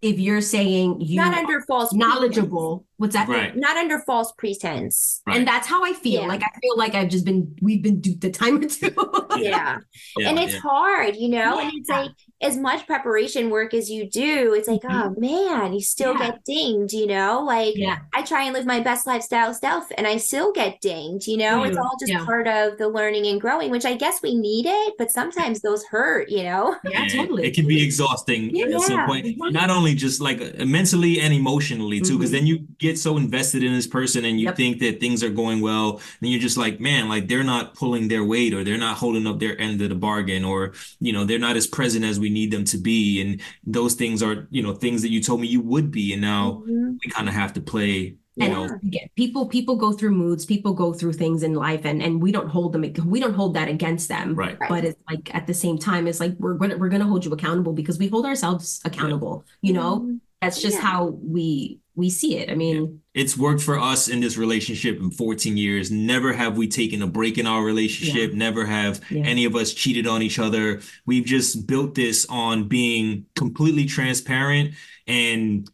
if 0.00 0.18
you're 0.18 0.40
saying 0.40 1.00
you're 1.00 1.24
Not 1.24 1.34
under 1.34 1.60
false 1.62 1.92
knowledgeable, 1.92 2.86
what's 2.98 3.14
that? 3.14 3.26
Right. 3.28 3.56
Not 3.56 3.76
under 3.76 3.98
false 4.00 4.32
pretense. 4.38 5.22
Right. 5.26 5.38
And 5.38 5.48
that's 5.48 5.66
how 5.66 5.84
I 5.84 5.92
feel. 5.94 6.22
Yeah. 6.22 6.28
Like 6.28 6.42
I 6.42 6.58
feel 6.60 6.76
like 6.76 6.94
I've 6.94 7.08
just 7.08 7.24
been 7.24 7.56
we've 7.62 7.82
been 7.82 8.00
duped 8.00 8.22
a 8.24 8.30
time 8.30 8.56
or 8.58 8.66
two. 8.68 8.94
Yeah. 9.38 9.78
Yeah, 10.16 10.30
and 10.30 10.38
it's 10.38 10.54
yeah. 10.54 10.60
hard, 10.60 11.16
you 11.16 11.28
know, 11.28 11.58
and 11.60 11.70
it's 11.74 11.88
like 11.88 12.10
as 12.40 12.56
much 12.56 12.86
preparation 12.86 13.50
work 13.50 13.72
as 13.74 13.88
you 13.90 14.08
do, 14.08 14.54
it's 14.54 14.66
like, 14.68 14.80
oh 14.88 15.14
man, 15.18 15.72
you 15.72 15.80
still 15.80 16.14
Mm-hmm. 16.14 16.22
Yeah. 16.22 16.30
get 16.30 16.44
dinged, 16.44 16.92
you 16.94 17.06
know? 17.06 17.42
Like 17.44 17.74
Yeah. 17.76 17.98
I 18.14 18.22
try 18.22 18.44
and 18.44 18.54
live 18.54 18.64
my 18.66 18.80
best 18.80 19.06
lifestyle 19.06 19.52
self 19.54 19.84
and 19.96 20.06
I 20.06 20.16
still 20.16 20.52
get 20.52 20.80
dinged, 20.80 21.26
you 21.28 21.36
know? 21.36 21.62
It's 21.64 21.76
Mhm. 21.76 21.82
all 21.82 21.96
just 22.00 22.10
Yeah. 22.12 22.24
part 22.24 22.48
of 22.48 22.78
the 22.78 22.88
learning 22.88 23.26
and 23.26 23.40
growing, 23.40 23.70
which 23.70 23.84
I 23.84 23.94
guess 23.94 24.22
we 24.22 24.34
need 24.34 24.66
it, 24.66 24.94
but 24.98 25.10
sometimes 25.12 25.60
those 25.60 25.84
hurt, 25.84 26.30
you 26.30 26.42
know? 26.44 26.76
Yeah, 26.84 27.02
Yeah, 27.04 27.08
totally. 27.08 27.46
It 27.46 27.54
can 27.54 27.66
be 27.68 27.82
exhausting 27.84 28.58
at 28.60 28.80
some 28.82 29.06
point, 29.06 29.36
not 29.52 29.70
only 29.70 29.94
just 29.94 30.20
like 30.20 30.40
uh, 30.40 30.64
mentally 30.64 31.20
and 31.20 31.32
emotionally 31.34 32.00
too, 32.00 32.16
because 32.18 32.30
Mhm. 32.30 32.34
then 32.34 32.46
you 32.46 32.58
get 32.78 32.87
so 32.96 33.16
invested 33.16 33.62
in 33.62 33.72
this 33.74 33.86
person 33.86 34.24
and 34.24 34.40
you 34.40 34.46
Yep. 34.46 34.56
think 34.56 34.78
that 34.80 35.00
things 35.00 35.22
are 35.22 35.30
going 35.30 35.60
well, 35.60 36.00
and 36.22 36.30
you're 36.30 36.40
just 36.40 36.56
like, 36.56 36.80
man, 36.80 37.08
like 37.08 37.28
they're 37.28 37.44
not 37.44 37.74
pulling 37.74 38.08
their 38.08 38.24
weight 38.24 38.54
or 38.54 38.64
they're 38.64 38.78
not 38.78 38.96
holding 38.96 39.26
up 39.26 39.38
their 39.40 39.60
end 39.60 39.82
of 39.82 39.88
the 39.88 39.94
bargain, 39.94 40.44
or 40.44 40.72
you 41.00 41.12
know, 41.12 41.24
they're 41.24 41.38
not 41.38 41.56
as 41.56 41.66
present 41.66 42.04
as 42.04 42.18
we 42.20 42.30
need 42.30 42.50
them 42.50 42.64
to 42.64 42.78
be, 42.78 43.20
and 43.20 43.40
those 43.66 43.94
things 43.94 44.22
are, 44.22 44.46
you 44.50 44.62
know, 44.62 44.72
things 44.74 45.02
that 45.02 45.10
you 45.10 45.20
told 45.22 45.40
me 45.40 45.48
you 45.48 45.60
would 45.60 45.90
be, 45.90 46.12
and 46.12 46.22
now 46.22 46.62
Mhm. 46.68 46.98
we 47.04 47.10
kind 47.10 47.28
of 47.28 47.34
have 47.34 47.52
to 47.54 47.60
play, 47.60 48.16
you 48.36 48.44
And 48.44 48.52
know, 48.52 48.64
again, 48.84 49.08
people 49.16 49.46
people 49.46 49.76
go 49.76 49.92
through 49.92 50.12
moods, 50.12 50.46
people 50.46 50.72
go 50.72 50.92
through 50.92 51.14
things 51.14 51.42
in 51.42 51.54
life, 51.54 51.84
and 51.84 52.00
and 52.02 52.22
we 52.22 52.30
don't 52.32 52.48
hold 52.48 52.72
them 52.72 52.82
we 53.06 53.20
don't 53.20 53.34
hold 53.34 53.54
that 53.54 53.68
against 53.68 54.08
them. 54.08 54.34
right. 54.34 54.56
But 54.68 54.84
it's 54.84 55.02
like 55.10 55.34
at 55.34 55.46
the 55.48 55.54
same 55.54 55.76
time, 55.78 56.06
it's 56.06 56.20
like 56.20 56.36
we're 56.38 56.54
gonna 56.54 56.76
we're 56.78 56.88
gonna 56.88 57.06
hold 57.06 57.24
you 57.24 57.32
accountable 57.32 57.72
because 57.72 57.98
we 57.98 58.06
hold 58.08 58.24
ourselves 58.26 58.80
accountable. 58.84 59.44
You 59.62 59.72
know, 59.74 60.00
Mhm. 60.00 60.20
That's 60.40 60.60
just 60.62 60.76
Yeah. 60.76 60.82
how 60.82 61.06
we 61.22 61.80
we 61.96 62.10
see 62.10 62.36
it. 62.36 62.48
I 62.48 62.54
mean, 62.54 63.00
It's 63.12 63.36
worked 63.36 63.60
for 63.60 63.76
us 63.76 64.06
in 64.06 64.20
this 64.20 64.36
relationship 64.36 65.00
in 65.00 65.10
14 65.10 65.56
years. 65.56 65.90
Never 65.90 66.32
have 66.32 66.56
we 66.56 66.68
taken 66.68 67.02
a 67.02 67.08
break 67.08 67.38
in 67.38 67.46
our 67.48 67.64
relationship. 67.64 68.34
Never 68.34 68.64
have 68.66 69.00
Yeah. 69.10 69.24
any 69.24 69.44
of 69.46 69.56
us 69.56 69.72
cheated 69.74 70.06
on 70.06 70.22
each 70.22 70.38
other. 70.38 70.80
We've 71.06 71.24
just 71.24 71.66
built 71.66 71.96
this 71.96 72.24
on 72.26 72.68
being 72.68 73.24
completely 73.34 73.84
transparent 73.86 74.74
and 75.08 75.68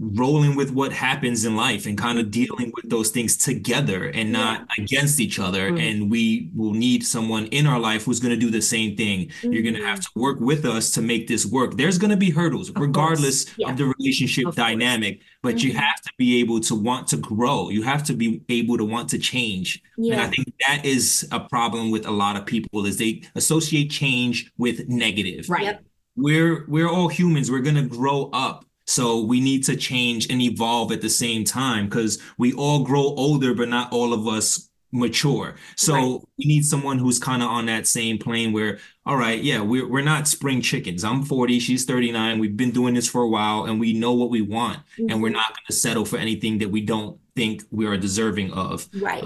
rolling 0.00 0.54
with 0.54 0.70
what 0.70 0.92
happens 0.92 1.44
in 1.44 1.56
life 1.56 1.84
and 1.86 1.98
kind 1.98 2.18
of 2.18 2.30
dealing 2.30 2.72
with 2.76 2.88
those 2.88 3.10
things 3.10 3.36
together 3.36 4.04
and 4.10 4.30
not 4.32 4.66
against 4.78 5.18
each 5.20 5.38
other. 5.38 5.72
Mhm. 5.72 5.80
And 5.80 6.10
we 6.10 6.50
will 6.54 6.72
need 6.72 7.04
someone 7.04 7.46
in 7.46 7.66
our 7.66 7.80
life 7.80 8.04
who's 8.04 8.20
going 8.20 8.32
to 8.32 8.40
do 8.40 8.50
the 8.50 8.62
same 8.62 8.96
thing. 8.96 9.30
You're 9.42 9.62
going 9.62 9.74
to 9.74 9.84
have 9.84 10.00
to 10.00 10.08
work 10.14 10.38
with 10.40 10.64
us 10.64 10.90
to 10.92 11.02
make 11.02 11.26
this 11.26 11.44
work. 11.44 11.76
There's 11.76 11.98
going 11.98 12.10
to 12.10 12.16
be 12.16 12.30
hurdles, 12.30 12.70
course. 12.70 12.86
regardless 12.86 13.46
Yeah. 13.56 13.70
of 13.70 13.76
the 13.76 13.92
relationship 13.98 14.46
Of 14.46 14.54
course. 14.54 14.66
dynamic, 14.68 15.20
but 15.42 15.62
you 15.64 15.72
Mhm. 15.72 15.76
have 15.76 16.00
to 16.02 16.10
be 16.16 16.38
able 16.40 16.60
to 16.60 16.74
want 16.74 17.08
to 17.08 17.16
grow. 17.16 17.68
You 17.70 17.82
have 17.82 18.04
to 18.04 18.14
be 18.14 18.40
able 18.48 18.76
to 18.78 18.84
want 18.84 19.08
to 19.10 19.18
change. 19.18 19.82
And 19.96 20.14
I 20.20 20.28
think 20.28 20.52
that 20.68 20.84
is 20.86 21.26
a 21.32 21.40
problem 21.40 21.90
with 21.90 22.06
a 22.06 22.12
lot 22.12 22.36
of 22.36 22.46
people 22.46 22.86
is 22.86 22.98
they 22.98 23.22
associate 23.34 23.90
change 23.90 24.50
with 24.58 24.88
negative. 24.88 25.48
right. 25.50 25.64
Yep. 25.64 25.84
We're 26.16 26.64
we're 26.68 26.88
all 26.88 27.06
humans. 27.08 27.48
We're 27.50 27.60
gonna 27.60 27.84
grow 27.86 28.28
up. 28.32 28.64
So 28.88 29.20
we 29.20 29.38
need 29.40 29.64
to 29.64 29.76
change 29.76 30.30
and 30.30 30.40
evolve 30.40 30.92
at 30.92 31.02
the 31.02 31.10
same 31.10 31.44
time 31.44 31.88
because 31.88 32.18
we 32.38 32.54
all 32.54 32.82
grow 32.84 33.02
older, 33.02 33.52
but 33.54 33.68
not 33.68 33.92
all 33.92 34.14
of 34.14 34.26
us 34.26 34.70
mature. 34.92 35.54
So 35.76 35.92
Right. 35.94 36.20
we 36.38 36.44
need 36.46 36.64
someone 36.64 36.98
who's 36.98 37.18
kind 37.18 37.42
of 37.42 37.50
on 37.50 37.66
that 37.66 37.86
same 37.86 38.16
plane 38.16 38.50
where, 38.54 38.78
all 39.04 39.16
right, 39.18 39.42
yeah, 39.42 39.60
we're 39.60 39.86
we're 39.86 40.00
not 40.14 40.26
spring 40.26 40.62
chickens. 40.62 41.04
I'm 41.04 41.22
40, 41.22 41.58
she's 41.60 41.84
39. 41.84 42.38
We've 42.38 42.56
been 42.56 42.70
doing 42.70 42.94
this 42.94 43.06
for 43.06 43.20
a 43.20 43.28
while 43.28 43.66
and 43.66 43.78
we 43.78 43.92
know 43.92 44.14
what 44.14 44.30
we 44.30 44.40
want. 44.40 44.78
And 44.96 45.20
we're 45.22 45.28
Mhm. 45.28 45.32
not 45.34 45.48
gonna 45.54 45.76
settle 45.78 46.06
for 46.06 46.16
anything 46.16 46.56
that 46.60 46.70
we 46.70 46.80
don't 46.80 47.18
think 47.36 47.64
we 47.70 47.84
are 47.86 47.98
deserving 47.98 48.52
of. 48.52 48.88
Right. 48.98 49.22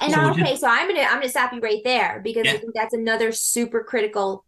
And 0.00 0.12
so 0.14 0.30
okay, 0.30 0.42
just- 0.52 0.62
so 0.62 0.68
I'm 0.68 0.88
gonna 0.88 1.02
I'm 1.06 1.16
gonna 1.20 1.28
stop 1.28 1.52
you 1.52 1.60
right 1.60 1.82
there 1.84 2.22
because 2.24 2.46
I 2.48 2.56
think 2.56 2.72
that's 2.74 2.94
another 2.94 3.32
super 3.32 3.84
critical 3.84 4.44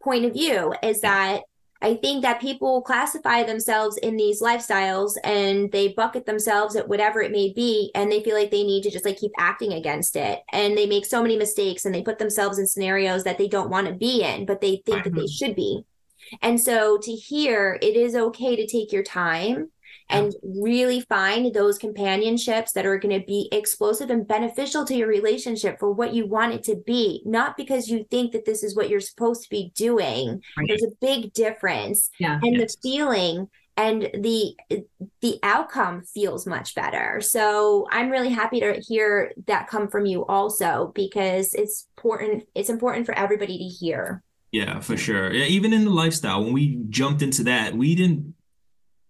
point 0.00 0.24
of 0.24 0.32
view 0.34 0.72
is 0.84 1.00
that 1.00 1.42
I 1.82 1.94
think 1.94 2.22
that 2.22 2.40
people 2.40 2.82
classify 2.82 3.42
themselves 3.42 3.96
in 3.98 4.16
these 4.16 4.40
lifestyles 4.40 5.12
and 5.22 5.70
they 5.72 5.88
bucket 5.88 6.26
themselves 6.26 6.74
at 6.74 6.88
whatever 6.88 7.20
it 7.20 7.32
may 7.32 7.52
be 7.52 7.90
and 7.94 8.10
they 8.10 8.22
feel 8.22 8.34
like 8.34 8.50
they 8.50 8.64
need 8.64 8.82
to 8.84 8.90
just 8.90 9.04
like 9.04 9.18
keep 9.18 9.32
acting 9.38 9.72
against 9.72 10.16
it 10.16 10.42
and 10.52 10.76
they 10.76 10.86
make 10.86 11.04
so 11.04 11.22
many 11.22 11.36
mistakes 11.36 11.84
and 11.84 11.94
they 11.94 12.02
put 12.02 12.18
themselves 12.18 12.58
in 12.58 12.66
scenarios 12.66 13.24
that 13.24 13.38
they 13.38 13.48
don't 13.48 13.70
want 13.70 13.86
to 13.86 13.92
be 13.92 14.22
in 14.22 14.46
but 14.46 14.60
they 14.60 14.82
think 14.86 15.04
that 15.04 15.14
they 15.14 15.20
mm-hmm. 15.20 15.46
should 15.46 15.54
be. 15.54 15.84
And 16.42 16.60
so 16.60 16.98
to 16.98 17.12
hear 17.12 17.78
it 17.82 17.96
is 17.96 18.16
okay 18.16 18.56
to 18.56 18.66
take 18.66 18.92
your 18.92 19.04
time 19.04 19.70
and 20.08 20.34
really 20.42 21.00
find 21.00 21.52
those 21.54 21.78
companionships 21.78 22.72
that 22.72 22.86
are 22.86 22.98
going 22.98 23.18
to 23.18 23.26
be 23.26 23.48
explosive 23.52 24.10
and 24.10 24.26
beneficial 24.26 24.84
to 24.84 24.94
your 24.94 25.08
relationship 25.08 25.78
for 25.80 25.90
what 25.90 26.14
you 26.14 26.26
want 26.26 26.54
it 26.54 26.62
to 26.64 26.76
be, 26.76 27.22
not 27.24 27.56
because 27.56 27.88
you 27.88 28.06
think 28.10 28.32
that 28.32 28.44
this 28.44 28.62
is 28.62 28.76
what 28.76 28.88
you're 28.88 29.00
supposed 29.00 29.42
to 29.42 29.50
be 29.50 29.72
doing. 29.74 30.40
Right. 30.56 30.68
There's 30.68 30.84
a 30.84 30.94
big 31.00 31.32
difference. 31.32 32.10
Yeah. 32.20 32.38
And 32.42 32.56
Yes. 32.56 32.76
the 32.76 32.88
feeling 32.88 33.48
and 33.78 34.08
the 34.14 34.54
the 35.20 35.38
outcome 35.42 36.02
feels 36.02 36.46
much 36.46 36.74
better. 36.74 37.20
So 37.20 37.86
I'm 37.90 38.08
really 38.08 38.30
happy 38.30 38.60
to 38.60 38.80
hear 38.80 39.32
that 39.48 39.68
come 39.68 39.88
from 39.88 40.06
you 40.06 40.24
also 40.26 40.92
because 40.94 41.52
it's 41.52 41.86
important 41.98 42.44
it's 42.54 42.70
important 42.70 43.04
for 43.06 43.18
everybody 43.18 43.58
to 43.58 43.64
hear. 43.64 44.22
Yeah, 44.52 44.80
for 44.80 44.96
sure. 44.96 45.30
Yeah, 45.32 45.44
even 45.46 45.74
in 45.74 45.84
the 45.84 45.90
lifestyle, 45.90 46.42
when 46.44 46.54
we 46.54 46.78
jumped 46.88 47.20
into 47.20 47.42
that, 47.44 47.74
we 47.76 47.94
didn't 47.94 48.32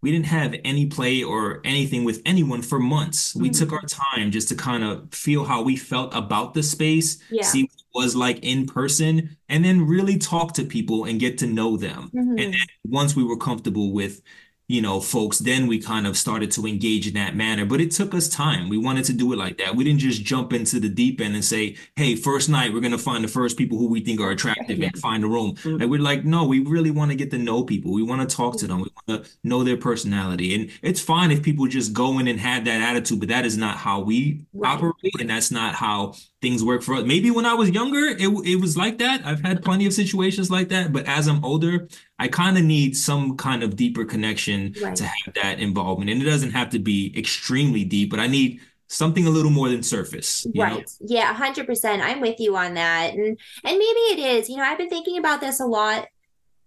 we 0.06 0.12
didn't 0.12 0.26
have 0.26 0.54
any 0.64 0.86
play 0.86 1.24
or 1.24 1.60
anything 1.64 2.04
with 2.04 2.22
anyone 2.24 2.62
for 2.62 2.78
months. 2.78 3.34
We 3.34 3.50
Mhm. 3.50 3.58
took 3.58 3.72
our 3.72 3.82
time 3.88 4.30
just 4.30 4.48
to 4.50 4.54
kind 4.54 4.84
of 4.84 5.12
feel 5.12 5.44
how 5.44 5.62
we 5.62 5.74
felt 5.74 6.14
about 6.14 6.54
the 6.54 6.62
space, 6.62 7.18
Yeah. 7.28 7.42
see 7.42 7.62
what 7.62 7.72
it 7.72 8.04
was 8.04 8.14
like 8.14 8.38
in 8.42 8.66
person, 8.66 9.36
and 9.48 9.64
then 9.64 9.84
really 9.84 10.16
talk 10.16 10.52
to 10.54 10.62
people 10.64 11.06
and 11.06 11.18
get 11.18 11.38
to 11.38 11.48
know 11.48 11.76
them. 11.76 12.12
Mhm. 12.14 12.40
And 12.40 12.54
then 12.54 12.66
once 12.84 13.16
we 13.16 13.24
were 13.24 13.36
comfortable 13.36 13.90
with, 13.90 14.22
you 14.68 14.82
know, 14.82 15.00
folks, 15.00 15.38
then 15.38 15.66
we 15.68 15.78
kind 15.78 16.06
of 16.06 16.16
started 16.16 16.50
to 16.52 16.66
engage 16.66 17.06
in 17.06 17.14
that 17.14 17.36
manner. 17.36 17.64
But 17.64 17.80
it 17.80 17.92
took 17.92 18.14
us 18.14 18.28
time. 18.28 18.68
We 18.68 18.78
wanted 18.78 19.04
to 19.04 19.12
do 19.12 19.32
it 19.32 19.36
like 19.36 19.58
that. 19.58 19.76
We 19.76 19.84
didn't 19.84 20.00
just 20.00 20.24
jump 20.24 20.52
into 20.52 20.80
the 20.80 20.88
deep 20.88 21.20
end 21.20 21.34
and 21.34 21.44
say, 21.44 21.76
hey, 21.94 22.16
first 22.16 22.48
night, 22.48 22.72
we're 22.72 22.80
going 22.80 22.92
to 22.92 22.98
find 22.98 23.22
the 23.22 23.28
first 23.28 23.56
people 23.56 23.78
who 23.78 23.86
we 23.86 24.00
think 24.00 24.20
are 24.20 24.30
attractive 24.32 24.80
and 24.80 24.98
find 24.98 25.22
a 25.22 25.28
room. 25.28 25.54
Mhm. 25.56 25.80
Like, 25.80 25.88
we're 25.88 26.00
like, 26.00 26.24
no, 26.24 26.44
we 26.44 26.60
really 26.60 26.90
want 26.90 27.12
to 27.12 27.16
get 27.16 27.30
to 27.30 27.38
know 27.38 27.62
people. 27.62 27.92
We 27.92 28.02
want 28.02 28.28
to 28.28 28.36
talk 28.36 28.56
to 28.58 28.66
them. 28.66 28.78
We 28.80 28.90
want 29.08 29.24
to 29.24 29.30
know 29.44 29.62
their 29.62 29.76
personality. 29.76 30.54
And 30.54 30.70
it's 30.82 31.00
fine 31.00 31.30
if 31.30 31.42
people 31.42 31.66
just 31.68 31.92
go 31.92 32.18
in 32.18 32.26
and 32.26 32.40
have 32.40 32.64
that 32.64 32.80
attitude, 32.80 33.20
but 33.20 33.28
that 33.28 33.46
is 33.46 33.56
not 33.56 33.76
how 33.76 34.00
we 34.00 34.40
Right. 34.52 34.72
operate. 34.74 35.20
And 35.20 35.30
that's 35.30 35.50
not 35.52 35.74
how 35.76 36.14
things 36.42 36.62
work 36.62 36.82
for 36.82 36.94
us. 36.94 37.04
Maybe 37.04 37.30
when 37.30 37.46
I 37.46 37.54
was 37.54 37.70
younger, 37.70 37.98
it, 38.06 38.20
it 38.46 38.56
was 38.60 38.76
like 38.76 38.98
that. 38.98 39.24
I've 39.24 39.40
had 39.40 39.64
plenty 39.64 39.86
of 39.86 39.92
situations 39.92 40.50
like 40.50 40.68
that. 40.68 40.92
But 40.92 41.06
as 41.06 41.26
I'm 41.28 41.44
older, 41.44 41.88
I 42.18 42.28
kind 42.28 42.58
of 42.58 42.64
need 42.64 42.96
some 42.96 43.36
kind 43.36 43.62
of 43.62 43.74
deeper 43.76 44.04
connection 44.04 44.74
Right. 44.82 44.94
to 44.96 45.04
have 45.06 45.34
that 45.42 45.60
involvement. 45.60 46.10
And 46.10 46.20
it 46.20 46.26
doesn't 46.26 46.52
have 46.52 46.70
to 46.70 46.78
be 46.78 47.12
extremely 47.16 47.84
deep, 47.84 48.10
but 48.10 48.20
I 48.20 48.26
need 48.26 48.60
something 48.88 49.26
a 49.26 49.30
little 49.30 49.50
more 49.50 49.68
than 49.68 49.82
surface. 49.82 50.44
you 50.52 50.62
know? 50.64 50.76
Right. 50.76 50.90
Yeah, 51.00 51.34
100%. 51.34 52.00
I'm 52.02 52.20
with 52.20 52.38
you 52.38 52.54
on 52.56 52.74
that. 52.74 53.14
And 53.14 53.26
and 53.26 53.38
maybe 53.64 53.80
it 53.82 54.18
is. 54.18 54.48
You 54.48 54.58
know, 54.58 54.64
I've 54.64 54.78
been 54.78 54.90
thinking 54.90 55.18
about 55.18 55.40
this 55.40 55.58
a 55.60 55.66
lot 55.66 56.06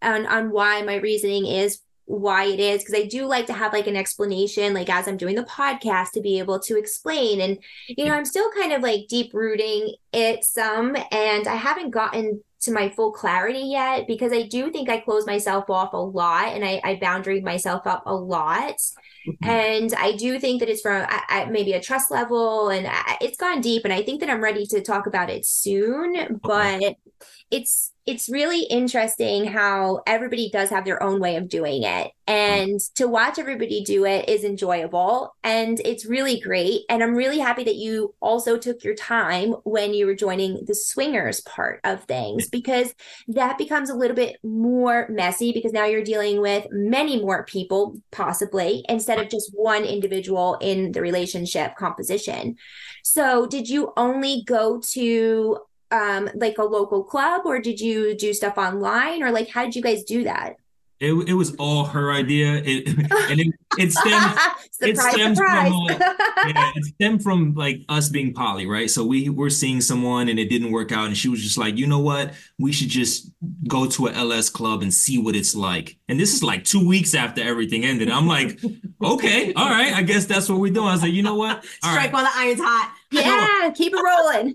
on 0.01 0.25
on 0.25 0.49
why 0.51 0.81
my 0.81 0.95
reasoning 0.95 1.45
is 1.45 1.79
why 2.09 2.45
it 2.45 2.59
is 2.59 2.81
because 2.81 2.95
I 2.95 3.05
do 3.05 3.27
like 3.27 3.45
to 3.45 3.53
have 3.53 3.71
like 3.71 3.85
an 3.85 3.95
explanation 3.95 4.73
like 4.73 4.89
as 4.89 5.07
I'm 5.07 5.15
doing 5.15 5.35
the 5.35 5.43
podcast 5.43 6.11
to 6.13 6.21
be 6.21 6.39
able 6.39 6.59
to 6.61 6.75
explain 6.75 7.39
and 7.39 7.59
you 7.87 8.05
know, 8.05 8.13
I'm 8.13 8.25
still 8.25 8.49
kind 8.51 8.73
of 8.73 8.81
like 8.81 9.07
deep 9.07 9.31
rooting 9.31 9.93
it 10.11 10.43
some 10.43 10.95
and 11.11 11.47
I 11.47 11.55
haven't 11.55 11.91
gotten 11.91 12.41
to 12.61 12.71
my 12.71 12.89
full 12.89 13.11
clarity 13.11 13.59
yet 13.59 14.07
because 14.07 14.33
I 14.33 14.47
do 14.47 14.71
think 14.71 14.89
I 14.89 14.99
close 14.99 15.27
myself 15.27 15.69
off 15.69 15.93
a 15.93 15.97
lot 15.97 16.55
and 16.55 16.65
I, 16.65 16.81
I 16.83 16.95
boundary 16.95 17.41
myself 17.41 17.85
up 17.85 18.03
a 18.07 18.15
lot. 18.15 18.75
Mm-hmm. 19.27 19.47
And 19.47 19.93
I 19.93 20.13
do 20.13 20.39
think 20.39 20.61
that 20.61 20.69
it's 20.69 20.81
from 20.81 21.05
I, 21.07 21.21
I, 21.29 21.45
maybe 21.45 21.73
a 21.73 21.79
trust 21.79 22.09
level 22.09 22.69
and 22.69 22.87
I, 22.87 23.17
it's 23.21 23.37
gone 23.37 23.61
deep. 23.61 23.85
And 23.85 23.93
I 23.93 24.01
think 24.01 24.19
that 24.21 24.31
I'm 24.31 24.43
ready 24.43 24.65
to 24.67 24.81
talk 24.81 25.05
about 25.05 25.29
it 25.29 25.45
soon. 25.45 26.39
But 26.41 26.95
it's 27.51 27.91
it's 28.09 28.27
really 28.27 28.63
interesting 28.63 29.45
how 29.45 30.01
everybody 30.07 30.49
does 30.49 30.71
have 30.71 30.83
their 30.83 31.01
own 31.03 31.19
way 31.19 31.35
of 31.35 31.47
doing 31.47 31.83
it. 31.83 32.11
And 32.25 32.79
to 32.95 33.07
watch 33.07 33.37
everybody 33.37 33.83
do 33.83 34.03
it 34.05 34.27
is 34.27 34.43
enjoyable 34.43 35.35
and 35.43 35.79
it's 35.85 36.07
really 36.07 36.39
great. 36.39 36.81
And 36.89 37.03
I'm 37.03 37.13
really 37.13 37.37
happy 37.37 37.63
that 37.65 37.75
you 37.75 38.15
also 38.19 38.57
took 38.57 38.83
your 38.83 38.95
time 38.95 39.51
when 39.63 39.93
you 39.93 40.07
were 40.07 40.15
joining 40.15 40.65
the 40.65 40.73
swingers 40.73 41.41
part 41.41 41.81
of 41.83 42.03
things 42.05 42.49
because 42.49 42.95
that 43.27 43.59
becomes 43.59 43.91
a 43.91 43.95
little 43.95 44.15
bit 44.15 44.37
more 44.43 45.07
messy 45.09 45.51
because 45.51 45.71
now 45.71 45.85
you're 45.85 46.03
dealing 46.03 46.41
with 46.41 46.65
many 46.71 47.21
more 47.21 47.45
people, 47.45 47.95
possibly, 48.11 48.83
instead 48.89 49.19
of 49.19 49.29
just 49.29 49.51
one 49.53 49.83
individual 49.83 50.57
in 50.61 50.93
the 50.93 51.01
relationship 51.01 51.75
composition. 51.75 52.55
So, 53.03 53.45
did 53.45 53.69
you 53.69 53.93
only 53.97 54.43
go 54.45 54.81
to 54.93 55.59
um 55.91 56.29
like 56.35 56.57
a 56.57 56.63
local 56.63 57.03
club 57.03 57.41
or 57.45 57.59
did 57.59 57.79
you 57.79 58.15
do 58.15 58.33
stuff 58.33 58.57
online 58.57 59.23
or 59.23 59.31
like 59.31 59.49
how 59.49 59.63
did 59.63 59.75
you 59.75 59.81
guys 59.81 60.03
do 60.03 60.23
that? 60.23 60.55
It, 60.99 61.13
it 61.29 61.33
was 61.33 61.55
all 61.55 61.85
her 61.85 62.11
idea. 62.11 62.61
It, 62.63 62.87
and 63.29 63.39
it, 63.39 63.53
it 63.77 63.91
stemmed 63.93 64.37
it 64.81 64.97
stems 64.97 65.37
surprise. 65.37 65.67
from 65.69 65.87
uh, 65.89 65.97
yeah, 66.47 66.71
it 66.75 66.85
stemmed 66.85 67.21
from 67.21 67.53
like 67.53 67.81
us 67.89 68.09
being 68.09 68.33
poly, 68.33 68.65
right? 68.65 68.89
So 68.89 69.05
we 69.05 69.29
were 69.29 69.49
seeing 69.49 69.81
someone 69.81 70.29
and 70.29 70.39
it 70.39 70.49
didn't 70.49 70.71
work 70.71 70.91
out, 70.91 71.07
and 71.07 71.17
she 71.17 71.29
was 71.29 71.41
just 71.41 71.57
like, 71.57 71.77
you 71.77 71.85
know 71.85 71.99
what? 71.99 72.33
We 72.57 72.71
should 72.71 72.89
just 72.89 73.31
go 73.67 73.85
to 73.87 74.07
a 74.07 74.13
LS 74.13 74.49
club 74.49 74.81
and 74.81 74.93
see 74.93 75.17
what 75.17 75.35
it's 75.35 75.55
like. 75.55 75.97
And 76.07 76.19
this 76.19 76.33
is 76.33 76.43
like 76.43 76.63
two 76.63 76.85
weeks 76.85 77.13
after 77.13 77.41
everything 77.41 77.85
ended. 77.85 78.09
I'm 78.09 78.27
like, 78.27 78.59
okay, 79.03 79.53
all 79.53 79.69
right, 79.69 79.93
I 79.93 80.01
guess 80.01 80.25
that's 80.25 80.49
what 80.49 80.59
we're 80.59 80.73
doing. 80.73 80.87
I 80.87 80.93
was 80.93 81.03
like, 81.03 81.13
you 81.13 81.23
know 81.23 81.35
what? 81.35 81.57
All 81.57 81.63
Strike 81.91 81.97
right, 81.97 82.13
while 82.13 82.23
the 82.23 82.31
iron's 82.35 82.61
hot. 82.61 82.95
yeah, 83.11 83.71
keep 83.71 83.91
it 83.91 83.99
rolling. 84.03 84.53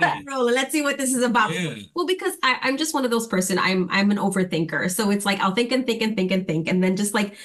Yeah. 0.00 0.20
Rolling. 0.28 0.54
Let's 0.54 0.70
see 0.70 0.80
what 0.82 0.96
this 0.96 1.12
is 1.12 1.24
about. 1.24 1.52
yeah, 1.52 1.74
Well, 1.94 2.06
because 2.06 2.34
I, 2.42 2.58
I'm 2.62 2.76
just 2.76 2.94
one 2.94 3.04
of 3.04 3.10
those 3.10 3.26
person. 3.26 3.58
I'm 3.58 3.88
I'm 3.90 4.12
an 4.12 4.16
overthinker. 4.18 4.88
So 4.92 5.10
it's 5.10 5.26
like 5.26 5.40
I'll 5.40 5.54
think 5.54 5.72
and 5.72 5.84
think 5.84 6.02
and 6.02 6.16
think 6.16 6.30
and 6.30 6.46
think, 6.46 6.68
and 6.68 6.82
then 6.84 6.94
just 6.94 7.14
like 7.14 7.36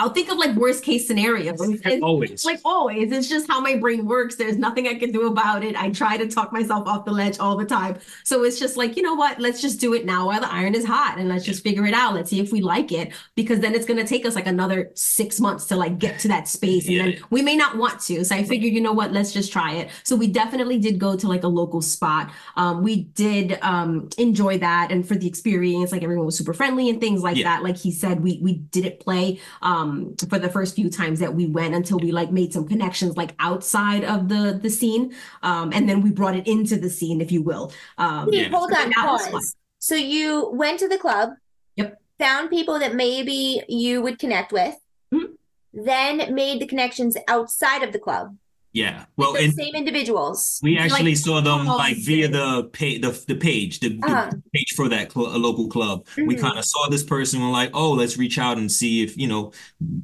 I'll 0.00 0.08
think 0.08 0.30
of 0.30 0.38
like 0.38 0.56
worst 0.56 0.82
case 0.82 1.06
scenarios. 1.06 1.60
Always. 1.60 2.44
like 2.46 2.60
always, 2.64 3.12
it's 3.12 3.28
just 3.28 3.46
how 3.48 3.60
my 3.60 3.76
brain 3.76 4.06
works. 4.06 4.36
There's 4.36 4.56
nothing 4.56 4.88
I 4.88 4.94
can 4.94 5.12
do 5.12 5.26
about 5.26 5.62
it. 5.62 5.76
I 5.76 5.90
try 5.90 6.16
to 6.16 6.26
talk 6.26 6.52
myself 6.54 6.88
off 6.88 7.04
the 7.04 7.10
ledge 7.12 7.38
all 7.38 7.54
the 7.56 7.66
time. 7.66 7.98
So 8.24 8.42
it's 8.44 8.58
just 8.58 8.78
like, 8.78 8.96
you 8.96 9.02
know 9.02 9.14
what? 9.14 9.38
Let's 9.38 9.60
just 9.60 9.78
do 9.78 9.92
it 9.92 10.06
now 10.06 10.28
while 10.28 10.40
the 10.40 10.50
iron 10.50 10.74
is 10.74 10.86
hot 10.86 11.18
and 11.18 11.28
let's 11.28 11.44
just 11.44 11.62
figure 11.62 11.84
it 11.84 11.92
out. 11.92 12.14
Let's 12.14 12.30
see 12.30 12.40
if 12.40 12.50
we 12.50 12.62
like 12.62 12.92
it 12.92 13.12
because 13.34 13.60
then 13.60 13.74
it's 13.74 13.84
going 13.84 14.00
to 14.00 14.06
take 14.06 14.24
us 14.24 14.34
like 14.34 14.46
another 14.46 14.90
six 14.94 15.38
months 15.38 15.66
to 15.66 15.76
like 15.76 15.98
get 15.98 16.18
to 16.20 16.28
that 16.28 16.48
space. 16.48 16.86
And 16.86 16.94
Yeah. 16.96 17.04
then 17.04 17.18
we 17.28 17.42
may 17.42 17.56
not 17.56 17.76
want 17.76 18.00
to. 18.08 18.24
So 18.24 18.34
I 18.34 18.42
figured, 18.42 18.72
you 18.72 18.80
know 18.80 18.92
what? 18.94 19.12
Let's 19.12 19.32
just 19.32 19.52
try 19.52 19.74
it. 19.74 19.90
So 20.02 20.16
we 20.16 20.28
definitely 20.28 20.78
did 20.78 20.98
go 20.98 21.14
to 21.14 21.28
like 21.28 21.44
a 21.44 21.48
local 21.48 21.82
spot. 21.82 22.30
Um, 22.56 22.82
we 22.82 23.02
did 23.24 23.58
um, 23.60 24.08
enjoy 24.16 24.56
that. 24.58 24.90
And 24.92 25.06
for 25.06 25.14
the 25.14 25.26
experience, 25.26 25.92
like 25.92 26.02
everyone 26.02 26.24
was 26.24 26.38
super 26.38 26.54
friendly 26.54 26.88
and 26.88 27.00
things 27.00 27.22
like 27.22 27.36
Yeah. 27.36 27.44
that. 27.56 27.62
Like 27.62 27.76
he 27.76 27.92
said, 27.92 28.22
we, 28.22 28.38
we 28.42 28.54
didn't 28.54 29.00
play 29.00 29.38
um, 29.60 29.89
for 30.28 30.38
the 30.38 30.48
first 30.48 30.74
few 30.74 30.88
times 30.90 31.18
that 31.20 31.32
we 31.34 31.46
went 31.46 31.74
until 31.74 31.98
we 31.98 32.10
like 32.12 32.30
made 32.30 32.52
some 32.52 32.66
connections 32.66 33.16
like 33.16 33.32
outside 33.38 34.04
of 34.04 34.28
the 34.28 34.58
the 34.62 34.70
scene. 34.70 35.14
Um, 35.42 35.70
and 35.72 35.88
then 35.88 36.02
we 36.02 36.10
brought 36.10 36.36
it 36.36 36.46
into 36.46 36.76
the 36.76 36.90
scene, 36.90 37.20
if 37.20 37.30
you 37.32 37.42
will. 37.42 37.72
Um, 37.98 38.28
Yeah. 38.32 38.48
hold 38.48 38.72
on, 38.72 38.90
That 38.96 39.06
was 39.06 39.22
fun. 39.22 39.32
pause. 39.32 39.56
So 39.78 39.94
you 39.94 40.50
went 40.52 40.78
to 40.80 40.88
the 40.88 40.98
club. 40.98 41.30
Yep. 41.76 42.00
Found 42.18 42.50
people 42.50 42.78
that 42.78 42.94
maybe 42.94 43.62
you 43.68 44.02
would 44.02 44.18
connect 44.18 44.52
with. 44.52 44.74
Mhm. 45.14 45.28
Then 45.72 46.34
made 46.34 46.60
the 46.60 46.66
connections 46.66 47.16
outside 47.28 47.82
of 47.82 47.92
the 47.92 47.98
club. 47.98 48.36
Yeah. 48.72 49.04
Well, 49.16 49.32
the 49.32 49.50
same 49.50 49.74
individuals. 49.74 50.60
we 50.62 50.78
Like, 50.78 50.92
actually 50.92 51.14
saw 51.16 51.40
them 51.40 51.66
like 51.66 51.96
via 51.98 52.28
the 52.28 52.64
page, 52.72 53.00
the 53.02 53.10
the 53.26 53.34
page, 53.34 53.80
the, 53.80 53.88
the 53.88 54.06
Uh-huh. 54.06 54.30
page 54.54 54.72
for 54.76 54.88
that 54.88 55.12
cl- 55.12 55.34
a 55.34 55.38
local 55.38 55.68
club. 55.68 56.06
We 56.16 56.36
Mhm. 56.36 56.40
kind 56.40 56.58
of 56.58 56.64
saw 56.64 56.88
this 56.88 57.02
person. 57.02 57.40
We're 57.40 57.50
like, 57.50 57.70
oh, 57.74 57.92
let's 57.92 58.16
reach 58.16 58.38
out 58.38 58.58
and 58.58 58.70
see 58.70 59.02
if 59.02 59.16
you 59.16 59.26
know 59.26 59.52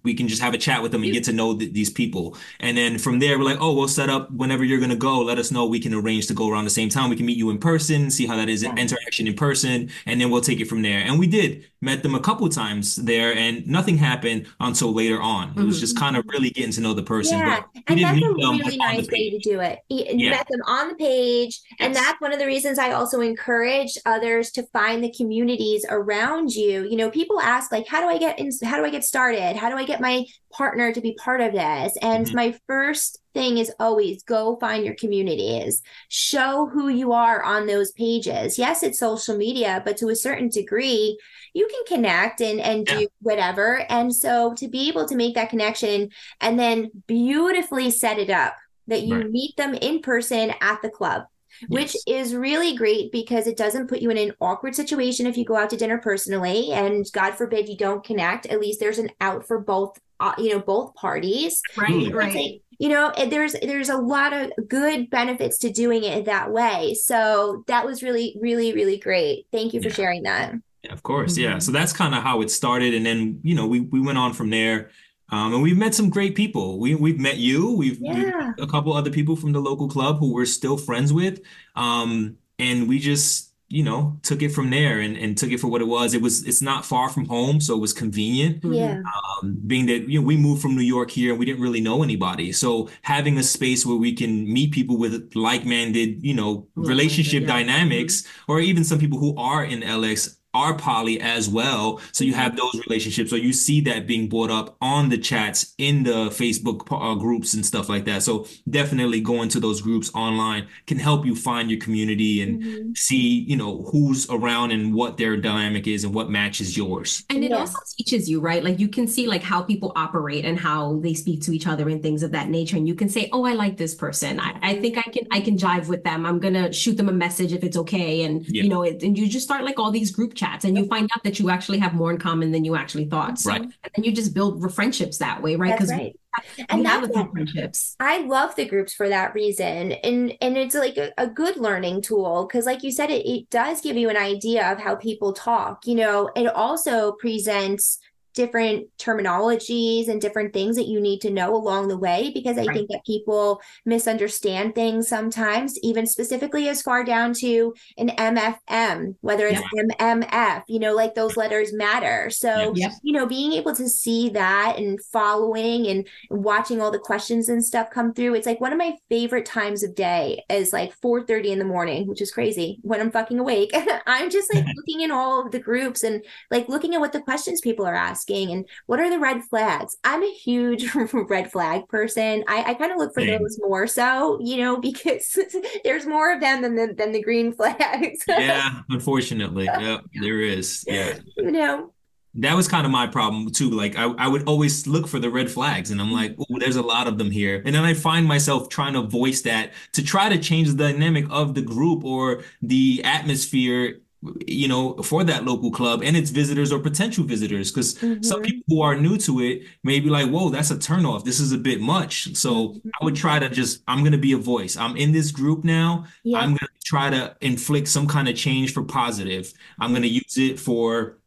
we 0.05 0.15
can 0.15 0.27
just 0.29 0.43
have 0.43 0.55
a 0.55 0.59
chat 0.59 0.83
with 0.83 0.93
them 0.93 1.03
and 1.03 1.13
get 1.13 1.25
to 1.25 1.33
know 1.33 1.57
th- 1.57 1.73
these 1.73 1.91
people. 1.91 2.37
And 2.61 2.77
then 2.77 2.99
from 2.99 3.19
there, 3.21 3.39
we're 3.39 3.45
like, 3.45 3.61
oh, 3.61 3.73
we'll 3.75 3.89
set 3.89 4.09
up 4.11 4.31
whenever 4.33 4.65
you're 4.65 4.81
gonna 4.81 4.97
go. 4.97 5.21
Let 5.21 5.39
us 5.39 5.51
know. 5.51 5.67
We 5.67 5.81
can 5.81 5.95
arrange 5.95 6.27
to 6.29 6.35
go 6.35 6.49
around 6.51 6.65
the 6.65 6.71
same 6.71 6.89
time. 6.89 7.11
We 7.11 7.17
can 7.17 7.27
meet 7.27 7.39
you 7.39 7.51
in 7.51 7.59
person, 7.59 8.11
see 8.11 8.27
how 8.27 8.37
that 8.37 8.49
is 8.49 8.63
Yeah. 8.63 8.75
interaction 8.77 9.27
in 9.27 9.35
person, 9.35 9.91
and 10.07 10.21
then 10.21 10.31
we'll 10.31 10.41
take 10.41 10.61
it 10.61 10.67
from 10.69 10.83
there. 10.83 11.01
And 11.01 11.19
we 11.19 11.27
did 11.27 11.65
met 11.81 12.03
them 12.03 12.15
a 12.15 12.21
couple 12.21 12.49
times 12.49 12.97
there, 12.97 13.35
and 13.37 13.65
nothing 13.67 13.97
happened 13.99 14.47
until 14.61 14.93
later 14.93 15.21
on. 15.21 15.53
It 15.57 15.63
was 15.63 15.77
Mhm. 15.77 15.81
just 15.81 15.97
kind 15.97 16.17
of 16.17 16.25
really 16.33 16.51
getting 16.51 16.73
to 16.73 16.81
know 16.81 16.95
the 16.95 17.03
person. 17.03 17.39
Yeah, 17.39 17.61
But 17.61 17.97
we 17.97 18.05
and 18.05 18.21
didn't 18.21 18.37
meet 18.37 18.43
them 18.43 18.56
really 18.59 18.77
nice 18.77 19.09
way 19.11 19.31
to 19.31 19.39
do 19.39 19.61
it. 19.61 19.79
You 19.89 20.05
Yeah. 20.09 20.31
met 20.31 20.47
them 20.49 20.61
on 20.67 20.89
the 20.89 20.95
page, 20.95 21.61
and 21.81 21.95
that's 21.95 22.21
one 22.21 22.33
of 22.33 22.39
the 22.39 22.47
reasons 22.47 22.79
I 22.79 22.93
also 22.93 23.21
encourage 23.21 23.99
others 24.07 24.51
to 24.53 24.63
find 24.73 25.03
the 25.03 25.13
communities 25.13 25.85
around 25.89 26.55
you. 26.55 26.85
You 26.89 26.97
know, 26.97 27.11
people 27.11 27.41
ask 27.41 27.71
like, 27.73 27.87
"How 27.87 28.01
do 28.01 28.07
I 28.07 28.19
get 28.19 28.39
in? 28.39 28.51
How 28.65 28.77
do 28.77 28.85
I 28.85 28.91
get 28.91 29.05
started? 29.05 29.57
How 29.57 29.69
do 29.69 29.77
I 29.77 29.85
get 29.85 30.01
my 30.01 30.25
partner 30.53 30.93
to 30.93 31.01
be 31.01 31.15
part 31.15 31.41
of 31.41 31.53
this?" 31.53 31.97
And 32.03 32.27
Mhm. 32.27 32.35
my 32.35 32.55
first 32.67 33.19
thing 33.37 33.59
is 33.59 33.71
always 33.79 34.23
go 34.25 34.57
find 34.59 34.85
your 34.85 34.95
communities. 34.97 35.83
Show 36.09 36.67
who 36.73 36.89
you 36.89 37.13
are 37.13 37.43
on 37.43 37.67
those 37.67 37.93
pages. 37.93 38.59
Yes, 38.59 38.83
it's 38.83 38.99
social 38.99 39.37
media, 39.37 39.83
but 39.85 39.97
to 39.99 40.09
a 40.09 40.17
certain 40.17 40.49
degree, 40.49 41.19
you 41.55 41.69
can 41.73 41.85
connect 41.97 42.41
and 42.41 42.61
and 42.61 42.87
Yeah. 42.89 43.01
do 43.01 43.09
whatever. 43.21 43.85
And 43.91 44.15
so 44.15 44.55
to 44.55 44.69
be 44.69 44.89
able 44.89 45.07
to 45.09 45.17
make 45.17 45.35
that 45.37 45.51
connection 45.51 46.11
and 46.41 46.59
then 46.59 46.91
beautifully 47.07 47.91
set 47.91 48.19
it 48.19 48.31
up 48.31 48.55
that 48.89 49.03
you 49.03 49.15
Right. 49.17 49.31
meet 49.31 49.57
them 49.57 49.75
in 49.75 50.01
person 50.01 50.53
at 50.61 50.81
the 50.83 50.91
club. 50.91 51.23
which 51.69 51.97
is 52.07 52.35
really 52.35 52.77
great 52.77 53.11
because 53.13 53.47
it 53.47 53.57
doesn't 53.57 53.87
put 53.89 54.01
you 54.03 54.11
in 54.11 54.19
an 54.19 54.33
awkward 54.43 54.75
situation 54.75 55.27
if 55.27 55.39
you 55.39 55.45
go 55.47 55.57
out 55.57 55.71
to 55.71 55.77
dinner 55.79 55.97
personally, 55.97 56.71
and 56.71 57.07
God 57.13 57.33
forbid 57.33 57.67
you 57.67 57.79
don't 57.79 58.05
connect. 58.05 58.45
At 58.45 58.61
least 58.61 58.79
there's 58.79 58.99
an 58.99 59.09
out 59.23 59.47
for 59.49 59.59
both, 59.59 59.99
uh, 60.21 60.35
you 60.37 60.51
know, 60.51 60.59
both 60.61 60.95
parties. 60.95 61.63
Right, 61.75 61.87
Absolutely. 61.87 62.27
It's 62.27 62.35
right. 62.35 62.61
Like, 62.79 62.89
you 62.89 62.89
know, 62.89 63.13
there's 63.31 63.55
there's 63.63 63.89
a 63.89 63.97
lot 63.97 64.33
of 64.33 64.51
good 64.69 65.11
benefits 65.11 65.59
to 65.59 65.71
doing 65.71 66.05
it 66.05 66.25
that 66.27 66.51
way. 66.53 66.95
So 66.95 67.65
that 67.67 67.85
was 67.87 68.03
really, 68.03 68.37
really, 68.41 68.73
really 68.73 68.99
great. 68.99 69.47
Thank 69.53 69.75
you 69.75 69.81
for 69.83 69.89
Yeah. 69.89 69.95
sharing 69.95 70.23
that. 70.25 70.55
Yeah, 70.83 70.93
of 70.93 71.03
course. 71.03 71.37
Yeah. 71.37 71.55
Mhm. 71.55 71.63
So 71.63 71.73
that's 71.73 71.93
kind 71.93 72.15
of 72.15 72.23
how 72.23 72.41
it 72.43 72.51
started. 72.51 72.95
And 72.95 73.05
then, 73.05 73.41
you 73.43 73.55
know, 73.55 73.67
we, 73.67 73.81
we 73.81 74.01
went 74.01 74.19
on 74.19 74.33
from 74.33 74.51
there. 74.51 74.91
Um, 75.31 75.55
and 75.55 75.63
we've 75.63 75.77
met 75.77 75.93
some 75.93 76.09
great 76.09 76.37
people. 76.37 76.79
We, 76.79 76.95
we've 76.95 77.19
met 77.19 77.39
you. 77.39 77.73
We've, 77.73 77.99
we've 78.01 78.17
met 78.29 78.55
a 78.61 78.67
couple 78.69 78.93
other 78.93 79.11
people 79.11 79.35
from 79.35 79.51
the 79.51 79.59
local 79.61 79.89
club 79.89 80.21
who 80.21 80.33
we're 80.33 80.45
still 80.47 80.77
friends 80.77 81.13
with. 81.13 81.41
Um, 81.75 82.37
and 82.61 82.89
we 82.89 83.01
just, 83.01 83.53
you 83.69 83.83
know, 83.83 84.19
took 84.23 84.43
it 84.43 84.51
from 84.51 84.71
there 84.71 85.01
and, 85.01 85.17
and 85.17 85.37
took 85.37 85.51
it 85.51 85.59
for 85.59 85.67
what 85.69 85.81
it 85.81 85.89
was. 85.89 86.15
It 86.15 86.23
was, 86.23 86.45
it's 86.47 86.63
not 86.63 86.85
far 86.85 87.09
from 87.09 87.27
home. 87.27 87.61
So 87.61 87.75
it 87.75 87.81
was 87.81 87.93
convenient. 87.93 88.63
Mhm. 88.63 88.77
Yeah. 88.77 89.03
Um, 89.43 89.59
being 89.67 89.87
that, 89.87 90.09
you 90.09 90.21
know, 90.21 90.27
we 90.27 90.37
moved 90.37 90.63
from 90.63 90.77
New 90.77 90.83
York 90.83 91.11
here 91.11 91.31
and 91.31 91.39
we 91.39 91.45
didn't 91.47 91.61
really 91.63 91.81
know 91.81 92.03
anybody. 92.03 92.53
So 92.53 92.89
having 93.03 93.39
a 93.39 93.43
space 93.43 93.85
where 93.85 93.97
we 93.97 94.13
can 94.13 94.51
meet 94.53 94.73
people 94.73 94.97
with 94.99 95.33
like-minded, 95.35 96.25
you 96.25 96.35
know, 96.35 96.69
relationship 96.77 97.43
yeah. 97.43 97.49
dynamics, 97.49 98.25
or 98.47 98.61
even 98.61 98.85
some 98.85 98.99
people 98.99 99.19
who 99.19 99.37
are 99.37 99.65
in 99.65 99.83
LS 99.83 100.37
are 100.57 100.75
poly 100.79 101.21
as 101.21 101.49
well. 101.49 102.01
So 102.13 102.25
you 102.25 102.35
have 102.35 102.57
those 102.57 102.75
relationships, 102.87 103.33
or 103.33 103.37
you 103.39 103.53
see 103.53 103.79
that 103.83 104.07
being 104.07 104.29
brought 104.29 104.51
up 104.51 104.77
on 104.81 105.09
the 105.11 105.19
chats 105.19 105.75
in 105.79 106.03
the 106.03 106.31
Facebook 106.41 106.79
uh, 106.91 107.15
groups 107.15 107.55
and 107.55 107.65
stuff 107.65 107.89
like 107.89 108.05
that. 108.07 108.23
So 108.23 108.47
definitely 108.79 109.21
going 109.21 109.49
to 109.51 109.61
those 109.61 109.81
groups 109.81 110.11
online 110.15 110.63
can 110.87 110.99
help 110.99 111.27
you 111.27 111.35
find 111.37 111.71
your 111.71 111.81
community 111.87 112.33
and 112.43 112.53
Mhm. 112.63 112.97
see, 112.97 113.45
you 113.51 113.57
know, 113.57 113.73
who's 113.93 114.29
around 114.31 114.71
and 114.71 114.95
what 114.95 115.17
their 115.19 115.37
dynamic 115.37 115.87
is 115.87 116.05
and 116.05 116.15
what 116.15 116.31
matches 116.31 116.77
yours. 116.77 117.23
And 117.29 117.45
it 117.45 117.51
Yeah. 117.51 117.59
also 117.61 117.79
teaches 117.99 118.29
you, 118.31 118.41
right? 118.41 118.63
Like 118.65 118.79
you 118.81 118.89
can 118.89 119.07
see 119.07 119.27
like 119.27 119.43
how 119.43 119.61
people 119.63 119.93
operate 119.97 120.45
and 120.45 120.59
how 120.59 121.01
they 121.05 121.15
speak 121.15 121.43
to 121.43 121.51
each 121.57 121.67
other 121.67 121.89
and 121.89 122.01
things 122.03 122.23
of 122.23 122.31
that 122.33 122.49
nature. 122.49 122.77
And 122.77 122.87
you 122.89 122.95
can 122.95 123.09
say, 123.09 123.29
"Oh, 123.33 123.45
I 123.45 123.55
like 123.65 123.77
this 123.77 123.95
person. 123.95 124.33
I, 124.41 124.51
I 124.71 124.73
think 124.83 124.95
I 125.05 125.07
can 125.15 125.25
I 125.37 125.41
can 125.47 125.57
jive 125.65 125.87
with 125.89 126.03
them. 126.09 126.25
I'm 126.29 126.39
gonna 126.39 126.73
shoot 126.73 126.97
them 126.97 127.09
a 127.09 127.13
message 127.27 127.53
if 127.59 127.63
it's 127.69 127.77
okay." 127.85 128.23
And 128.25 128.35
Yeah. 128.49 128.63
you 128.65 128.69
know, 128.73 128.83
it, 128.89 129.03
and 129.03 129.13
you 129.19 129.27
just 129.37 129.45
start 129.51 129.63
like 129.69 129.79
all 129.81 129.91
these 129.99 130.11
group 130.11 130.33
chats, 130.35 130.46
and 130.65 130.77
you 130.77 130.87
find 130.87 131.09
out 131.15 131.23
that 131.25 131.39
you 131.39 131.51
actually 131.51 131.79
have 131.79 131.95
more 131.95 132.11
in 132.11 132.19
common 132.19 132.51
than 132.53 132.65
you 132.65 132.75
actually 132.77 133.05
thought. 133.07 133.39
So, 133.39 133.51
Right. 133.51 133.63
and 133.63 133.73
then 133.95 134.05
you 134.05 134.13
just 134.13 134.35
build 134.35 134.73
friendships 134.75 135.19
that 135.19 135.43
way, 135.43 135.57
right? 135.57 135.73
Because 135.75 135.91
right. 135.91 136.19
we 136.59 136.65
And 136.69 136.87
have 136.87 137.03
that's 137.03 137.11
a 137.11 137.15
few 137.15 137.23
what- 137.23 137.33
friendships. 137.33 137.97
I 138.01 138.19
love 138.27 138.55
the 138.57 138.65
groups 138.65 138.93
for 138.95 139.09
that 139.09 139.35
reason. 139.35 139.93
And 139.93 140.35
and 140.41 140.57
it's 140.57 140.75
like 140.75 140.97
a, 140.97 141.13
a 141.19 141.27
good 141.27 141.57
learning 141.57 142.03
tool 142.03 142.47
because 142.47 142.67
like 142.67 142.83
you 142.83 142.91
said, 142.91 143.11
it, 143.11 143.27
it 143.27 143.51
does 143.51 143.81
give 143.81 143.97
you 143.97 144.09
an 144.11 144.17
idea 144.17 144.71
of 144.73 144.79
how 144.79 144.95
people 144.97 145.33
talk. 145.33 145.87
You 145.87 145.95
know, 145.97 146.31
it 146.37 146.47
also 146.47 147.13
presents 147.13 147.99
different 148.37 148.87
terminologies 148.99 150.09
and 150.09 150.21
different 150.21 150.53
things 150.53 150.77
that 150.77 150.87
you 150.87 151.01
need 151.01 151.21
to 151.23 151.31
know 151.31 151.55
along 151.57 151.89
the 151.89 151.99
way 151.99 152.31
because 152.35 152.59
I 152.59 152.69
Right. 152.69 152.71
think 152.71 152.91
that 152.91 153.05
people 153.07 153.61
misunderstand 153.87 154.75
things 154.75 155.09
sometimes, 155.09 155.79
even 155.83 156.07
specifically 156.07 156.69
as 156.69 156.83
far 156.83 157.03
down 157.03 157.33
to 157.41 157.75
an 157.97 158.11
MFM, 158.11 159.17
whether 159.23 159.47
it's 159.49 159.63
MMF, 159.77 160.63
you 160.69 160.79
know, 160.79 160.95
like 160.95 161.15
those 161.15 161.37
letters 161.37 161.73
matter. 161.73 162.31
So, 162.31 162.75
Yep. 162.75 162.93
you 163.03 163.13
know, 163.13 163.27
being 163.27 163.53
able 163.55 163.75
to 163.75 163.89
see 163.89 164.29
that 164.31 164.77
and 164.79 165.01
following 165.13 165.87
and 165.89 166.07
watching 166.31 166.81
all 166.81 166.91
the 166.91 166.99
questions 166.99 167.49
and 167.49 167.65
stuff 167.65 167.89
come 167.91 168.13
through, 168.13 168.35
it's 168.35 168.47
like 168.47 168.61
one 168.61 168.73
of 168.73 168.79
my 168.79 168.95
favorite 169.09 169.47
times 169.47 169.83
of 169.83 169.95
day 169.95 170.43
is 170.51 170.73
like 170.73 170.93
4:30 171.01 171.51
in 171.53 171.59
the 171.59 171.65
morning, 171.65 172.07
which 172.07 172.21
is 172.21 172.31
crazy 172.31 172.79
when 172.83 173.01
I'm 173.01 173.11
fucking 173.11 173.39
awake. 173.39 173.71
I'm 174.07 174.31
just 174.31 174.51
like 174.53 174.65
looking 174.77 175.01
in 175.01 175.11
all 175.11 175.45
of 175.45 175.53
the 175.53 175.59
groups 175.59 176.03
and 176.03 176.23
like 176.51 176.69
looking 176.69 176.95
at 176.95 177.01
what 177.01 177.13
the 177.13 177.21
questions 177.21 177.61
people 177.63 177.87
are 177.87 177.95
asking 177.95 178.26
and 178.31 178.67
what 178.87 179.01
are 179.01 179.11
the 179.11 179.19
red 179.19 179.43
flags. 179.45 179.97
I'm 180.05 180.23
a 180.23 180.33
huge 180.33 180.95
red 181.13 181.51
flag 181.51 181.89
person. 181.89 182.45
I, 182.49 182.71
I 182.71 182.75
kind 182.75 182.93
of 182.93 182.99
look 182.99 183.15
for 183.15 183.21
Same. 183.21 183.43
those 183.43 183.59
more 183.61 183.87
so, 183.87 184.39
you 184.41 184.59
know, 184.59 184.77
because 184.81 185.39
there's 185.85 186.07
more 186.07 186.33
of 186.33 186.41
them 186.41 186.63
than 186.63 186.77
the 186.77 186.95
than 186.97 187.13
the 187.13 187.23
green 187.23 187.53
flags. 187.53 188.21
Yeah, 188.29 188.81
unfortunately. 188.91 189.65
Yeah, 189.65 189.99
there 190.21 190.41
is. 190.41 190.85
Yeah. 190.87 191.19
you 191.37 191.51
know. 191.51 191.93
That 192.39 192.55
was 192.55 192.69
kind 192.69 192.85
of 192.85 192.93
my 192.93 193.07
problem 193.07 193.51
too. 193.51 193.71
Like 193.71 193.97
I, 193.97 194.05
I 194.05 194.29
would 194.29 194.47
always 194.47 194.87
look 194.87 195.09
for 195.09 195.19
the 195.19 195.31
red 195.31 195.51
flags 195.51 195.91
and 195.91 196.03
I'm 196.03 196.13
like, 196.13 196.37
oh, 196.39 196.59
there's 196.59 196.77
a 196.77 196.83
lot 196.83 197.07
of 197.09 197.17
them 197.17 197.31
here. 197.31 197.63
And 197.65 197.75
then 197.75 197.83
I 197.83 197.95
find 197.95 198.27
myself 198.27 198.69
trying 198.69 198.93
to 198.93 199.01
voice 199.01 199.41
that 199.43 199.73
to 199.93 200.05
try 200.05 200.29
to 200.29 200.37
change 200.37 200.69
the 200.69 200.93
dynamic 200.93 201.25
of 201.31 201.55
the 201.55 201.63
group 201.63 202.05
or 202.05 202.43
the 202.61 203.01
atmosphere, 203.05 204.01
you 204.47 204.67
know, 204.67 204.95
for 205.03 205.23
that 205.25 205.45
local 205.45 205.71
club 205.71 206.03
and 206.03 206.17
its 206.17 206.31
visitors 206.31 206.73
or 206.73 206.79
potential 206.81 207.23
visitors. 207.25 207.71
Because 207.71 207.99
some 208.27 208.41
Mhm. 208.43 208.45
people 208.45 208.65
who 208.69 208.81
are 208.83 208.97
new 208.97 209.17
to 209.19 209.41
it 209.41 209.63
may 209.85 210.01
be 210.01 210.09
like, 210.11 210.29
whoa, 210.31 210.49
that's 210.49 210.71
a 210.71 210.77
turnoff. 210.77 211.25
This 211.25 211.39
is 211.39 211.53
a 211.53 211.59
bit 211.59 211.81
much. 211.81 212.35
So 212.35 212.81
I 213.01 213.05
would 213.05 213.15
try 213.15 213.39
to 213.39 213.49
just, 213.49 213.83
I'm 213.87 214.01
going 214.01 214.13
to 214.13 214.19
be 214.19 214.33
a 214.33 214.39
voice. 214.39 214.77
I'm 214.77 214.97
in 214.97 215.13
this 215.13 215.31
group 215.31 215.65
now. 215.65 216.07
Yeah. 216.25 216.39
I'm 216.39 216.51
going 216.51 216.59
to 216.59 216.69
try 216.85 217.11
to 217.11 217.37
inflict 217.41 217.89
some 217.89 218.07
kind 218.09 218.29
of 218.29 218.35
change 218.37 218.73
for 218.73 218.83
positive. 218.83 219.53
I'm 219.79 219.91
going 219.91 220.03
to 220.03 220.09
use 220.09 220.37
it 220.39 220.59
for 220.59 221.19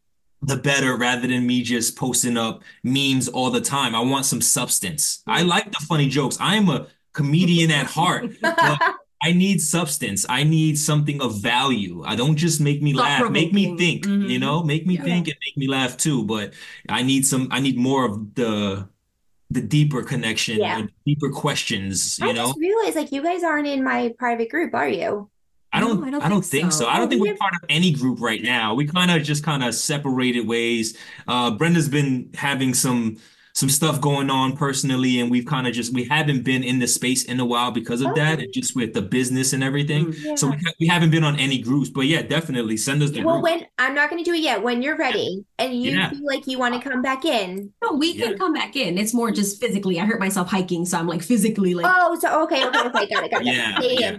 the 0.41 0.55
better 0.57 0.95
rather 0.95 1.27
than 1.27 1.45
me 1.45 1.61
just 1.63 1.95
posting 1.97 2.37
up 2.37 2.63
memes 2.83 3.27
all 3.27 3.51
the 3.51 3.61
time. 3.61 3.93
I 3.93 3.99
want 4.01 4.25
some 4.25 4.41
substance. 4.41 5.21
I 5.27 5.43
like 5.43 5.71
the 5.71 5.85
funny 5.85 6.07
jokes. 6.09 6.37
I 6.39 6.55
am 6.55 6.69
a 6.69 6.87
comedian 7.13 7.71
at 7.71 7.85
heart, 7.87 8.31
I 9.21 9.33
need 9.33 9.59
substance. 9.61 10.25
I 10.29 10.43
need 10.43 10.77
something 10.79 11.21
of 11.21 11.41
value. 11.41 12.03
I 12.05 12.15
don't 12.15 12.37
just 12.37 12.61
make 12.61 12.81
me 12.81 12.93
laugh, 12.93 13.29
make 13.29 13.51
me 13.53 13.65
Thought-provoking. 13.65 13.77
think, 13.77 14.05
Mhm. 14.05 14.29
you 14.29 14.39
know, 14.39 14.63
make 14.63 14.87
me 14.87 14.95
Yeah. 14.95 15.03
think 15.03 15.27
and 15.27 15.35
make 15.45 15.57
me 15.57 15.67
laugh 15.67 15.97
too. 15.97 16.23
But 16.23 16.53
I 16.87 17.03
need 17.03 17.25
some, 17.25 17.47
I 17.51 17.59
need 17.59 17.77
more 17.77 18.05
of 18.05 18.35
the 18.35 18.87
the 19.51 19.61
deeper 19.61 20.03
connection, 20.03 20.59
Yeah. 20.59 20.81
the 20.83 20.89
deeper 21.07 21.31
questions, 21.31 22.19
I 22.21 22.27
you 22.27 22.33
know. 22.33 22.45
just 22.49 22.59
realized 22.59 22.95
like 22.95 23.11
you 23.11 23.23
guys 23.23 23.43
aren't 23.43 23.65
in 23.67 23.83
my 23.83 24.13
private 24.19 24.47
group, 24.51 24.75
are 24.75 24.87
you? 24.87 25.27
I 25.73 25.79
don't, 25.79 25.99
No, 26.01 26.05
I 26.07 26.11
don't 26.11 26.21
I 26.21 26.29
don't 26.29 26.41
think 26.45 26.61
think 26.65 26.71
so. 26.71 26.81
so. 26.81 26.87
I 26.87 26.97
don't 26.99 27.09
think 27.09 27.21
we 27.23 27.31
we're 27.31 27.35
part 27.37 27.53
of 27.55 27.61
any 27.67 27.91
group 27.91 28.21
right 28.21 28.43
now. 28.43 28.75
We 28.75 28.85
kind 28.85 29.09
of 29.09 29.23
just 29.23 29.43
kind 29.43 29.63
of 29.63 29.73
separated 29.73 30.47
ways. 30.47 30.95
Uh, 31.27 31.49
Brenda's 31.51 31.89
been 31.89 32.29
having 32.35 32.75
some 32.75 33.17
some 33.53 33.69
stuff 33.69 33.99
going 33.99 34.29
on 34.29 34.55
personally, 34.55 35.19
and 35.19 35.29
we've 35.29 35.45
kind 35.45 35.67
of 35.67 35.73
just 35.73 35.93
we 35.93 36.05
haven't 36.05 36.43
been 36.43 36.63
in 36.63 36.79
the 36.79 36.87
space 36.87 37.25
in 37.25 37.39
a 37.39 37.45
while 37.45 37.71
because 37.71 38.01
of 38.01 38.15
that, 38.15 38.39
and 38.39 38.53
just 38.53 38.75
with 38.75 38.93
the 38.93 39.01
business 39.01 39.53
and 39.53 39.63
everything. 39.63 40.13
So 40.37 40.47
we, 40.47 40.53
ha- 40.55 40.73
we 40.79 40.87
haven't 40.87 41.09
been 41.11 41.23
on 41.23 41.37
any 41.39 41.57
groups. 41.59 41.89
But 41.89 42.01
yeah, 42.01 42.21
definitely 42.21 42.77
send 42.77 43.01
us 43.03 43.11
the 43.11 43.23
Well, 43.23 43.41
group. 43.41 43.43
when 43.43 43.65
I'm 43.77 43.93
not 43.95 44.09
going 44.09 44.23
to 44.23 44.29
do 44.29 44.35
it 44.35 44.41
yet, 44.41 44.61
when 44.63 44.81
you're 44.81 44.97
ready 44.97 45.43
and 45.57 45.73
you 45.73 45.91
Yeah. 45.91 46.09
feel 46.09 46.25
like 46.25 46.47
you 46.47 46.57
want 46.59 46.75
to 46.81 46.89
come 46.89 47.01
back 47.01 47.25
in. 47.25 47.71
No, 47.83 47.93
we 47.93 48.13
can 48.13 48.37
come 48.37 48.53
back 48.53 48.75
in. 48.75 48.97
It's 48.97 49.13
more 49.13 49.31
just 49.31 49.59
physically. 49.59 49.99
I 49.99 50.05
hurt 50.05 50.19
myself 50.19 50.47
hiking, 50.49 50.85
so 50.85 50.97
I'm 50.97 51.07
like 51.07 51.21
physically 51.23 51.73
like. 51.73 51.85
Oh, 51.89 52.17
so 52.19 52.43
okay, 52.43 52.65
okay, 52.65 52.79
okay, 52.79 53.07
got 53.07 53.23
it, 53.25 53.31
got 53.31 53.41
it. 53.41 53.47
Yeah, 53.47 53.79
yeah, 53.81 54.17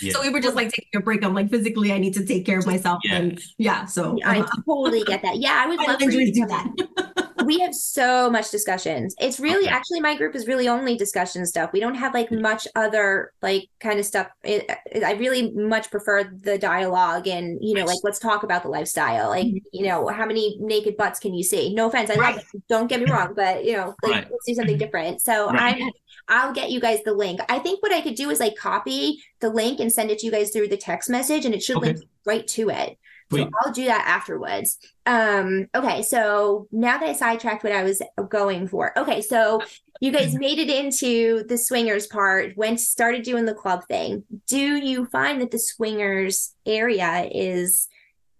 yeah. 0.00 0.12
So 0.12 0.22
we 0.22 0.30
were 0.30 0.40
just 0.40 0.54
like 0.56 0.68
taking 0.70 0.96
a 0.96 1.00
break. 1.00 1.24
I'm 1.24 1.34
like 1.34 1.50
physically, 1.50 1.92
I 1.92 1.98
need 1.98 2.14
to 2.14 2.24
take 2.24 2.46
care 2.46 2.58
of 2.58 2.66
myself, 2.66 3.00
Yeah. 3.04 3.16
and 3.16 3.40
yeah. 3.58 3.84
So 3.86 4.18
I 4.24 4.40
uh, 4.40 4.46
totally 4.66 5.02
get 5.04 5.22
that. 5.22 5.38
Yeah, 5.38 5.62
I 5.62 5.66
would 5.66 5.78
final 5.78 5.92
love 5.94 6.00
for 6.02 6.10
you 6.10 6.20
injuries 6.20 6.32
to 6.34 6.40
do 6.40 6.46
that. 6.46 7.07
we 7.48 7.58
have 7.60 7.74
so 7.74 8.28
much 8.28 8.50
discussions. 8.50 9.14
It's 9.18 9.40
really 9.40 9.64
Okay. 9.66 9.74
actually 9.74 10.00
my 10.00 10.14
group 10.14 10.36
is 10.36 10.46
really 10.46 10.68
only 10.68 10.98
discussion 10.98 11.46
stuff. 11.46 11.70
We 11.72 11.80
don't 11.80 11.94
have 11.94 12.12
like 12.12 12.28
mm-hmm. 12.28 12.42
much 12.42 12.68
other 12.76 13.32
like 13.40 13.70
kind 13.80 13.98
of 13.98 14.04
stuff. 14.04 14.28
It, 14.44 14.70
it- 14.92 15.02
I 15.02 15.12
really 15.12 15.50
much 15.52 15.90
prefer 15.90 16.24
the 16.24 16.58
dialogue 16.58 17.26
and 17.26 17.58
you 17.62 17.74
know 17.74 17.86
like 17.86 18.00
let's 18.02 18.18
talk 18.18 18.42
about 18.42 18.64
the 18.64 18.68
lifestyle. 18.68 19.30
Like 19.30 19.46
mm-hmm. 19.46 19.56
you 19.72 19.86
know 19.86 20.08
how 20.08 20.26
many 20.26 20.58
naked 20.60 20.98
butts 20.98 21.18
can 21.18 21.32
you 21.32 21.42
see? 21.42 21.74
No 21.74 21.88
offense, 21.88 22.10
I 22.10 22.16
love 22.16 22.36
Right. 22.36 22.44
it. 22.54 22.62
Don't 22.68 22.86
get 22.86 23.00
me 23.00 23.10
wrong, 23.10 23.32
but 23.34 23.64
you 23.64 23.72
know 23.78 23.94
like 24.02 24.12
Right. 24.12 24.28
let's 24.30 24.46
do 24.46 24.54
something 24.54 24.74
mm-hmm. 24.74 24.84
different. 24.84 25.22
So 25.22 25.46
Right. 25.50 25.80
I'm 25.82 25.90
I'll 26.30 26.52
get 26.52 26.70
you 26.70 26.80
guys 26.80 27.02
the 27.02 27.14
link. 27.14 27.40
I 27.48 27.58
think 27.60 27.82
what 27.82 27.92
I 27.92 28.02
could 28.02 28.14
do 28.14 28.28
is 28.28 28.40
like 28.40 28.56
copy 28.56 29.22
the 29.40 29.48
link 29.48 29.80
and 29.80 29.90
send 29.90 30.10
it 30.10 30.18
to 30.18 30.26
you 30.26 30.32
guys 30.32 30.50
through 30.50 30.68
the 30.68 30.76
text 30.76 31.08
message, 31.08 31.46
and 31.46 31.54
it 31.54 31.62
should 31.62 31.78
Okay. 31.78 31.92
link 31.94 32.00
right 32.26 32.46
to 32.48 32.68
it. 32.68 32.98
So 33.30 33.36
Sweet. 33.36 33.48
I'll 33.60 33.72
do 33.72 33.84
that 33.86 34.06
afterwards. 34.06 34.78
Um, 35.04 35.68
okay, 35.74 36.02
so 36.02 36.66
now 36.72 36.98
that 36.98 37.08
I 37.08 37.12
sidetracked 37.12 37.62
what 37.62 37.74
I 37.74 37.82
was 37.82 38.00
going 38.28 38.68
for. 38.68 38.98
Okay, 38.98 39.20
so 39.20 39.60
you 40.00 40.12
guys 40.12 40.34
made 40.38 40.58
it 40.58 40.70
into 40.70 41.44
the 41.44 41.58
swingers 41.58 42.06
part, 42.06 42.56
went 42.56 42.80
started 42.80 43.24
doing 43.24 43.44
the 43.44 43.54
club 43.54 43.84
thing. 43.86 44.24
Do 44.46 44.76
you 44.76 45.04
find 45.06 45.40
that 45.42 45.50
the 45.50 45.58
swingers 45.58 46.54
area 46.64 47.28
is 47.30 47.88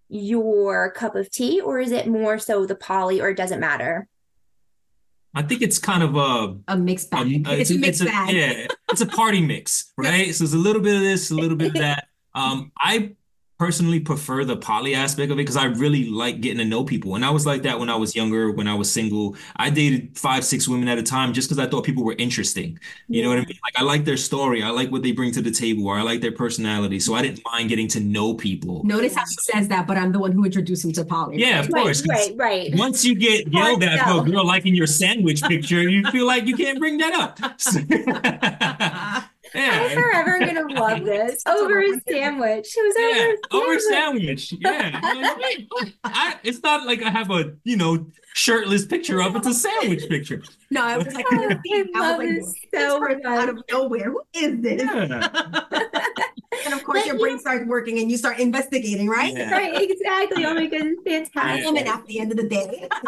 your 0.09 0.91
cup 0.91 1.15
of 1.15 1.29
tea, 1.29 1.61
or 1.61 1.79
is 1.79 1.91
it 1.91 2.07
more 2.07 2.39
so 2.39 2.65
the 2.65 2.75
poly, 2.75 3.21
or 3.21 3.29
it 3.29 3.37
doesn't 3.37 3.59
matter? 3.59 4.07
I 5.35 5.43
think 5.43 5.61
it's 5.61 5.77
kind 5.77 6.01
of 6.01 6.15
a 6.15 6.57
A 6.67 6.75
mixed 6.75 7.11
bag. 7.11 7.45
Um, 7.45 7.45
uh, 7.45 7.55
it's, 7.55 7.69
a 7.69 7.77
mixed 7.77 8.01
a, 8.01 8.05
bag. 8.05 8.33
Yeah, 8.33 8.67
it's 8.89 9.01
a 9.01 9.05
party 9.05 9.41
mix, 9.41 9.93
right? 9.97 10.33
So 10.33 10.43
it's 10.43 10.53
a 10.53 10.57
little 10.57 10.81
bit 10.81 10.95
of 10.95 11.01
this, 11.01 11.29
a 11.29 11.35
little 11.35 11.55
bit 11.55 11.67
of 11.67 11.73
that. 11.75 12.07
Um, 12.33 12.71
I 12.79 13.15
personally 13.59 13.99
prefer 13.99 14.45
the 14.45 14.55
poly 14.55 14.95
aspect 14.95 15.29
of 15.31 15.37
it 15.37 15.41
because 15.41 15.57
I 15.57 15.65
really 15.65 16.09
like 16.09 16.39
getting 16.39 16.59
to 16.59 16.65
know 16.65 16.85
people. 16.85 17.15
And 17.15 17.25
I 17.25 17.29
was 17.29 17.45
like 17.45 17.61
that 17.63 17.77
when 17.77 17.89
I 17.89 17.95
was 17.95 18.15
younger, 18.15 18.51
when 18.51 18.69
I 18.69 18.73
was 18.73 18.89
single. 18.91 19.35
I 19.57 19.69
dated 19.69 20.17
five, 20.17 20.45
six 20.45 20.65
women 20.65 20.87
at 20.87 20.97
a 20.97 21.03
time 21.03 21.33
just 21.33 21.49
because 21.49 21.59
I 21.59 21.69
thought 21.69 21.83
people 21.83 22.05
were 22.05 22.15
interesting. 22.17 22.79
You 23.09 23.21
know 23.21 23.27
what 23.29 23.37
I 23.39 23.41
mean? 23.41 23.59
Like 23.61 23.77
I 23.77 23.83
like 23.83 24.05
their 24.05 24.15
story, 24.15 24.63
I 24.63 24.69
like 24.69 24.91
what 24.91 25.03
they 25.03 25.11
bring 25.11 25.33
to 25.33 25.41
the 25.41 25.51
table, 25.51 25.85
or 25.87 25.97
I 25.97 26.03
like 26.03 26.21
their 26.21 26.31
personality. 26.31 27.01
So 27.01 27.15
I 27.15 27.21
didn't 27.21 27.41
mind 27.51 27.67
getting 27.67 27.89
to 27.89 27.99
know 27.99 28.33
people. 28.33 28.81
Notice 28.85 29.13
how 29.15 29.25
he 29.27 29.35
says 29.53 29.67
that, 29.67 29.85
but 29.85 29.97
I'm 29.97 30.13
the 30.13 30.19
one 30.19 30.31
who 30.31 30.45
introduced 30.45 30.85
him 30.85 30.93
to 30.93 31.03
poly. 31.03 31.37
Yeah, 31.37 31.59
of 31.59 31.67
Right, 31.69 31.83
course. 31.83 32.01
'cause 32.01 32.29
right, 32.29 32.33
right. 32.37 32.69
Once 32.75 33.03
you 33.03 33.13
get 33.13 33.51
yelled 33.51 33.83
at 33.83 34.07
for 34.07 34.21
a 34.25 34.31
girl 34.31 34.45
liking 34.45 34.73
your 34.73 34.87
sandwich 34.87 35.41
picture, 35.43 35.81
you 35.87 36.05
feel 36.11 36.25
like 36.25 36.45
you 36.45 36.55
can't 36.55 36.79
bring 36.79 36.97
that 36.99 37.13
up. 37.13 37.39
I'm 39.55 39.61
yeah. 39.61 39.89
forever 39.89 40.39
gonna 40.39 40.73
love 40.79 41.03
this. 41.05 41.43
Over 41.47 41.81
oh 41.81 41.93
a 41.93 41.99
sandwich. 42.11 42.67
It 42.77 42.81
was 42.81 42.95
Yeah, 43.51 43.57
over 43.57 43.65
over 43.65 43.75
a 43.75 43.79
sandwich. 43.79 44.49
sandwich. 44.49 44.53
Yeah. 44.61 45.13
You're 45.13 45.21
like, 45.23 45.37
wait, 45.39 45.67
what? 45.69 45.87
I, 46.03 46.35
it's 46.43 46.61
not 46.63 46.85
like 46.85 47.01
I 47.03 47.09
have 47.09 47.31
a, 47.31 47.53
you 47.63 47.77
know, 47.77 48.05
shirtless 48.33 48.85
picture 48.85 49.21
of 49.21 49.35
It's 49.35 49.47
a 49.47 49.53
sandwich 49.53 50.07
picture. 50.07 50.41
No, 50.71 50.83
I 50.83 50.97
was 50.97 51.13
like, 51.13 51.25
Oh, 51.31 51.35
I 51.41 51.47
was 51.47 51.57
I 51.95 51.99
love 51.99 52.17
like, 52.19 52.27
this 52.29 52.53
this 52.71 52.81
so 52.81 52.99
person 52.99 53.25
out 53.25 53.49
of 53.49 53.63
nowhere. 53.71 54.11
Who 54.11 54.21
is 54.33 54.61
this? 54.61 54.81
Yeah. 54.83 55.27
and 56.65 56.73
of 56.73 56.83
course, 56.83 56.99
But 57.01 57.05
your 57.07 57.15
you- 57.15 57.21
brain 57.21 57.39
starts 57.39 57.65
working 57.65 57.99
and 57.99 58.09
you 58.11 58.17
start 58.17 58.39
investigating, 58.39 59.07
right? 59.07 59.33
Yeah. 59.33 59.51
Right, 59.51 59.81
exactly. 59.81 60.45
Oh 60.45 60.53
my 60.53 60.67
goodness, 60.67 60.97
fantastic. 61.05 61.65
Women 61.65 61.87
at 61.87 62.05
the 62.05 62.19
end 62.19 62.31
of 62.31 62.37
the 62.37 62.47
day. 62.47 62.87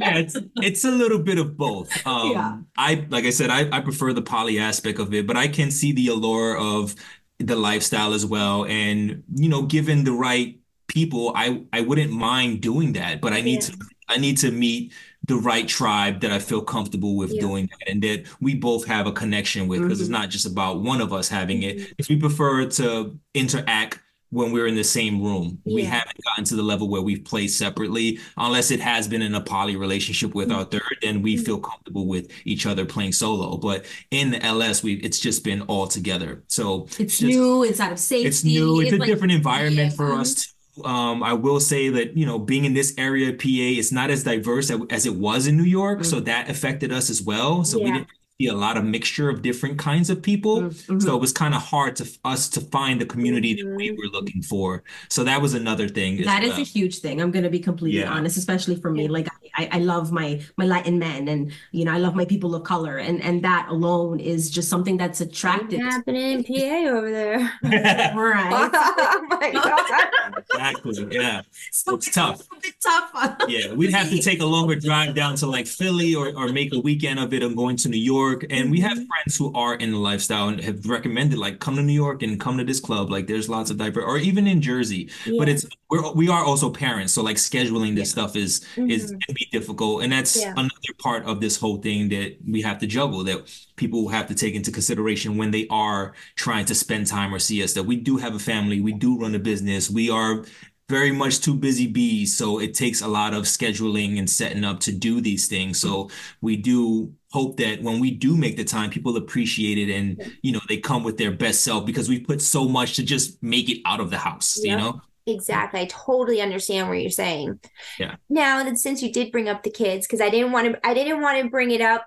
yeah, 0.00 0.18
it's 0.18 0.36
it's 0.56 0.84
a 0.84 0.90
little 0.90 1.18
bit 1.18 1.38
of 1.38 1.56
both. 1.56 1.90
Um, 2.06 2.32
Yeah. 2.32 2.58
I 2.76 3.06
like 3.10 3.24
I 3.24 3.30
said, 3.30 3.50
I, 3.50 3.68
I 3.76 3.80
prefer 3.80 4.12
the 4.12 4.22
poly 4.22 4.58
aspect 4.58 4.98
of 4.98 5.12
it, 5.14 5.26
but 5.26 5.36
I 5.36 5.48
can 5.48 5.70
see 5.70 5.92
the 5.92 6.08
allure 6.08 6.56
of 6.56 6.94
the 7.38 7.56
lifestyle 7.56 8.12
as 8.14 8.24
well. 8.26 8.64
And 8.66 9.22
you 9.34 9.48
know, 9.48 9.62
given 9.62 10.04
the 10.04 10.12
right 10.12 10.58
people, 10.88 11.32
I 11.34 11.62
I 11.72 11.80
wouldn't 11.82 12.12
mind 12.12 12.60
doing 12.62 12.92
that, 12.94 13.20
but 13.20 13.32
I 13.32 13.40
need 13.40 13.62
to 13.62 13.76
I 14.08 14.18
need 14.18 14.38
to 14.38 14.50
meet 14.50 14.92
the 15.26 15.36
right 15.36 15.66
tribe 15.66 16.20
that 16.20 16.30
I 16.30 16.38
feel 16.38 16.60
comfortable 16.62 17.16
with 17.16 17.32
Yeah. 17.32 17.40
doing 17.40 17.68
that 17.70 17.90
and 17.90 18.02
that 18.02 18.24
we 18.40 18.54
both 18.54 18.86
have 18.86 19.06
a 19.06 19.12
connection 19.12 19.66
with 19.68 19.82
because 19.82 20.00
it's 20.00 20.08
Mhm. 20.08 20.12
not 20.12 20.30
just 20.30 20.46
about 20.46 20.82
one 20.82 21.00
of 21.00 21.12
us 21.12 21.28
having 21.28 21.62
it. 21.62 21.78
Mm-hmm. 21.78 21.92
If 21.98 22.08
we 22.08 22.16
prefer 22.16 22.66
to 22.66 23.18
interact 23.34 24.00
when 24.30 24.50
we're 24.50 24.66
in 24.66 24.74
the 24.74 24.84
same 24.84 25.22
room, 25.22 25.58
we 25.64 25.84
haven't 25.84 26.16
gotten 26.24 26.44
to 26.44 26.56
the 26.56 26.62
level 26.62 26.88
where 26.88 27.00
we've 27.00 27.24
played 27.24 27.48
separately, 27.48 28.18
unless 28.36 28.70
it 28.72 28.80
has 28.80 29.06
been 29.06 29.22
in 29.22 29.34
a 29.34 29.40
poly 29.40 29.76
relationship 29.76 30.34
with 30.34 30.48
mm-hmm. 30.48 30.58
our 30.58 30.64
third, 30.64 30.82
then 31.00 31.22
we 31.22 31.36
mm-hmm. 31.36 31.44
feel 31.44 31.58
comfortable 31.58 32.06
with 32.06 32.28
each 32.44 32.66
other 32.66 32.84
playing 32.84 33.12
solo. 33.12 33.56
But 33.56 33.84
in 34.10 34.32
the 34.32 34.44
LS, 34.44 34.82
we 34.82 34.94
it's 34.94 35.20
just 35.20 35.44
been 35.44 35.62
all 35.62 35.86
together. 35.86 36.42
So 36.48 36.86
It's 36.98 37.18
just- 37.18 37.22
new, 37.22 37.62
it's 37.62 37.80
out 37.80 37.92
of 37.92 37.98
safety. 37.98 38.26
it's 38.28 38.44
new. 38.44 38.80
It's 38.80 38.92
a 38.92 38.96
like- 38.96 39.08
different 39.08 39.32
environment 39.32 39.94
for 39.94 40.08
Yeah. 40.12 40.20
us 40.20 40.30
um, 40.30 40.34
too. 40.34 40.50
Um, 40.84 41.22
I 41.22 41.32
will 41.32 41.60
say 41.60 41.88
that, 41.88 42.16
you 42.16 42.26
know, 42.26 42.38
being 42.38 42.64
in 42.64 42.74
this 42.74 42.94
area 42.98 43.30
of 43.30 43.38
PA, 43.38 43.46
it's 43.48 43.92
not 43.92 44.10
as 44.10 44.24
diverse 44.24 44.70
as, 44.70 44.80
as 44.90 45.06
it 45.06 45.16
was 45.16 45.46
in 45.46 45.56
New 45.56 45.64
York. 45.64 46.04
So 46.04 46.20
that 46.20 46.50
affected 46.50 46.92
us 46.92 47.08
as 47.08 47.22
well. 47.22 47.64
So 47.64 47.78
we 47.78 47.92
didn't 47.92 48.08
see 48.40 48.46
a 48.48 48.54
lot 48.54 48.76
of 48.76 48.84
mixture 48.84 49.28
of 49.30 49.42
different 49.42 49.78
kinds 49.78 50.10
of 50.10 50.20
people. 50.22 50.62
Mhm. 50.62 51.02
So 51.02 51.14
it 51.14 51.20
was 51.20 51.32
kind 51.32 51.54
of 51.54 51.62
hard 51.62 51.96
to 51.96 52.06
us 52.24 52.48
to 52.50 52.60
find 52.60 53.00
the 53.00 53.06
community 53.06 53.54
that 53.54 53.66
we 53.76 53.90
were 53.92 54.08
looking 54.12 54.42
for. 54.42 54.82
So 55.08 55.24
that 55.24 55.40
was 55.40 55.54
another 55.54 55.88
thing. 55.88 56.18
as 56.20 56.26
That 56.26 56.42
is 56.44 56.50
well. 56.52 56.60
a 56.60 56.64
huge 56.64 56.98
thing. 56.98 57.20
I'm 57.22 57.30
gonna 57.30 57.48
be 57.50 57.58
completely 57.60 58.00
Yeah. 58.00 58.12
honest, 58.12 58.36
especially 58.36 58.76
for 58.76 58.90
me. 58.90 59.08
Like 59.08 59.28
I, 59.56 59.68
I 59.72 59.78
love 59.78 60.12
my 60.12 60.40
my 60.58 60.66
Latin 60.66 60.98
men, 60.98 61.28
and 61.28 61.50
you 61.72 61.84
know 61.86 61.92
I 61.92 61.98
love 61.98 62.14
my 62.14 62.26
people 62.26 62.54
of 62.54 62.62
color, 62.64 62.98
and 62.98 63.22
and 63.22 63.42
that 63.42 63.68
alone 63.70 64.20
is 64.20 64.50
just 64.50 64.68
something 64.68 64.96
that's 64.98 65.20
attractive. 65.22 65.80
What's 65.80 65.96
happening 65.96 66.32
in 66.32 66.44
PA 66.44 66.90
over 66.96 67.10
there? 67.10 67.40
Right. 67.62 68.70
oh 68.72 69.26
my 69.30 69.50
god. 69.52 70.42
Exactly. 70.52 71.08
Yeah. 71.10 71.42
So 71.72 71.94
It's 71.94 72.10
tough. 72.10 72.40
a 72.42 72.72
tough. 72.82 73.36
Yeah, 73.48 73.72
we'd 73.72 73.92
have 74.00 74.10
to 74.10 74.18
take 74.20 74.40
a 74.40 74.46
longer 74.46 74.74
drive 74.76 75.14
down 75.14 75.36
to 75.36 75.46
like 75.46 75.66
Philly 75.66 76.14
or, 76.14 76.26
or 76.36 76.48
make 76.48 76.72
a 76.74 76.78
weekend 76.80 77.18
of 77.18 77.32
it 77.32 77.42
of 77.42 77.56
going 77.56 77.76
to 77.78 77.88
New 77.88 77.98
York. 78.16 78.25
And 78.50 78.70
we 78.70 78.80
have 78.80 78.94
friends 78.96 79.36
who 79.36 79.52
are 79.54 79.74
in 79.76 79.92
the 79.92 79.98
lifestyle 79.98 80.48
and 80.48 80.60
have 80.60 80.86
recommended 80.86 81.38
like 81.38 81.60
come 81.60 81.76
to 81.76 81.82
New 81.82 81.92
York 81.92 82.22
and 82.22 82.38
come 82.40 82.58
to 82.58 82.64
this 82.64 82.80
club. 82.80 83.10
Like 83.10 83.26
there's 83.26 83.48
lots 83.48 83.70
of 83.70 83.76
diver 83.78 84.02
or 84.02 84.18
even 84.18 84.46
in 84.46 84.60
Jersey. 84.60 85.10
But 85.38 85.48
it's 85.48 85.66
we're 85.90 86.12
we 86.12 86.28
are 86.28 86.44
also 86.44 86.70
parents. 86.70 87.12
So 87.12 87.22
like 87.22 87.36
scheduling 87.36 87.94
this 87.94 88.10
stuff 88.10 88.36
is 88.36 88.64
is 88.76 89.12
Mhm. 89.12 89.20
can 89.24 89.34
be 89.34 89.48
difficult. 89.52 90.02
And 90.02 90.12
that's 90.12 90.36
Yeah. 90.40 90.52
another 90.56 90.92
part 90.98 91.24
of 91.26 91.40
this 91.40 91.56
whole 91.56 91.78
thing 91.78 92.08
that 92.10 92.36
we 92.46 92.62
have 92.62 92.78
to 92.80 92.86
juggle 92.86 93.24
that 93.24 93.38
people 93.76 94.08
have 94.08 94.26
to 94.28 94.34
take 94.34 94.54
into 94.54 94.70
consideration 94.72 95.36
when 95.36 95.50
they 95.50 95.66
are 95.70 96.14
trying 96.34 96.64
to 96.66 96.74
spend 96.74 97.06
time 97.06 97.32
or 97.34 97.38
see 97.38 97.62
us 97.62 97.72
that 97.74 97.84
we 97.84 97.96
do 97.96 98.16
have 98.16 98.34
a 98.34 98.38
family, 98.38 98.80
we 98.80 98.92
do 98.92 99.18
run 99.18 99.34
a 99.34 99.38
business, 99.38 99.90
we 99.90 100.10
are 100.10 100.44
very 100.88 101.10
much 101.10 101.40
too 101.40 101.54
busy 101.54 101.88
bees. 101.88 102.36
So 102.36 102.60
it 102.60 102.72
takes 102.72 103.02
a 103.02 103.08
lot 103.08 103.34
of 103.34 103.42
scheduling 103.44 104.18
and 104.20 104.30
setting 104.30 104.64
up 104.64 104.78
to 104.80 104.92
do 104.92 105.20
these 105.20 105.48
things. 105.48 105.80
So 105.80 106.10
we 106.40 106.56
do 106.56 107.12
hope 107.36 107.56
that 107.58 107.82
when 107.82 107.96
we 108.00 108.10
do 108.10 108.36
make 108.36 108.56
the 108.56 108.64
time, 108.64 108.88
people 108.90 109.14
appreciate 109.16 109.78
it 109.84 109.90
and, 109.96 110.08
you 110.42 110.52
know, 110.52 110.60
they 110.68 110.78
come 110.78 111.02
with 111.04 111.16
their 111.18 111.30
best 111.44 111.58
self 111.68 111.84
because 111.84 112.08
we 112.08 112.18
put 112.20 112.40
so 112.40 112.66
much 112.78 112.96
to 112.96 113.02
just 113.14 113.42
make 113.42 113.68
it 113.68 113.78
out 113.84 114.00
of 114.00 114.08
the 114.10 114.16
house, 114.28 114.58
you 114.62 114.76
know? 114.76 115.00
Exactly. 115.26 115.80
I 115.80 115.86
totally 115.86 116.40
understand 116.40 116.88
what 116.88 116.98
you're 117.02 117.10
saying. 117.10 117.58
Yeah. 117.98 118.14
Now 118.30 118.62
that 118.64 118.78
since 118.78 119.02
you 119.02 119.12
did 119.12 119.32
bring 119.32 119.48
up 119.48 119.62
the 119.64 119.70
kids, 119.82 120.06
because 120.06 120.20
I 120.20 120.30
didn't 120.30 120.52
want 120.52 120.64
to 120.72 120.86
I 120.86 120.94
didn't 120.94 121.20
want 121.20 121.42
to 121.42 121.50
bring 121.50 121.72
it 121.72 121.80
up 121.80 122.06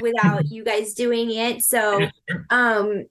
without 0.00 0.42
you 0.54 0.62
guys 0.62 0.92
doing 0.94 1.30
it. 1.32 1.64
So 1.64 2.06
um 2.50 3.04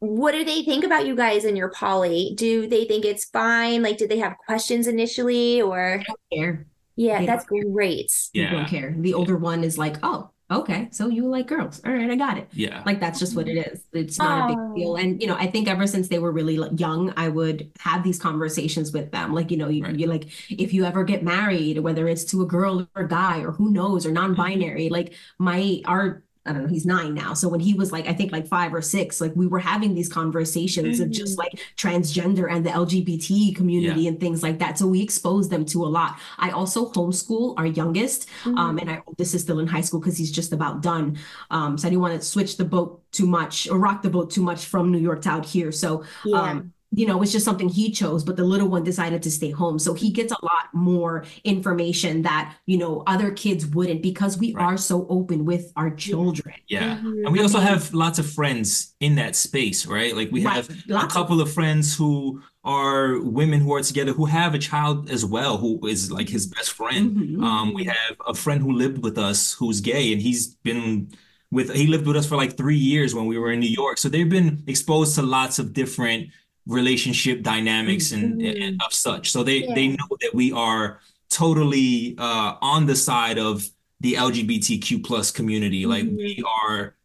what 0.00 0.32
do 0.32 0.44
they 0.44 0.62
think 0.64 0.82
about 0.84 1.06
you 1.06 1.14
guys 1.14 1.44
and 1.44 1.56
your 1.56 1.70
poly? 1.70 2.34
Do 2.36 2.66
they 2.66 2.84
think 2.84 3.04
it's 3.04 3.24
fine? 3.26 3.82
Like 3.86 3.96
did 3.96 4.10
they 4.10 4.18
have 4.18 4.34
questions 4.46 4.86
initially 4.88 5.62
or 5.62 6.02
Care. 6.32 6.66
yeah, 6.96 7.20
They 7.20 7.26
that's 7.26 7.44
great. 7.46 8.10
You 8.32 8.42
Yeah. 8.42 8.50
don't 8.50 8.68
care. 8.68 8.94
The 8.98 9.14
older 9.14 9.36
one 9.36 9.62
is 9.62 9.78
like, 9.78 9.96
oh, 10.02 10.30
okay, 10.50 10.88
so 10.90 11.08
you 11.08 11.26
like 11.26 11.46
girls. 11.46 11.80
All 11.84 11.92
right, 11.92 12.10
I 12.10 12.16
got 12.16 12.38
it. 12.38 12.48
Yeah. 12.52 12.82
Like 12.84 13.00
that's 13.00 13.18
just 13.18 13.36
what 13.36 13.48
it 13.48 13.56
mm-hmm. 13.56 13.74
is. 13.74 13.84
It's 13.92 14.18
not 14.18 14.50
a 14.50 14.54
Oh. 14.54 14.56
big 14.56 14.76
deal. 14.76 14.96
And 14.96 15.20
you 15.20 15.28
know, 15.28 15.36
I 15.36 15.46
think 15.46 15.68
ever 15.68 15.86
since 15.86 16.08
they 16.08 16.18
were 16.18 16.32
really 16.32 16.58
young, 16.76 17.12
I 17.16 17.28
would 17.28 17.70
have 17.78 18.02
these 18.02 18.18
conversations 18.18 18.92
with 18.92 19.12
them. 19.12 19.32
Like, 19.32 19.50
you 19.50 19.56
know, 19.56 19.68
you, 19.68 19.84
Right. 19.84 19.98
you 19.98 20.06
like 20.06 20.28
if 20.50 20.72
you 20.74 20.84
ever 20.84 21.04
get 21.04 21.22
married, 21.22 21.78
whether 21.78 22.08
it's 22.08 22.24
to 22.24 22.42
a 22.42 22.46
girl 22.46 22.86
or 22.94 23.02
a 23.02 23.08
guy 23.08 23.40
or 23.40 23.52
who 23.52 23.70
knows 23.70 24.04
or 24.04 24.08
mm-hmm. 24.10 24.34
non-binary, 24.34 24.88
like 24.88 25.14
my 25.38 25.82
our 25.84 26.24
I 26.46 26.52
don't 26.54 26.62
know, 26.62 26.68
he's 26.68 26.86
nine 26.86 27.12
now. 27.14 27.34
So 27.34 27.48
when 27.48 27.60
he 27.60 27.74
was 27.74 27.92
like, 27.92 28.06
I 28.08 28.14
think 28.14 28.32
like 28.32 28.46
five 28.48 28.72
or 28.72 28.80
six, 28.80 29.20
like 29.20 29.32
we 29.36 29.46
were 29.46 29.58
having 29.58 29.94
these 29.94 30.08
conversations 30.08 30.98
of 30.98 31.10
just 31.10 31.36
like 31.38 31.52
transgender 31.76 32.50
and 32.50 32.64
the 32.64 32.70
LGBT 32.70 33.54
community 33.54 34.06
and 34.08 34.18
things 34.18 34.42
like 34.42 34.58
that. 34.58 34.78
So 34.78 34.86
we 34.86 35.02
exposed 35.02 35.50
them 35.50 35.64
to 35.66 35.84
a 35.84 35.86
lot. 35.88 36.18
I 36.38 36.50
also 36.50 36.90
homeschool 36.92 37.54
our 37.58 37.66
youngest, 37.66 38.28
um, 38.46 38.78
and 38.78 38.88
our 38.90 39.02
this 39.18 39.34
is 39.34 39.42
still 39.42 39.58
in 39.58 39.66
high 39.66 39.82
school 39.82 40.00
because 40.00 40.16
he's 40.16 40.32
just 40.32 40.52
about 40.52 40.80
done. 40.82 41.18
Um, 41.50 41.76
so 41.76 41.86
I 41.86 41.90
didn't 41.90 42.02
want 42.02 42.18
to 42.20 42.26
switch 42.26 42.56
the 42.56 42.64
boat 42.64 43.02
too 43.12 43.26
much 43.26 43.68
or 43.68 43.78
rock 43.78 44.00
the 44.02 44.10
boat 44.10 44.30
too 44.30 44.42
much 44.42 44.64
from 44.64 44.90
New 44.90 44.98
York 44.98 45.22
to 45.22 45.28
out 45.30 45.44
here. 45.44 45.70
So 45.72 46.04
Yeah. 46.24 46.40
um, 46.40 46.72
you 46.92 47.06
know, 47.06 47.22
it's 47.22 47.30
just 47.30 47.44
something 47.44 47.68
he 47.68 47.90
chose, 47.92 48.24
but 48.24 48.36
the 48.36 48.42
little 48.44 48.66
one 48.66 48.82
decided 48.82 49.22
to 49.22 49.30
stay 49.30 49.50
home. 49.50 49.78
So 49.78 49.94
he 49.94 50.10
gets 50.10 50.32
a 50.32 50.44
lot 50.44 50.66
more 50.74 51.24
information 51.44 52.22
that, 52.22 52.56
you 52.66 52.78
know, 52.78 53.04
other 53.06 53.30
kids 53.30 53.64
wouldn't 53.64 54.02
because 54.02 54.36
we 54.38 54.52
Right. 54.54 54.64
are 54.64 54.76
so 54.76 55.06
open 55.08 55.44
with 55.44 55.72
our 55.76 55.90
children. 55.90 56.54
Yeah. 56.68 56.98
Mhm. 56.98 57.24
And 57.26 57.32
we 57.32 57.40
also 57.40 57.60
have 57.60 57.94
lots 57.94 58.18
of 58.18 58.28
friends 58.28 58.94
in 58.98 59.14
that 59.16 59.36
space, 59.36 59.86
right? 59.86 60.16
Like 60.16 60.32
we 60.32 60.44
Right. 60.44 60.56
have 60.56 60.68
a 60.70 60.92
Lots 60.92 61.04
of- 61.04 61.10
couple 61.12 61.40
of 61.40 61.52
friends 61.52 61.94
who 61.96 62.40
are 62.64 63.20
women 63.20 63.60
who 63.60 63.72
are 63.72 63.82
together 63.82 64.12
who 64.12 64.24
have 64.26 64.54
a 64.54 64.58
child 64.58 65.08
as 65.10 65.24
well, 65.24 65.58
who 65.58 65.86
is 65.86 66.10
like 66.10 66.28
his 66.28 66.46
best 66.46 66.72
friend. 66.72 67.16
Mhm. 67.16 67.42
Um, 67.44 67.72
we 67.72 67.84
have 67.84 68.16
a 68.26 68.34
friend 68.34 68.60
who 68.62 68.72
lived 68.72 68.98
with 69.02 69.16
us 69.16 69.52
who's 69.52 69.80
gay, 69.80 70.12
and 70.12 70.20
he's 70.20 70.56
been 70.64 71.08
with 71.52 71.72
he 71.74 71.86
lived 71.86 72.06
with 72.06 72.16
us 72.16 72.26
for 72.26 72.36
like 72.36 72.56
three 72.56 72.76
years 72.76 73.14
when 73.14 73.26
we 73.26 73.38
were 73.38 73.50
in 73.52 73.60
New 73.60 73.74
York. 73.82 73.96
So 73.98 74.08
they've 74.08 74.28
been 74.28 74.62
exposed 74.66 75.14
to 75.16 75.22
lots 75.22 75.58
of 75.58 75.72
different 75.72 76.28
relationship 76.66 77.42
dynamics 77.42 78.12
and, 78.12 78.40
and 78.40 78.56
mm-hmm. 78.56 78.86
of 78.86 78.92
such. 78.92 79.30
So 79.30 79.42
they 79.42 79.62
they 79.74 79.88
know 79.88 80.08
that 80.20 80.34
we 80.34 80.52
are 80.52 81.00
totally 81.30 82.16
uh, 82.18 82.54
on 82.60 82.86
the 82.86 82.96
side 82.96 83.38
of 83.38 83.68
the 84.00 84.14
LGBTQ 84.14 85.04
plus 85.04 85.30
community. 85.30 85.86
Like 85.86 86.04
we 86.04 86.36
mm-hmm. 86.36 86.68
are 86.68 86.96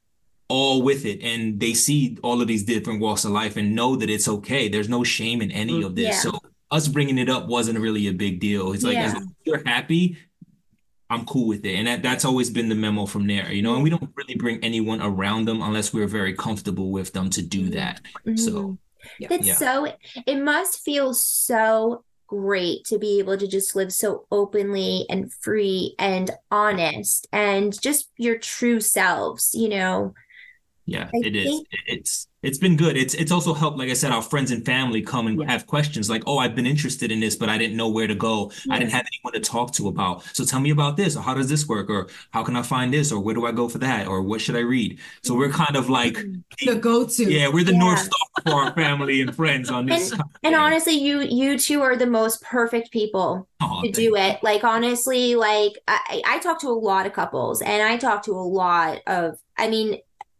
all 0.47 0.81
with 0.83 1.05
it 1.05 1.21
and 1.23 1.59
they 1.59 1.73
see 1.73 2.17
all 2.21 2.41
of 2.41 2.47
these 2.47 2.63
different 2.63 3.01
walks 3.01 3.25
of 3.25 3.31
life 3.31 3.57
and 3.57 3.75
know 3.75 3.95
that 3.95 4.09
it's 4.09 4.27
okay. 4.27 4.67
There's 4.67 4.89
no 4.89 5.03
shame 5.03 5.41
in 5.41 5.51
any 5.51 5.83
of 5.83 5.95
this. 5.95 6.23
Yeah. 6.23 6.31
So 6.31 6.39
us 6.71 6.87
bringing 6.87 7.17
it 7.17 7.29
up 7.29 7.47
wasn't 7.47 7.79
really 7.79 8.07
a 8.07 8.13
big 8.13 8.39
deal. 8.39 8.73
It's 8.73 8.83
like 8.83 8.97
as 8.97 9.13
Yeah. 9.13 9.19
long 9.19 9.23
as 9.23 9.35
you're 9.43 9.63
happy, 9.65 10.17
I'm 11.09 11.25
cool 11.25 11.47
with 11.47 11.65
it. 11.65 11.75
And 11.75 11.87
that, 11.87 12.03
that's 12.03 12.25
always 12.25 12.49
been 12.49 12.69
the 12.69 12.75
memo 12.75 13.05
from 13.05 13.27
there, 13.27 13.51
you 13.51 13.61
know, 13.61 13.75
and 13.75 13.83
we 13.83 13.89
don't 13.89 14.11
really 14.15 14.35
bring 14.35 14.63
anyone 14.63 15.01
around 15.01 15.45
them 15.45 15.61
unless 15.61 15.93
we're 15.93 16.07
very 16.07 16.33
comfortable 16.33 16.91
with 16.91 17.13
them 17.13 17.29
to 17.31 17.41
do 17.41 17.69
that. 17.69 18.01
So 18.35 18.51
mm-hmm. 18.51 18.73
Yeah. 19.19 19.27
It's 19.31 19.47
Yeah. 19.47 19.53
so 19.55 19.93
it 20.25 20.37
must 20.41 20.81
feel 20.81 21.13
so 21.13 22.03
great 22.27 22.83
to 22.85 22.97
be 22.97 23.19
able 23.19 23.37
to 23.37 23.47
just 23.47 23.75
live 23.75 23.93
so 23.93 24.25
openly 24.31 25.05
and 25.09 25.31
free 25.31 25.95
and 25.99 26.31
honest 26.49 27.27
and 27.31 27.79
just 27.81 28.09
your 28.17 28.37
true 28.37 28.79
selves, 28.79 29.51
you 29.53 29.69
know. 29.69 30.13
Yeah, 30.85 31.09
I 31.13 31.17
it 31.27 31.35
is. 31.35 31.63
It's 31.87 32.27
it's 32.43 32.59
been 32.59 32.77
good. 32.77 32.95
It's 32.95 33.15
it's 33.15 33.31
also 33.31 33.55
helped, 33.55 33.79
like 33.79 33.89
I 33.89 33.93
said, 33.93 34.11
our 34.11 34.21
friends 34.21 34.51
and 34.51 34.63
family 34.63 35.01
come 35.01 35.25
and 35.25 35.39
Yeah. 35.41 35.51
have 35.51 35.65
questions 35.65 36.11
like, 36.11 36.21
oh, 36.27 36.37
I've 36.37 36.53
been 36.53 36.67
interested 36.67 37.11
in 37.11 37.19
this, 37.19 37.35
but 37.35 37.49
I 37.49 37.57
didn't 37.57 37.75
know 37.75 37.89
where 37.89 38.05
to 38.05 38.13
go. 38.13 38.51
I 38.69 38.77
didn't 38.77 38.91
have 38.91 39.03
anyone 39.11 39.33
to 39.33 39.39
talk 39.49 39.71
to 39.73 39.87
about. 39.87 40.23
So 40.33 40.45
tell 40.45 40.59
me 40.59 40.69
about 40.69 40.95
this, 40.95 41.15
or 41.17 41.23
how 41.23 41.33
does 41.33 41.49
this 41.49 41.67
work, 41.67 41.89
or 41.89 42.07
how 42.29 42.43
can 42.43 42.55
I 42.55 42.61
find 42.61 42.93
this, 42.93 43.11
or 43.11 43.19
where 43.19 43.33
do 43.33 43.47
I 43.47 43.51
go 43.51 43.67
for 43.67 43.79
that, 43.79 44.07
or 44.07 44.21
what 44.21 44.41
should 44.41 44.55
I 44.55 44.59
read? 44.59 44.99
So 45.23 45.33
we're 45.35 45.47
mm-hmm. 45.47 45.63
kind 45.63 45.75
of 45.75 45.89
like, 45.89 46.13
mm-hmm. 46.13 46.69
The 46.69 46.75
go-to. 46.75 47.23
yeah, 47.31 47.47
we're 47.47 47.63
the 47.63 47.71
Yeah. 47.73 47.79
North 47.79 47.99
Star 47.99 48.43
for 48.43 48.53
our 48.65 48.73
family 48.75 49.21
and 49.21 49.35
friends 49.35 49.71
on 49.71 49.87
this. 49.87 50.13
And 50.43 50.53
honestly, 50.55 50.93
you 50.93 51.21
you 51.21 51.57
two 51.57 51.81
are 51.81 51.95
the 51.97 52.05
most 52.05 52.43
perfect 52.43 52.91
people 52.91 53.47
Aw, 53.59 53.81
to 53.81 53.91
do 53.91 54.15
it. 54.15 54.39
Like 54.43 54.63
honestly, 54.63 55.35
like 55.35 55.73
I, 55.87 56.21
I 56.27 56.39
talk 56.39 56.61
to 56.61 56.67
a 56.67 56.77
lot 56.77 57.07
of 57.07 57.13
couples 57.13 57.61
and 57.63 57.81
I 57.81 57.97
talk 57.97 58.23
to 58.25 58.31
a 58.33 58.47
lot 58.61 59.01
of 59.07 59.39
I 59.57 59.67
mean 59.67 59.97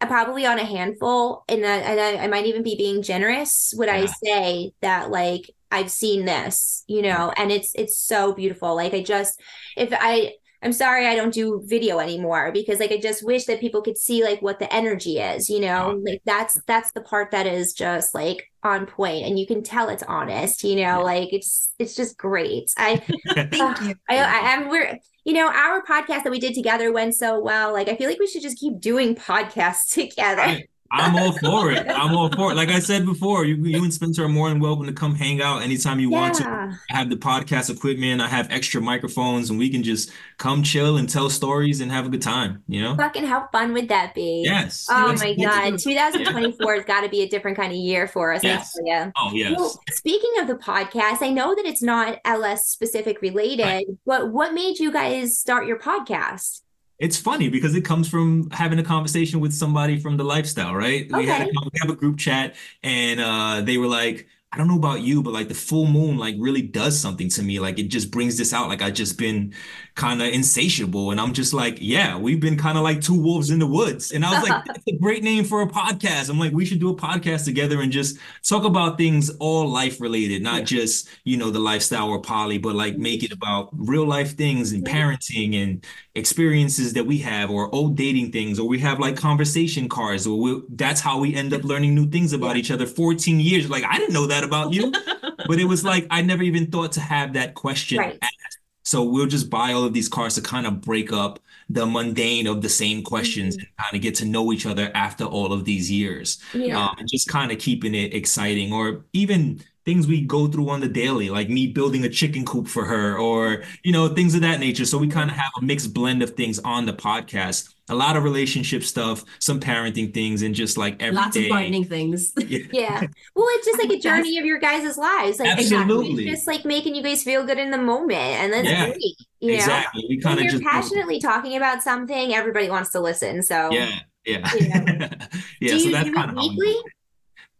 probably 0.08 0.46
on 0.46 0.60
a 0.60 0.66
handful 0.66 1.44
and 1.48 1.66
I, 1.66 1.78
and 1.78 2.00
I, 2.00 2.24
I 2.24 2.28
might 2.28 2.46
even 2.46 2.64
be 2.64 2.76
being 2.76 3.02
generous 3.02 3.74
would 3.78 3.90
I 3.90 4.06
say 4.06 4.72
that 4.82 5.12
like 5.12 5.50
I've 5.72 5.92
seen 5.92 6.26
this, 6.26 6.84
you 6.88 7.02
know, 7.02 7.34
and 7.36 7.52
it's 7.52 7.74
it's 7.76 8.00
so 8.00 8.34
beautiful. 8.34 8.76
Like 8.76 8.94
I 8.94 9.04
just 9.04 9.42
if 9.76 9.90
I 9.92 10.34
I'm 10.62 10.74
sorry 10.74 11.06
I 11.06 11.16
don't 11.16 11.34
do 11.34 11.62
video 11.66 12.00
anymore 12.00 12.52
because 12.54 12.80
like 12.80 12.92
I 12.92 12.98
just 12.98 13.26
wish 13.26 13.46
that 13.46 13.60
people 13.60 13.82
could 13.82 13.98
see 13.98 14.24
like 14.24 14.42
what 14.42 14.60
the 14.60 14.74
energy 14.74 15.20
is, 15.20 15.50
you 15.50 15.60
know? 15.60 16.00
Like 16.04 16.22
that's 16.26 16.60
that's 16.66 16.92
the 16.94 17.02
part 17.02 17.32
that 17.32 17.46
is 17.46 17.74
just 17.74 18.16
like 18.16 18.50
on 18.64 18.86
point 18.86 19.26
and 19.26 19.38
you 19.38 19.46
can 19.46 19.64
tell 19.64 19.90
it's 19.90 20.04
honest, 20.04 20.64
you 20.64 20.78
know, 20.78 21.04
like 21.04 21.34
it's 21.34 21.74
it's 21.78 21.96
just 21.96 22.18
great. 22.18 22.72
I 22.78 22.98
Thank 23.34 23.82
you. 23.82 23.96
I, 24.10 24.18
I 24.18 24.54
am 24.54 24.70
we're 24.70 24.98
you 25.26 25.34
know 25.34 25.48
our 25.48 25.84
podcast 25.84 26.24
that 26.24 26.32
we 26.32 26.40
did 26.40 26.54
together 26.54 26.92
went 26.92 27.16
so 27.16 27.40
well. 27.40 27.74
Like 27.74 27.90
I 27.90 27.96
feel 27.96 28.10
like 28.10 28.20
we 28.20 28.28
should 28.28 28.44
just 28.44 28.58
keep 28.58 28.80
doing 28.80 29.16
podcasts 29.16 29.90
together. 29.92 30.64
I'm 30.92 31.16
all 31.16 31.32
for 31.34 31.72
it. 31.72 31.88
I'm 31.90 32.16
all 32.16 32.30
for 32.32 32.52
it. 32.52 32.56
Like 32.56 32.70
I 32.70 32.80
said 32.80 33.06
before, 33.06 33.46
you 33.46 33.56
you 33.56 33.84
and 33.84 33.94
Spencer 33.94 34.24
are 34.24 34.30
more 34.30 34.50
than 34.50 34.60
welcome 34.60 34.86
to 34.86 34.94
come 34.94 35.16
hang 35.16 35.42
out 35.42 35.62
anytime 35.62 36.00
you 36.00 36.10
want 36.10 36.36
to. 36.36 36.48
I 36.48 36.96
have 36.96 37.10
the 37.10 37.16
podcast 37.16 37.70
equipment. 37.70 38.22
I 38.22 38.28
have 38.28 38.50
extra 38.52 38.82
microphones, 38.82 39.50
and 39.50 39.58
we 39.58 39.70
can 39.70 39.84
just 39.84 40.12
come 40.38 40.64
chill 40.64 40.98
and 40.98 41.10
tell 41.10 41.30
stories 41.30 41.82
and 41.82 41.92
have 41.92 42.06
a 42.06 42.10
good 42.10 42.22
time. 42.22 42.64
You 42.68 42.84
know? 42.84 42.96
Fucking 42.96 43.26
how 43.26 43.48
fun 43.52 43.74
would 43.74 43.90
that 43.90 44.14
be? 44.14 44.44
Yes. 44.46 44.88
Oh 44.90 45.16
my 45.18 45.34
God. 45.36 45.80
2024 45.80 46.76
has 46.76 46.86
got 46.86 47.02
to 47.02 47.10
be 47.10 47.22
a 47.22 47.28
different 47.28 47.58
kind 47.58 47.72
of 47.72 47.78
year 47.78 48.08
for 48.08 48.34
us. 48.34 48.44
Yes. 48.44 48.78
tell. 48.84 49.12
Oh 49.18 49.32
yes. 49.34 49.56
Well, 49.58 49.82
speaking 49.92 50.34
of 50.40 50.48
the 50.48 50.56
podcast, 50.56 51.22
I 51.22 51.32
know 51.32 51.56
that 51.56 51.66
it's 51.66 51.82
not 51.82 52.20
LS 52.26 52.68
specific 52.68 53.22
related, 53.22 53.98
but 54.06 54.32
what 54.32 54.54
made 54.54 54.80
you 54.80 54.92
guys 54.92 55.38
start 55.38 55.68
your 55.68 55.80
podcast? 55.80 56.62
It's 56.98 57.18
funny 57.18 57.50
because 57.50 57.76
it 57.76 57.82
comes 57.84 58.08
from 58.10 58.50
having 58.52 58.80
a 58.80 58.84
conversation 58.84 59.42
with 59.42 59.54
somebody 59.54 60.00
from 60.00 60.16
the 60.18 60.24
lifestyle, 60.24 60.74
right? 60.74 61.12
We 61.12 61.26
had 61.26 61.42
a, 61.42 61.46
we 61.46 61.80
have 61.82 61.90
a 61.90 61.96
group 61.96 62.18
chat 62.18 62.56
and 62.84 63.20
uh 63.20 63.62
they 63.62 63.78
were 63.78 63.88
like, 63.88 64.28
I 64.52 64.58
don't 64.58 64.68
know 64.70 64.78
about 64.78 65.02
you, 65.02 65.22
but 65.22 65.34
like 65.34 65.50
the 65.50 65.54
full 65.56 65.88
moon 65.88 66.18
like 66.18 66.36
really 66.40 66.62
does 66.62 66.98
something 67.00 67.28
to 67.32 67.44
me. 67.44 67.60
Like 67.60 67.80
it 67.80 67.90
just 67.90 68.12
brings 68.12 68.38
this 68.38 68.54
out. 68.54 68.70
Like 68.70 68.82
I 68.82 68.92
just 68.92 69.18
been 69.18 69.54
kind 69.96 70.22
of 70.22 70.28
insatiable. 70.28 71.12
And 71.12 71.22
I'm 71.22 71.34
just 71.34 71.54
like, 71.54 71.78
yeah, 71.80 72.18
we've 72.18 72.40
been 72.40 72.58
kind 72.58 72.78
of 72.78 72.84
like 72.84 73.02
two 73.02 73.20
wolves 73.20 73.50
in 73.50 73.60
the 73.60 73.66
woods. 73.68 74.12
And 74.12 74.26
I 74.26 74.34
was 74.40 74.50
like, 74.50 74.66
that's 74.68 74.88
a 74.88 74.98
great 74.98 75.24
name 75.24 75.46
for 75.46 75.62
a 75.62 75.68
podcast. 75.68 76.30
I'm 76.30 76.38
like, 76.38 76.52
we 76.52 76.66
should 76.66 76.80
do 76.80 76.90
a 76.90 76.96
podcast 76.96 77.46
together 77.46 77.82
and 77.82 77.92
just 77.92 78.18
talk 78.44 78.66
about 78.66 78.98
things 78.98 79.30
all 79.40 79.68
life 79.70 80.02
related, 80.02 80.44
not 80.44 80.66
just, 80.66 81.08
you 81.24 81.38
know, 81.38 81.50
the 81.50 81.60
lifestyle 81.60 82.10
or 82.10 82.22
poly, 82.22 82.58
but 82.58 82.76
like 82.76 82.98
make 82.98 83.24
it 83.24 83.32
about 83.32 83.70
real 83.72 84.06
life 84.06 84.36
things 84.36 84.74
and 84.74 84.86
parenting 84.86 85.56
and 85.64 85.86
experiences 86.16 86.94
that 86.94 87.06
we 87.06 87.18
have 87.20 87.50
or 87.50 87.74
old 87.74 87.96
dating 87.96 88.32
things, 88.32 88.60
or 88.60 88.68
we 88.68 88.80
have 88.80 89.00
like 89.00 89.16
conversation 89.16 89.88
cards, 89.88 90.28
or 90.28 90.40
we, 90.40 90.62
that's 90.70 91.00
how 91.02 91.20
we 91.20 91.34
end 91.36 91.54
up 91.54 91.64
learning 91.64 91.96
new 91.96 92.10
things 92.10 92.34
about 92.34 92.58
each 92.58 92.72
other. 92.72 92.86
14 92.86 93.40
years. 93.40 93.70
Like, 93.70 93.84
I 93.86 93.98
didn't 93.98 94.14
know 94.14 94.28
that 94.28 94.44
about 94.44 94.74
you. 94.74 94.92
But 95.48 95.60
it 95.60 95.66
was 95.66 95.84
like 95.84 96.08
I 96.10 96.24
never 96.24 96.42
even 96.42 96.72
thought 96.72 96.94
to 96.94 97.02
have 97.02 97.34
that 97.34 97.54
question 97.54 98.00
Right. 98.00 98.18
asked. 98.20 98.58
So 98.86 99.04
we'll 99.04 99.26
just 99.26 99.50
buy 99.50 99.74
all 99.74 99.84
of 99.84 99.94
these 99.94 100.08
cards 100.08 100.36
to 100.36 100.42
kind 100.42 100.66
of 100.68 100.80
break 100.80 101.12
up 101.12 101.40
the 101.70 101.86
mundane 101.86 102.46
of 102.46 102.62
the 102.62 102.70
same 102.70 103.02
questions 103.02 103.56
and 103.56 103.68
kind 103.78 103.96
of 103.96 104.02
get 104.02 104.16
to 104.16 104.26
know 104.26 104.54
each 104.54 104.68
other 104.68 104.92
after 104.94 105.26
all 105.26 105.52
of 105.52 105.66
these 105.66 105.92
years. 105.92 106.38
Yeah. 106.54 106.80
Um, 106.80 106.96
and 107.00 107.10
just 107.10 107.28
kind 107.28 107.52
of 107.52 107.58
keeping 107.58 107.96
it 107.96 108.14
exciting, 108.14 108.72
or 108.72 109.04
even 109.12 109.60
things 109.86 110.08
we 110.08 110.22
go 110.22 110.48
through 110.48 110.70
on 110.70 110.80
the 110.82 110.88
daily, 110.88 111.30
like 111.30 111.48
me 111.50 111.68
building 111.68 112.04
a 112.06 112.10
chicken 112.10 112.44
coop 112.44 112.68
for 112.68 112.86
her, 112.86 113.18
or 113.18 113.64
you 113.84 113.92
know, 113.92 114.08
things 114.10 114.34
of 114.36 114.42
that 114.42 114.60
nature. 114.60 114.86
So 114.86 114.98
we 114.98 115.08
kind 115.08 115.30
of 115.30 115.36
have 115.36 115.52
a 115.62 115.64
mixed 115.64 115.94
blend 115.94 116.24
of 116.24 116.32
things 116.32 116.60
on 116.60 116.86
the 116.86 116.94
podcast. 116.94 117.72
A 117.90 117.94
lot 117.94 118.18
of 118.18 118.24
relationship 118.24 118.84
stuff, 118.84 119.24
some 119.38 119.60
parenting 119.60 120.12
things, 120.12 120.42
and 120.42 120.56
just 120.56 120.76
like 120.76 121.00
every 121.04 121.16
Lots 121.16 121.38
of 121.38 121.48
gardening 121.50 121.86
things. 121.86 122.34
Yeah. 122.74 123.02
Well, 123.36 123.46
it's 123.50 123.66
just 123.68 123.80
like 123.80 123.92
a 123.92 124.00
journey 124.00 124.40
of 124.40 124.46
your 124.46 124.58
guys' 124.58 124.98
lives. 124.98 125.40
Like 125.40 125.50
Absolutely. 125.60 126.24
It's 126.24 126.32
just 126.32 126.48
like 126.48 126.66
making 126.66 126.96
you 126.96 127.04
guys 127.04 127.22
feel 127.22 127.46
good 127.46 127.60
in 127.60 127.70
the 127.70 127.78
moment. 127.78 128.18
And 128.20 128.52
that's 128.52 128.68
Yeah. 128.68 128.86
great. 128.88 129.02
You 129.40 129.50
know? 129.50 129.56
Exactly. 129.58 130.06
We 130.10 130.18
kind 130.20 130.40
of 130.40 130.44
you're 130.46 130.54
just 130.54 130.64
passionately 130.64 131.20
talking 131.20 131.58
about 131.58 131.84
something, 131.84 132.34
everybody 132.34 132.70
wants 132.72 132.90
to 132.94 133.00
listen. 133.00 133.44
So 133.44 133.70
Yeah, 133.72 134.00
yeah. 134.26 134.50
Yeah. 134.60 135.10
Yeah, 135.62 135.72
do 135.74 135.80
so 135.80 135.86
you 135.86 135.92
that's 135.92 136.10
do 136.10 136.14
kind 136.16 136.32
it 136.32 136.38
of 136.38 136.38
how 136.38 136.50
weekly? 136.50 136.76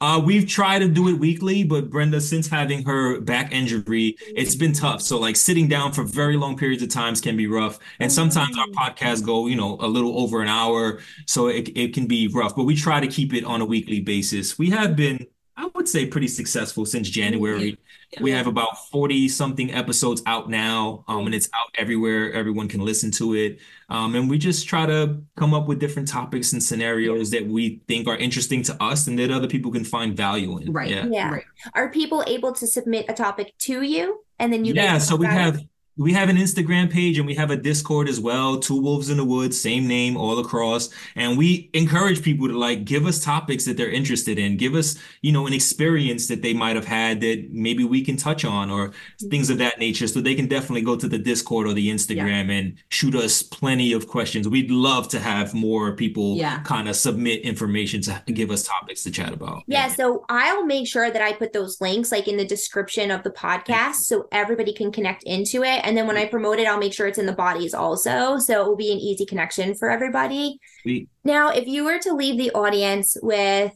Uh, 0.06 0.20
we've 0.20 0.48
tried 0.48 0.78
to 0.78 0.88
do 0.88 1.10
it 1.10 1.14
weekly, 1.14 1.64
but 1.64 1.90
Brenda, 1.90 2.22
since 2.22 2.48
having 2.48 2.86
her 2.86 3.20
back 3.22 3.52
injury, 3.52 4.16
it's 4.36 4.54
been 4.54 4.72
tough. 4.72 5.02
So 5.02 5.18
like 5.18 5.36
sitting 5.36 5.68
down 5.68 5.94
for 5.94 6.04
very 6.04 6.38
long 6.38 6.56
periods 6.56 6.84
of 6.84 6.90
times 6.90 7.20
can 7.20 7.36
be 7.36 7.48
rough. 7.48 7.80
And 8.00 8.12
sometimes 8.12 8.56
our 8.56 8.68
podcasts 8.68 9.26
go, 9.26 9.48
you 9.48 9.56
know, 9.56 9.78
a 9.80 9.88
little 9.88 10.20
over 10.20 10.44
an 10.44 10.48
hour. 10.48 11.00
So 11.26 11.48
it, 11.48 11.76
it 11.76 11.96
can 11.96 12.06
be 12.06 12.28
rough, 12.28 12.56
but 12.56 12.66
we 12.66 12.76
try 12.76 13.00
to 13.00 13.08
keep 13.08 13.34
it 13.34 13.46
on 13.46 13.62
a 13.62 13.66
weekly 13.66 14.00
basis. 14.00 14.60
We 14.60 14.70
have 14.70 14.96
been, 14.96 15.26
I 15.58 15.70
would 15.76 15.88
say, 15.88 16.06
pretty 16.06 16.28
successful 16.28 16.86
since 16.86 17.10
January. 17.10 17.78
We 18.20 18.32
have 18.32 18.48
about 18.48 18.90
40 18.90 19.28
something 19.30 19.74
episodes 19.74 20.22
out 20.26 20.50
now, 20.50 21.04
um, 21.08 21.26
and 21.26 21.36
it's 21.36 21.50
out 21.54 21.70
everywhere. 21.78 22.32
Everyone 22.34 22.68
can 22.68 22.82
listen 22.82 23.12
to 23.12 23.36
it. 23.36 23.60
Um, 23.90 24.16
and 24.16 24.30
we 24.30 24.38
just 24.38 24.68
try 24.68 24.86
to 24.86 25.22
come 25.38 25.54
up 25.54 25.68
with 25.68 25.80
different 25.80 26.08
topics 26.08 26.54
and 26.54 26.62
scenarios 26.62 27.32
that 27.32 27.46
we 27.46 27.82
think 27.88 28.08
are 28.08 28.18
interesting 28.18 28.64
to 28.64 28.84
us 28.84 29.08
and 29.08 29.18
that 29.20 29.32
other 29.32 29.48
people 29.48 29.72
can 29.72 29.84
find 29.84 30.16
value 30.16 30.58
in. 30.60 30.72
Right. 30.74 30.90
Yeah. 30.90 31.08
Yeah. 31.08 31.32
Right. 31.32 31.44
Are 31.74 31.90
people 31.90 32.24
able 32.28 32.54
to 32.54 32.68
submit 32.68 33.06
a 33.10 33.14
topic 33.14 33.54
to 33.60 33.82
you 33.82 34.24
and 34.40 34.52
then 34.52 34.66
you 34.66 34.74
Yeah, 34.74 34.94
guys 34.94 35.08
so 35.08 35.16
we 35.16 35.26
have 35.26 35.56
it? 35.56 35.68
We 35.98 36.12
have 36.12 36.28
an 36.28 36.36
Instagram 36.36 36.92
page 36.92 37.18
and 37.18 37.26
we 37.26 37.36
have 37.36 37.52
a 37.52 37.56
Discord 37.56 38.10
as 38.10 38.20
well. 38.20 38.60
Two 38.60 38.82
Wolves 38.82 39.10
in 39.10 39.16
the 39.18 39.24
Woods, 39.24 39.60
same 39.60 39.88
name 39.88 40.18
all 40.18 40.40
across. 40.40 40.90
And 41.16 41.38
we 41.38 41.70
encourage 41.74 42.22
people 42.22 42.48
to 42.50 42.58
like 42.58 42.84
give 42.84 43.06
us 43.06 43.24
topics 43.24 43.64
that 43.66 43.78
they're 43.78 43.90
interested 43.90 44.38
in. 44.38 44.58
Give 44.58 44.76
us, 44.76 44.98
you 45.22 45.32
know, 45.32 45.48
an 45.48 45.54
experience 45.54 46.28
that 46.28 46.42
they 46.42 46.54
might 46.54 46.76
have 46.76 46.86
had 46.86 47.22
that 47.22 47.48
maybe 47.50 47.86
we 47.86 48.04
can 48.04 48.18
touch 48.18 48.44
on 48.44 48.70
or 48.70 48.92
things 49.30 49.50
of 49.50 49.58
that 49.60 49.80
nature. 49.80 50.08
So 50.08 50.20
they 50.20 50.36
can 50.36 50.48
definitely 50.48 50.82
go 50.82 50.98
to 50.98 51.08
the 51.08 51.18
Discord 51.18 51.66
or 51.66 51.74
the 51.74 51.90
Instagram 51.90 52.50
and 52.52 52.76
shoot 52.90 53.16
us 53.16 53.42
plenty 53.42 53.94
of 53.94 54.08
questions. 54.08 54.50
We'd 54.50 54.72
love 54.72 55.08
to 55.10 55.20
have 55.20 55.54
more 55.54 55.96
people 55.96 56.36
Yeah. 56.36 56.60
kind 56.64 56.90
of 56.90 56.98
submit 56.98 57.42
information 57.44 58.02
to 58.02 58.22
give 58.34 58.52
us 58.52 58.64
topics 58.64 59.02
to 59.04 59.12
chat 59.12 59.32
about. 59.32 59.64
Yeah, 59.68 59.88
so 59.88 60.26
I'll 60.28 60.66
make 60.66 60.88
sure 60.88 61.10
that 61.10 61.22
I 61.22 61.32
put 61.32 61.54
those 61.54 61.80
links 61.80 62.12
like 62.12 62.28
in 62.28 62.36
the 62.36 62.46
description 62.46 63.12
of 63.12 63.24
the 63.24 63.30
podcast 63.30 63.96
so 63.96 64.28
everybody 64.34 64.74
can 64.74 64.92
connect 64.92 65.24
into 65.24 65.64
it. 65.64 65.85
And 65.86 65.96
then 65.96 66.08
when 66.08 66.18
I 66.18 66.26
promote 66.26 66.60
it, 66.60 66.68
I'll 66.68 66.80
make 66.80 66.94
sure 66.94 67.08
it's 67.08 67.18
in 67.18 67.26
the 67.26 67.34
bodies 67.34 67.74
also. 67.74 68.38
So 68.40 68.62
it 68.62 68.68
will 68.68 68.76
be 68.76 68.92
an 68.92 68.98
easy 68.98 69.26
connection 69.26 69.76
for 69.76 69.90
everybody. 69.90 70.60
Sweet. 70.82 71.10
Now, 71.24 71.50
if 71.50 71.68
you 71.68 71.86
were 71.86 72.00
to 72.00 72.14
leave 72.14 72.38
the 72.38 72.52
audience 72.52 73.16
with 73.22 73.74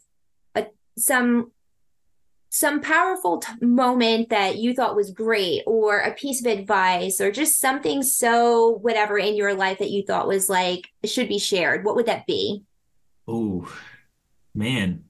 a, 0.56 0.68
some 0.98 1.52
some 2.52 2.82
powerful 2.82 3.38
t- 3.38 3.54
moment 3.62 4.30
that 4.30 4.58
you 4.58 4.74
thought 4.74 4.96
was 4.96 5.12
great 5.12 5.62
or 5.68 6.00
a 6.00 6.16
piece 6.16 6.44
of 6.44 6.52
advice 6.52 7.22
or 7.22 7.32
just 7.32 7.60
something 7.60 8.02
so 8.02 8.80
whatever 8.82 9.20
in 9.20 9.36
your 9.36 9.54
life 9.54 9.78
that 9.78 9.92
you 9.92 10.04
thought 10.04 10.28
was 10.28 10.50
like 10.50 10.88
should 11.06 11.30
be 11.30 11.38
shared, 11.38 11.86
what 11.86 11.96
would 11.96 12.08
that 12.08 12.26
be? 12.26 12.64
Oh, 13.28 13.72
man. 14.56 15.04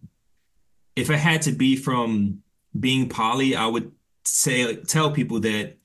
If 0.97 1.09
I 1.09 1.15
had 1.15 1.43
to 1.43 1.53
be 1.53 1.77
from 1.77 2.43
being 2.77 3.07
poly, 3.07 3.55
I 3.55 3.67
would 3.67 3.93
say 4.25 4.75
tell 4.75 5.11
people 5.11 5.39
that 5.39 5.78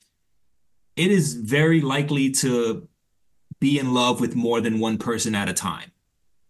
it 0.95 1.11
is 1.11 1.33
very 1.33 1.81
likely 1.81 2.31
to 2.31 2.87
be 3.59 3.79
in 3.79 3.93
love 3.93 4.19
with 4.21 4.35
more 4.35 4.61
than 4.61 4.79
one 4.79 4.97
person 4.97 5.35
at 5.35 5.49
a 5.49 5.53
time. 5.53 5.91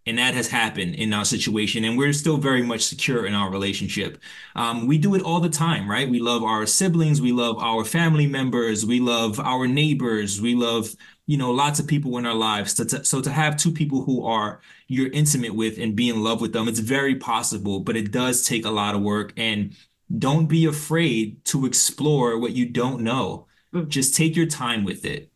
And 0.08 0.20
that 0.20 0.36
has 0.36 0.50
happened 0.50 0.94
in 0.94 1.14
our 1.14 1.26
situation, 1.26 1.84
and 1.84 1.98
we're 1.98 2.14
still 2.14 2.38
very 2.38 2.62
much 2.62 2.82
secure 2.82 3.26
in 3.26 3.34
our 3.34 3.50
relationship. 3.50 4.20
Um, 4.56 4.86
we 4.86 5.00
do 5.00 5.16
it 5.16 5.24
all 5.24 5.40
the 5.40 5.50
time, 5.50 5.90
right? 5.90 6.08
We 6.08 6.20
love 6.20 6.44
our 6.44 6.68
siblings, 6.68 7.22
we 7.22 7.32
love 7.32 7.58
our 7.58 7.84
family 7.84 8.28
members, 8.28 8.86
we 8.86 9.00
love 9.00 9.40
our 9.40 9.68
neighbors, 9.68 10.40
we 10.40 10.54
love, 10.54 10.96
you 11.26 11.38
know, 11.38 11.50
lots 11.50 11.80
of 11.80 11.88
people 11.88 12.20
in 12.20 12.28
our 12.28 12.36
lives. 12.36 12.76
So 12.76 12.84
to, 12.84 13.04
so 13.04 13.20
to 13.20 13.32
have 13.32 13.58
two 13.58 13.72
people 13.72 14.04
who 14.04 14.24
are 14.26 14.62
you're 14.88 15.12
intimate 15.12 15.56
with 15.56 15.80
and 15.80 15.96
be 15.96 16.10
in 16.10 16.24
love 16.24 16.40
with 16.40 16.54
them, 16.54 16.68
it's 16.68 16.80
very 16.80 17.16
possible, 17.16 17.80
but 17.80 17.98
it 17.98 18.12
does 18.12 18.46
take 18.46 18.64
a 18.64 18.70
lot 18.70 18.94
of 18.94 19.02
work. 19.02 19.34
And 19.38 19.76
don't 20.20 20.46
be 20.46 20.66
afraid 20.66 21.44
to 21.46 21.66
explore 21.66 22.38
what 22.38 22.52
you 22.52 22.68
don't 22.68 23.02
know. 23.02 23.48
Just 23.88 24.16
take 24.16 24.36
your 24.36 24.46
time 24.46 24.84
with 24.84 25.06
it 25.06 25.32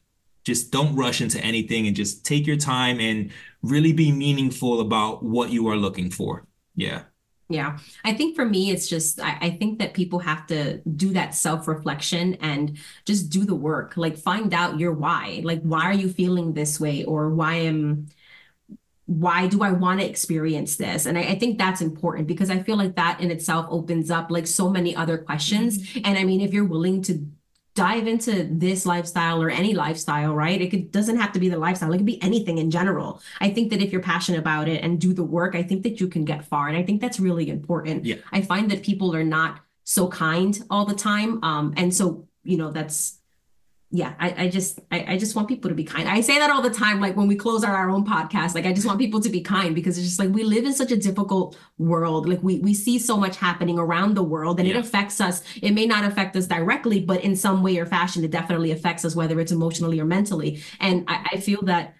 just 0.50 0.72
don't 0.72 0.96
rush 0.96 1.22
into 1.22 1.40
anything 1.42 1.86
and 1.86 1.96
just 1.96 2.26
take 2.26 2.48
your 2.48 2.58
time 2.58 3.00
and 3.00 3.32
really 3.62 3.94
be 3.94 4.12
meaningful 4.12 4.82
about 4.82 5.22
what 5.22 5.52
you 5.52 5.68
are 5.68 5.76
looking 5.76 6.10
for. 6.10 6.48
Yeah. 6.76 7.04
Yeah. 7.50 7.80
I 8.04 8.14
think 8.14 8.36
for 8.36 8.46
me, 8.46 8.72
it's 8.72 8.88
just, 8.88 9.20
I, 9.20 9.38
I 9.42 9.50
think 9.52 9.80
that 9.80 9.94
people 9.94 10.20
have 10.20 10.48
to 10.48 10.80
do 10.82 11.14
that 11.14 11.36
self 11.36 11.68
reflection 11.68 12.36
and 12.36 12.78
just 13.06 13.30
do 13.30 13.44
the 13.44 13.56
work. 13.56 13.98
Like, 13.98 14.18
find 14.18 14.54
out 14.54 14.80
your 14.80 14.94
why. 14.94 15.42
Like, 15.44 15.62
why 15.62 15.84
are 15.84 15.94
you 15.94 16.10
feeling 16.10 16.54
this 16.54 16.80
way? 16.80 17.04
Or 17.04 17.30
why 17.30 17.56
am, 17.56 18.08
why 19.06 19.48
do 19.48 19.64
I 19.64 19.72
want 19.72 20.00
to 20.00 20.08
experience 20.08 20.76
this? 20.78 21.08
And 21.08 21.18
I, 21.18 21.22
I, 21.22 21.40
think 21.40 21.58
that's 21.58 21.82
important 21.82 22.28
because 22.28 22.52
I 22.52 22.62
feel 22.62 22.78
like 22.78 22.96
that 22.96 23.20
in 23.20 23.32
itself 23.32 23.66
opens 23.72 24.12
up 24.12 24.30
like 24.30 24.46
so 24.46 24.70
many 24.70 24.96
other 24.96 25.18
questions. 25.18 25.80
Mm-hmm. 25.80 26.06
And 26.06 26.18
I 26.20 26.24
mean, 26.24 26.42
if 26.42 26.54
you're 26.54 26.66
willing 26.66 27.02
to 27.04 27.26
dive 27.80 28.08
into 28.08 28.46
this 28.52 28.86
lifestyle 28.86 29.42
or 29.42 29.50
any 29.50 29.74
lifestyle, 29.74 30.36
right? 30.36 30.62
It 30.62 30.70
could, 30.70 30.92
doesn't 30.92 31.16
have 31.16 31.32
to 31.32 31.40
be 31.40 31.48
the 31.48 31.58
lifestyle. 31.58 31.94
It 31.94 31.98
could 31.98 32.06
be 32.06 32.22
anything 32.22 32.58
in 32.58 32.70
general. 32.72 33.22
I 33.40 33.52
think 33.52 33.70
that 33.70 33.82
if 33.82 33.94
you're 33.94 34.02
passionate 34.02 34.40
about 34.40 34.68
it 34.68 34.84
and 34.84 35.00
do 35.00 35.14
the 35.14 35.24
work, 35.24 35.56
I 35.56 35.64
think 35.64 35.84
that 35.84 36.02
you 36.02 36.10
can 36.10 36.26
get 36.26 36.44
far. 36.44 36.68
And 36.68 36.76
I 36.76 36.84
think 36.84 37.00
that's 37.00 37.22
really 37.22 37.50
important. 37.50 38.04
Yeah. 38.04 38.18
I 38.34 38.42
find 38.42 38.70
that 38.72 38.84
people 38.84 39.16
are 39.16 39.24
not 39.24 39.62
so 39.86 40.10
kind 40.10 40.62
all 40.70 40.86
the 40.86 40.94
time. 40.94 41.42
Um, 41.42 41.74
and 41.78 41.96
so, 41.96 42.28
you 42.44 42.58
know, 42.58 42.70
that's 42.70 43.19
yeah, 43.92 44.14
I, 44.20 44.44
I 44.44 44.50
just 44.50 44.80
I, 44.92 45.14
I 45.14 45.18
just 45.18 45.36
want 45.36 45.48
people 45.48 45.68
to 45.70 45.76
be 45.76 45.84
kind. 45.84 46.08
I 46.08 46.22
say 46.22 46.38
that 46.38 46.52
all 46.52 46.62
the 46.62 46.70
time, 46.70 47.02
like 47.02 47.18
when 47.18 47.28
we 47.28 47.36
close 47.36 47.64
our, 47.64 47.76
our 47.76 47.90
own 47.90 48.06
podcast, 48.06 48.54
like 48.54 48.68
I 48.68 48.72
just 48.72 48.86
want 48.86 49.00
people 49.00 49.20
to 49.20 49.30
be 49.30 49.42
kind 49.42 49.74
because 49.74 49.98
it's 49.98 50.06
just 50.06 50.20
like 50.20 50.30
we 50.30 50.44
live 50.44 50.66
in 50.66 50.74
such 50.74 50.92
a 50.92 50.98
difficult 50.98 51.58
world. 51.80 52.30
Like 52.30 52.44
we 52.44 52.60
we 52.60 52.76
see 52.76 53.00
so 53.00 53.18
much 53.18 53.38
happening 53.38 53.80
around 53.80 54.14
the 54.14 54.22
world 54.22 54.60
and 54.60 54.68
yeah. 54.68 54.76
it 54.76 54.80
affects 54.80 55.20
us. 55.20 55.42
It 55.64 55.72
may 55.72 55.88
not 55.88 56.06
affect 56.06 56.36
us 56.36 56.46
directly, 56.46 57.00
but 57.00 57.24
in 57.24 57.36
some 57.36 57.64
way 57.64 57.80
or 57.80 57.88
fashion, 57.88 58.24
it 58.24 58.30
definitely 58.30 58.70
affects 58.72 59.06
us, 59.06 59.16
whether 59.16 59.40
it's 59.40 59.52
emotionally 59.52 60.00
or 60.00 60.06
mentally. 60.06 60.62
And 60.80 61.06
I, 61.08 61.26
I 61.34 61.38
feel 61.38 61.64
that 61.64 61.96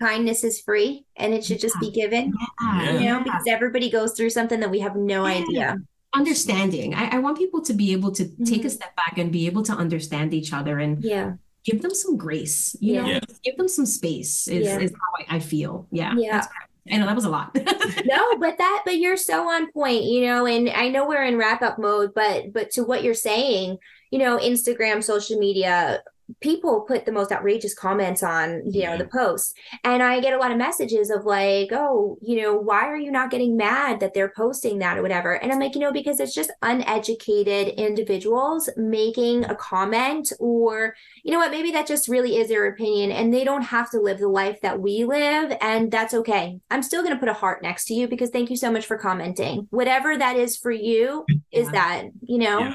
kindness 0.00 0.42
is 0.42 0.58
free 0.62 1.04
and 1.16 1.34
it 1.34 1.44
should 1.44 1.60
just 1.60 1.78
be 1.80 1.90
given. 1.90 2.32
Yeah. 2.62 2.92
You 2.92 3.08
know, 3.10 3.22
because 3.22 3.44
everybody 3.46 3.90
goes 3.90 4.14
through 4.14 4.30
something 4.30 4.60
that 4.60 4.70
we 4.70 4.80
have 4.80 4.96
no 4.96 5.26
yeah. 5.26 5.34
idea 5.34 5.76
understanding. 6.16 6.94
I, 6.94 7.16
I 7.16 7.18
want 7.18 7.38
people 7.38 7.60
to 7.62 7.72
be 7.72 7.92
able 7.92 8.10
to 8.12 8.24
mm-hmm. 8.24 8.44
take 8.44 8.64
a 8.64 8.70
step 8.70 8.96
back 8.96 9.18
and 9.18 9.30
be 9.30 9.46
able 9.46 9.62
to 9.64 9.72
understand 9.72 10.34
each 10.34 10.52
other 10.52 10.78
and 10.78 11.04
yeah 11.04 11.34
give 11.66 11.82
them 11.82 11.92
some 11.92 12.16
grace. 12.16 12.76
You 12.80 12.94
yeah. 12.94 13.02
know, 13.02 13.08
yeah. 13.08 13.20
give 13.44 13.56
them 13.56 13.68
some 13.68 13.86
space 13.86 14.48
is, 14.48 14.66
yeah. 14.66 14.78
is 14.78 14.92
how 14.92 15.24
I, 15.34 15.36
I, 15.36 15.40
feel. 15.40 15.88
Yeah. 15.90 16.14
Yeah. 16.16 16.46
I 16.90 16.98
know 16.98 17.06
that 17.06 17.16
was 17.16 17.24
a 17.24 17.30
lot. 17.30 17.54
no, 18.04 18.38
but 18.38 18.58
that 18.58 18.82
but 18.84 18.98
you're 18.98 19.16
so 19.16 19.48
on 19.50 19.72
point, 19.72 20.04
you 20.04 20.24
know, 20.24 20.46
and 20.46 20.68
I 20.68 20.88
know 20.88 21.08
we're 21.08 21.24
in 21.24 21.36
wrap 21.36 21.60
up 21.60 21.78
mode, 21.80 22.14
but 22.14 22.52
but 22.52 22.70
to 22.72 22.84
what 22.84 23.02
you're 23.02 23.14
saying, 23.14 23.78
you 24.12 24.20
know, 24.20 24.38
Instagram, 24.38 25.02
social 25.02 25.36
media, 25.38 26.02
people 26.40 26.82
put 26.82 27.06
the 27.06 27.12
most 27.12 27.32
outrageous 27.32 27.74
comments 27.74 28.22
on 28.22 28.62
you 28.66 28.84
know 28.84 28.96
the 28.96 29.04
mm-hmm. 29.04 29.18
posts 29.18 29.54
and 29.84 30.02
i 30.02 30.20
get 30.20 30.32
a 30.32 30.38
lot 30.38 30.50
of 30.50 30.58
messages 30.58 31.10
of 31.10 31.24
like 31.24 31.68
oh 31.72 32.18
you 32.20 32.40
know 32.40 32.54
why 32.54 32.86
are 32.86 32.96
you 32.96 33.10
not 33.10 33.30
getting 33.30 33.56
mad 33.56 34.00
that 34.00 34.14
they're 34.14 34.32
posting 34.36 34.78
that 34.78 34.98
or 34.98 35.02
whatever? 35.02 35.34
And 35.34 35.52
i'm 35.52 35.60
like 35.60 35.74
you 35.74 35.80
know 35.80 35.92
because 35.92 36.20
it's 36.20 36.34
just 36.34 36.52
uneducated 36.62 37.68
individuals 37.68 38.68
making 38.76 39.44
a 39.44 39.54
comment 39.54 40.32
or 40.38 40.94
you 41.22 41.32
know 41.32 41.38
what 41.38 41.50
maybe 41.50 41.70
that 41.72 41.86
just 41.86 42.08
really 42.08 42.36
is 42.36 42.48
their 42.48 42.66
opinion 42.66 43.12
and 43.12 43.32
they 43.32 43.44
don't 43.44 43.62
have 43.62 43.90
to 43.90 44.00
live 44.00 44.18
the 44.18 44.28
life 44.28 44.60
that 44.62 44.80
we 44.80 45.04
live 45.04 45.56
and 45.60 45.90
that's 45.90 46.14
okay. 46.14 46.58
I'm 46.70 46.82
still 46.82 47.02
going 47.02 47.14
to 47.14 47.20
put 47.20 47.28
a 47.28 47.34
heart 47.34 47.62
next 47.62 47.86
to 47.86 47.94
you 47.94 48.08
because 48.08 48.30
thank 48.30 48.50
you 48.50 48.56
so 48.56 48.70
much 48.70 48.86
for 48.86 48.98
commenting. 48.98 49.66
Whatever 49.70 50.16
that 50.16 50.36
is 50.36 50.56
for 50.56 50.70
you 50.70 51.24
is 51.52 51.70
that 51.70 52.04
you 52.22 52.38
know? 52.38 52.58
Yeah. 52.60 52.74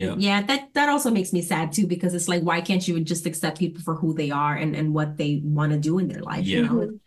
Yeah. 0.00 0.14
yeah, 0.16 0.42
that 0.44 0.72
that 0.72 0.88
also 0.88 1.10
makes 1.10 1.30
me 1.30 1.42
sad 1.42 1.72
too 1.72 1.86
because 1.86 2.14
it's 2.14 2.26
like 2.26 2.42
why 2.42 2.62
can't 2.62 2.86
you 2.88 2.98
just 3.00 3.26
accept 3.26 3.58
people 3.58 3.82
for 3.82 3.94
who 3.94 4.14
they 4.14 4.30
are 4.30 4.56
and 4.56 4.74
and 4.74 4.94
what 4.94 5.18
they 5.18 5.42
want 5.44 5.72
to 5.72 5.78
do 5.78 5.98
in 5.98 6.08
their 6.08 6.22
life? 6.22 6.46
Yeah. 6.46 6.60
You 6.60 6.62
know? 6.64 6.98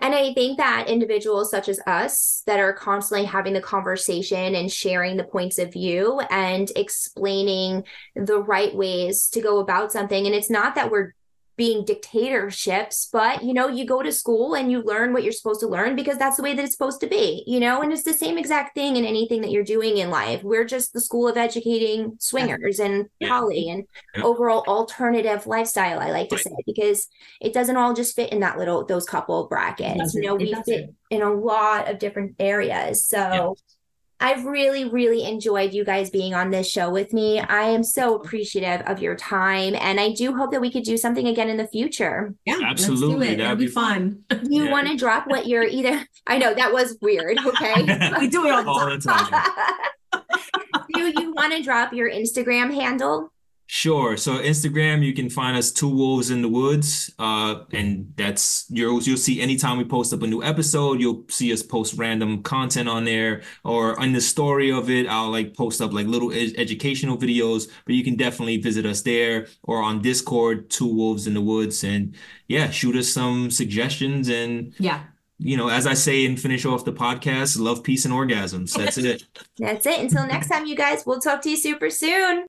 And 0.00 0.14
I 0.14 0.32
think 0.32 0.56
that 0.56 0.88
individuals 0.88 1.50
such 1.50 1.68
as 1.68 1.78
us 1.86 2.42
that 2.46 2.58
are 2.58 2.72
constantly 2.72 3.26
having 3.26 3.52
the 3.52 3.60
conversation 3.60 4.54
and 4.54 4.72
sharing 4.72 5.18
the 5.18 5.24
points 5.24 5.58
of 5.58 5.72
view 5.72 6.22
and 6.30 6.70
explaining 6.74 7.84
the 8.16 8.38
right 8.38 8.74
ways 8.74 9.28
to 9.30 9.42
go 9.42 9.58
about 9.58 9.92
something. 9.92 10.24
And 10.24 10.34
it's 10.34 10.48
not 10.48 10.76
that 10.76 10.90
we're 10.90 11.14
being 11.62 11.84
dictatorships, 11.84 13.08
but 13.12 13.44
you 13.44 13.54
know, 13.54 13.68
you 13.68 13.86
go 13.86 14.02
to 14.02 14.10
school 14.10 14.54
and 14.54 14.72
you 14.72 14.82
learn 14.82 15.12
what 15.12 15.22
you're 15.22 15.30
supposed 15.30 15.60
to 15.60 15.68
learn 15.68 15.94
because 15.94 16.18
that's 16.18 16.36
the 16.36 16.42
way 16.42 16.54
that 16.54 16.64
it's 16.64 16.72
supposed 16.72 17.00
to 17.00 17.06
be, 17.06 17.44
you 17.46 17.60
know, 17.60 17.82
and 17.82 17.92
it's 17.92 18.02
the 18.02 18.12
same 18.12 18.36
exact 18.36 18.74
thing 18.74 18.96
in 18.96 19.04
anything 19.04 19.40
that 19.42 19.52
you're 19.52 19.62
doing 19.62 19.98
in 19.98 20.10
life. 20.10 20.42
We're 20.42 20.64
just 20.64 20.92
the 20.92 21.00
school 21.00 21.28
of 21.28 21.36
educating 21.36 22.16
swingers 22.18 22.80
and 22.80 23.06
yeah. 23.20 23.28
poly 23.28 23.68
and 23.68 23.84
yeah. 24.16 24.24
overall 24.24 24.64
alternative 24.66 25.46
lifestyle, 25.46 26.00
I 26.00 26.10
like 26.10 26.30
to 26.30 26.38
say, 26.38 26.50
because 26.66 27.06
it 27.40 27.52
doesn't 27.52 27.76
all 27.76 27.94
just 27.94 28.16
fit 28.16 28.32
in 28.32 28.40
that 28.40 28.58
little 28.58 28.84
those 28.84 29.06
couple 29.06 29.46
brackets. 29.46 30.14
You 30.14 30.22
know, 30.22 30.34
we 30.34 30.52
fit 30.66 30.92
in 31.10 31.22
a 31.22 31.32
lot 31.32 31.88
of 31.88 32.00
different 32.00 32.34
areas. 32.40 33.06
So 33.06 33.18
yeah 33.18 33.50
I've 34.22 34.44
really, 34.44 34.88
really 34.88 35.24
enjoyed 35.24 35.74
you 35.74 35.84
guys 35.84 36.08
being 36.08 36.32
on 36.32 36.50
this 36.50 36.70
show 36.70 36.88
with 36.90 37.12
me. 37.12 37.40
I 37.40 37.64
am 37.64 37.82
so 37.82 38.14
appreciative 38.14 38.86
of 38.86 39.02
your 39.02 39.16
time, 39.16 39.74
and 39.74 39.98
I 39.98 40.12
do 40.12 40.32
hope 40.36 40.52
that 40.52 40.60
we 40.60 40.70
could 40.70 40.84
do 40.84 40.96
something 40.96 41.26
again 41.26 41.48
in 41.48 41.56
the 41.56 41.66
future. 41.66 42.32
Yeah, 42.44 42.60
absolutely. 42.64 43.16
Let's 43.16 43.28
do 43.30 43.34
it. 43.34 43.36
That'd 43.38 43.58
be 43.58 43.66
fun. 43.66 44.22
Do 44.28 44.40
you 44.44 44.66
yeah. 44.66 44.70
want 44.70 44.86
to 44.86 44.96
drop 44.96 45.26
what 45.26 45.46
you're 45.46 45.64
either? 45.64 46.06
I 46.26 46.38
know 46.38 46.54
that 46.54 46.72
was 46.72 46.96
weird. 47.02 47.38
Okay, 47.52 47.82
we 48.18 48.28
do 48.28 48.46
it 48.46 48.52
all, 48.52 48.68
all 48.68 48.88
the 48.88 48.98
time. 48.98 49.28
do 50.94 51.12
you 51.20 51.32
want 51.34 51.52
to 51.52 51.62
drop 51.62 51.92
your 51.92 52.10
Instagram 52.10 52.72
handle? 52.72 53.30
Sure. 53.74 54.18
So 54.18 54.34
Instagram, 54.34 55.02
you 55.02 55.14
can 55.14 55.30
find 55.30 55.56
us 55.56 55.72
Two 55.72 55.88
Wolves 55.88 56.30
in 56.30 56.42
the 56.42 56.48
Woods, 56.48 57.10
uh, 57.18 57.64
and 57.72 58.12
that's 58.16 58.66
you'll 58.68 59.02
you'll 59.02 59.16
see 59.16 59.40
anytime 59.40 59.78
we 59.78 59.84
post 59.84 60.12
up 60.12 60.20
a 60.20 60.26
new 60.26 60.42
episode, 60.42 61.00
you'll 61.00 61.24
see 61.30 61.50
us 61.54 61.62
post 61.62 61.94
random 61.96 62.42
content 62.42 62.86
on 62.86 63.06
there, 63.06 63.40
or 63.64 63.98
in 64.04 64.12
the 64.12 64.20
story 64.20 64.70
of 64.70 64.90
it, 64.90 65.06
I'll 65.06 65.30
like 65.30 65.56
post 65.56 65.80
up 65.80 65.94
like 65.94 66.06
little 66.06 66.30
ed- 66.34 66.52
educational 66.58 67.16
videos. 67.16 67.66
But 67.86 67.94
you 67.94 68.04
can 68.04 68.14
definitely 68.14 68.58
visit 68.58 68.84
us 68.84 69.00
there 69.00 69.46
or 69.62 69.80
on 69.80 70.02
Discord, 70.02 70.68
Two 70.68 70.94
Wolves 70.94 71.26
in 71.26 71.32
the 71.32 71.40
Woods, 71.40 71.82
and 71.82 72.14
yeah, 72.48 72.68
shoot 72.68 72.94
us 72.94 73.08
some 73.08 73.50
suggestions 73.50 74.28
and 74.28 74.74
yeah, 74.78 75.04
you 75.42 75.56
know, 75.56 75.68
as 75.68 75.86
I 75.86 75.94
say 75.94 76.24
and 76.24 76.40
finish 76.40 76.64
off 76.64 76.84
the 76.84 76.92
podcast, 76.92 77.58
love, 77.58 77.82
peace, 77.82 78.04
and 78.04 78.14
orgasms. 78.14 78.72
That's 78.76 78.96
it. 78.98 79.24
That's 79.58 79.86
it. 79.86 80.00
Until 80.00 80.26
next 80.26 80.48
time, 80.48 80.66
you 80.66 80.76
guys, 80.76 81.04
we'll 81.04 81.20
talk 81.20 81.42
to 81.42 81.50
you 81.50 81.56
super 81.56 81.90
soon. 81.90 82.44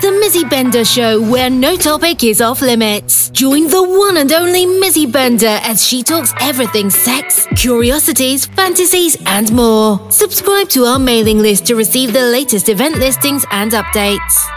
The 0.00 0.08
Mizzy 0.22 0.48
Bender 0.48 0.84
Show, 0.84 1.20
where 1.20 1.50
no 1.50 1.76
topic 1.76 2.22
is 2.24 2.40
off 2.40 2.60
limits. 2.60 3.30
Join 3.30 3.68
the 3.68 3.82
one 3.82 4.16
and 4.16 4.32
only 4.32 4.66
Mizzy 4.66 5.10
Bender 5.10 5.58
as 5.62 5.86
she 5.86 6.02
talks 6.02 6.32
everything 6.40 6.90
sex, 6.90 7.46
curiosities, 7.56 8.46
fantasies, 8.46 9.16
and 9.26 9.52
more. 9.52 10.10
Subscribe 10.10 10.68
to 10.70 10.84
our 10.84 10.98
mailing 10.98 11.38
list 11.38 11.66
to 11.66 11.74
receive 11.74 12.12
the 12.12 12.22
latest 12.22 12.68
event 12.68 12.96
listings 12.96 13.44
and 13.50 13.72
updates. 13.72 14.48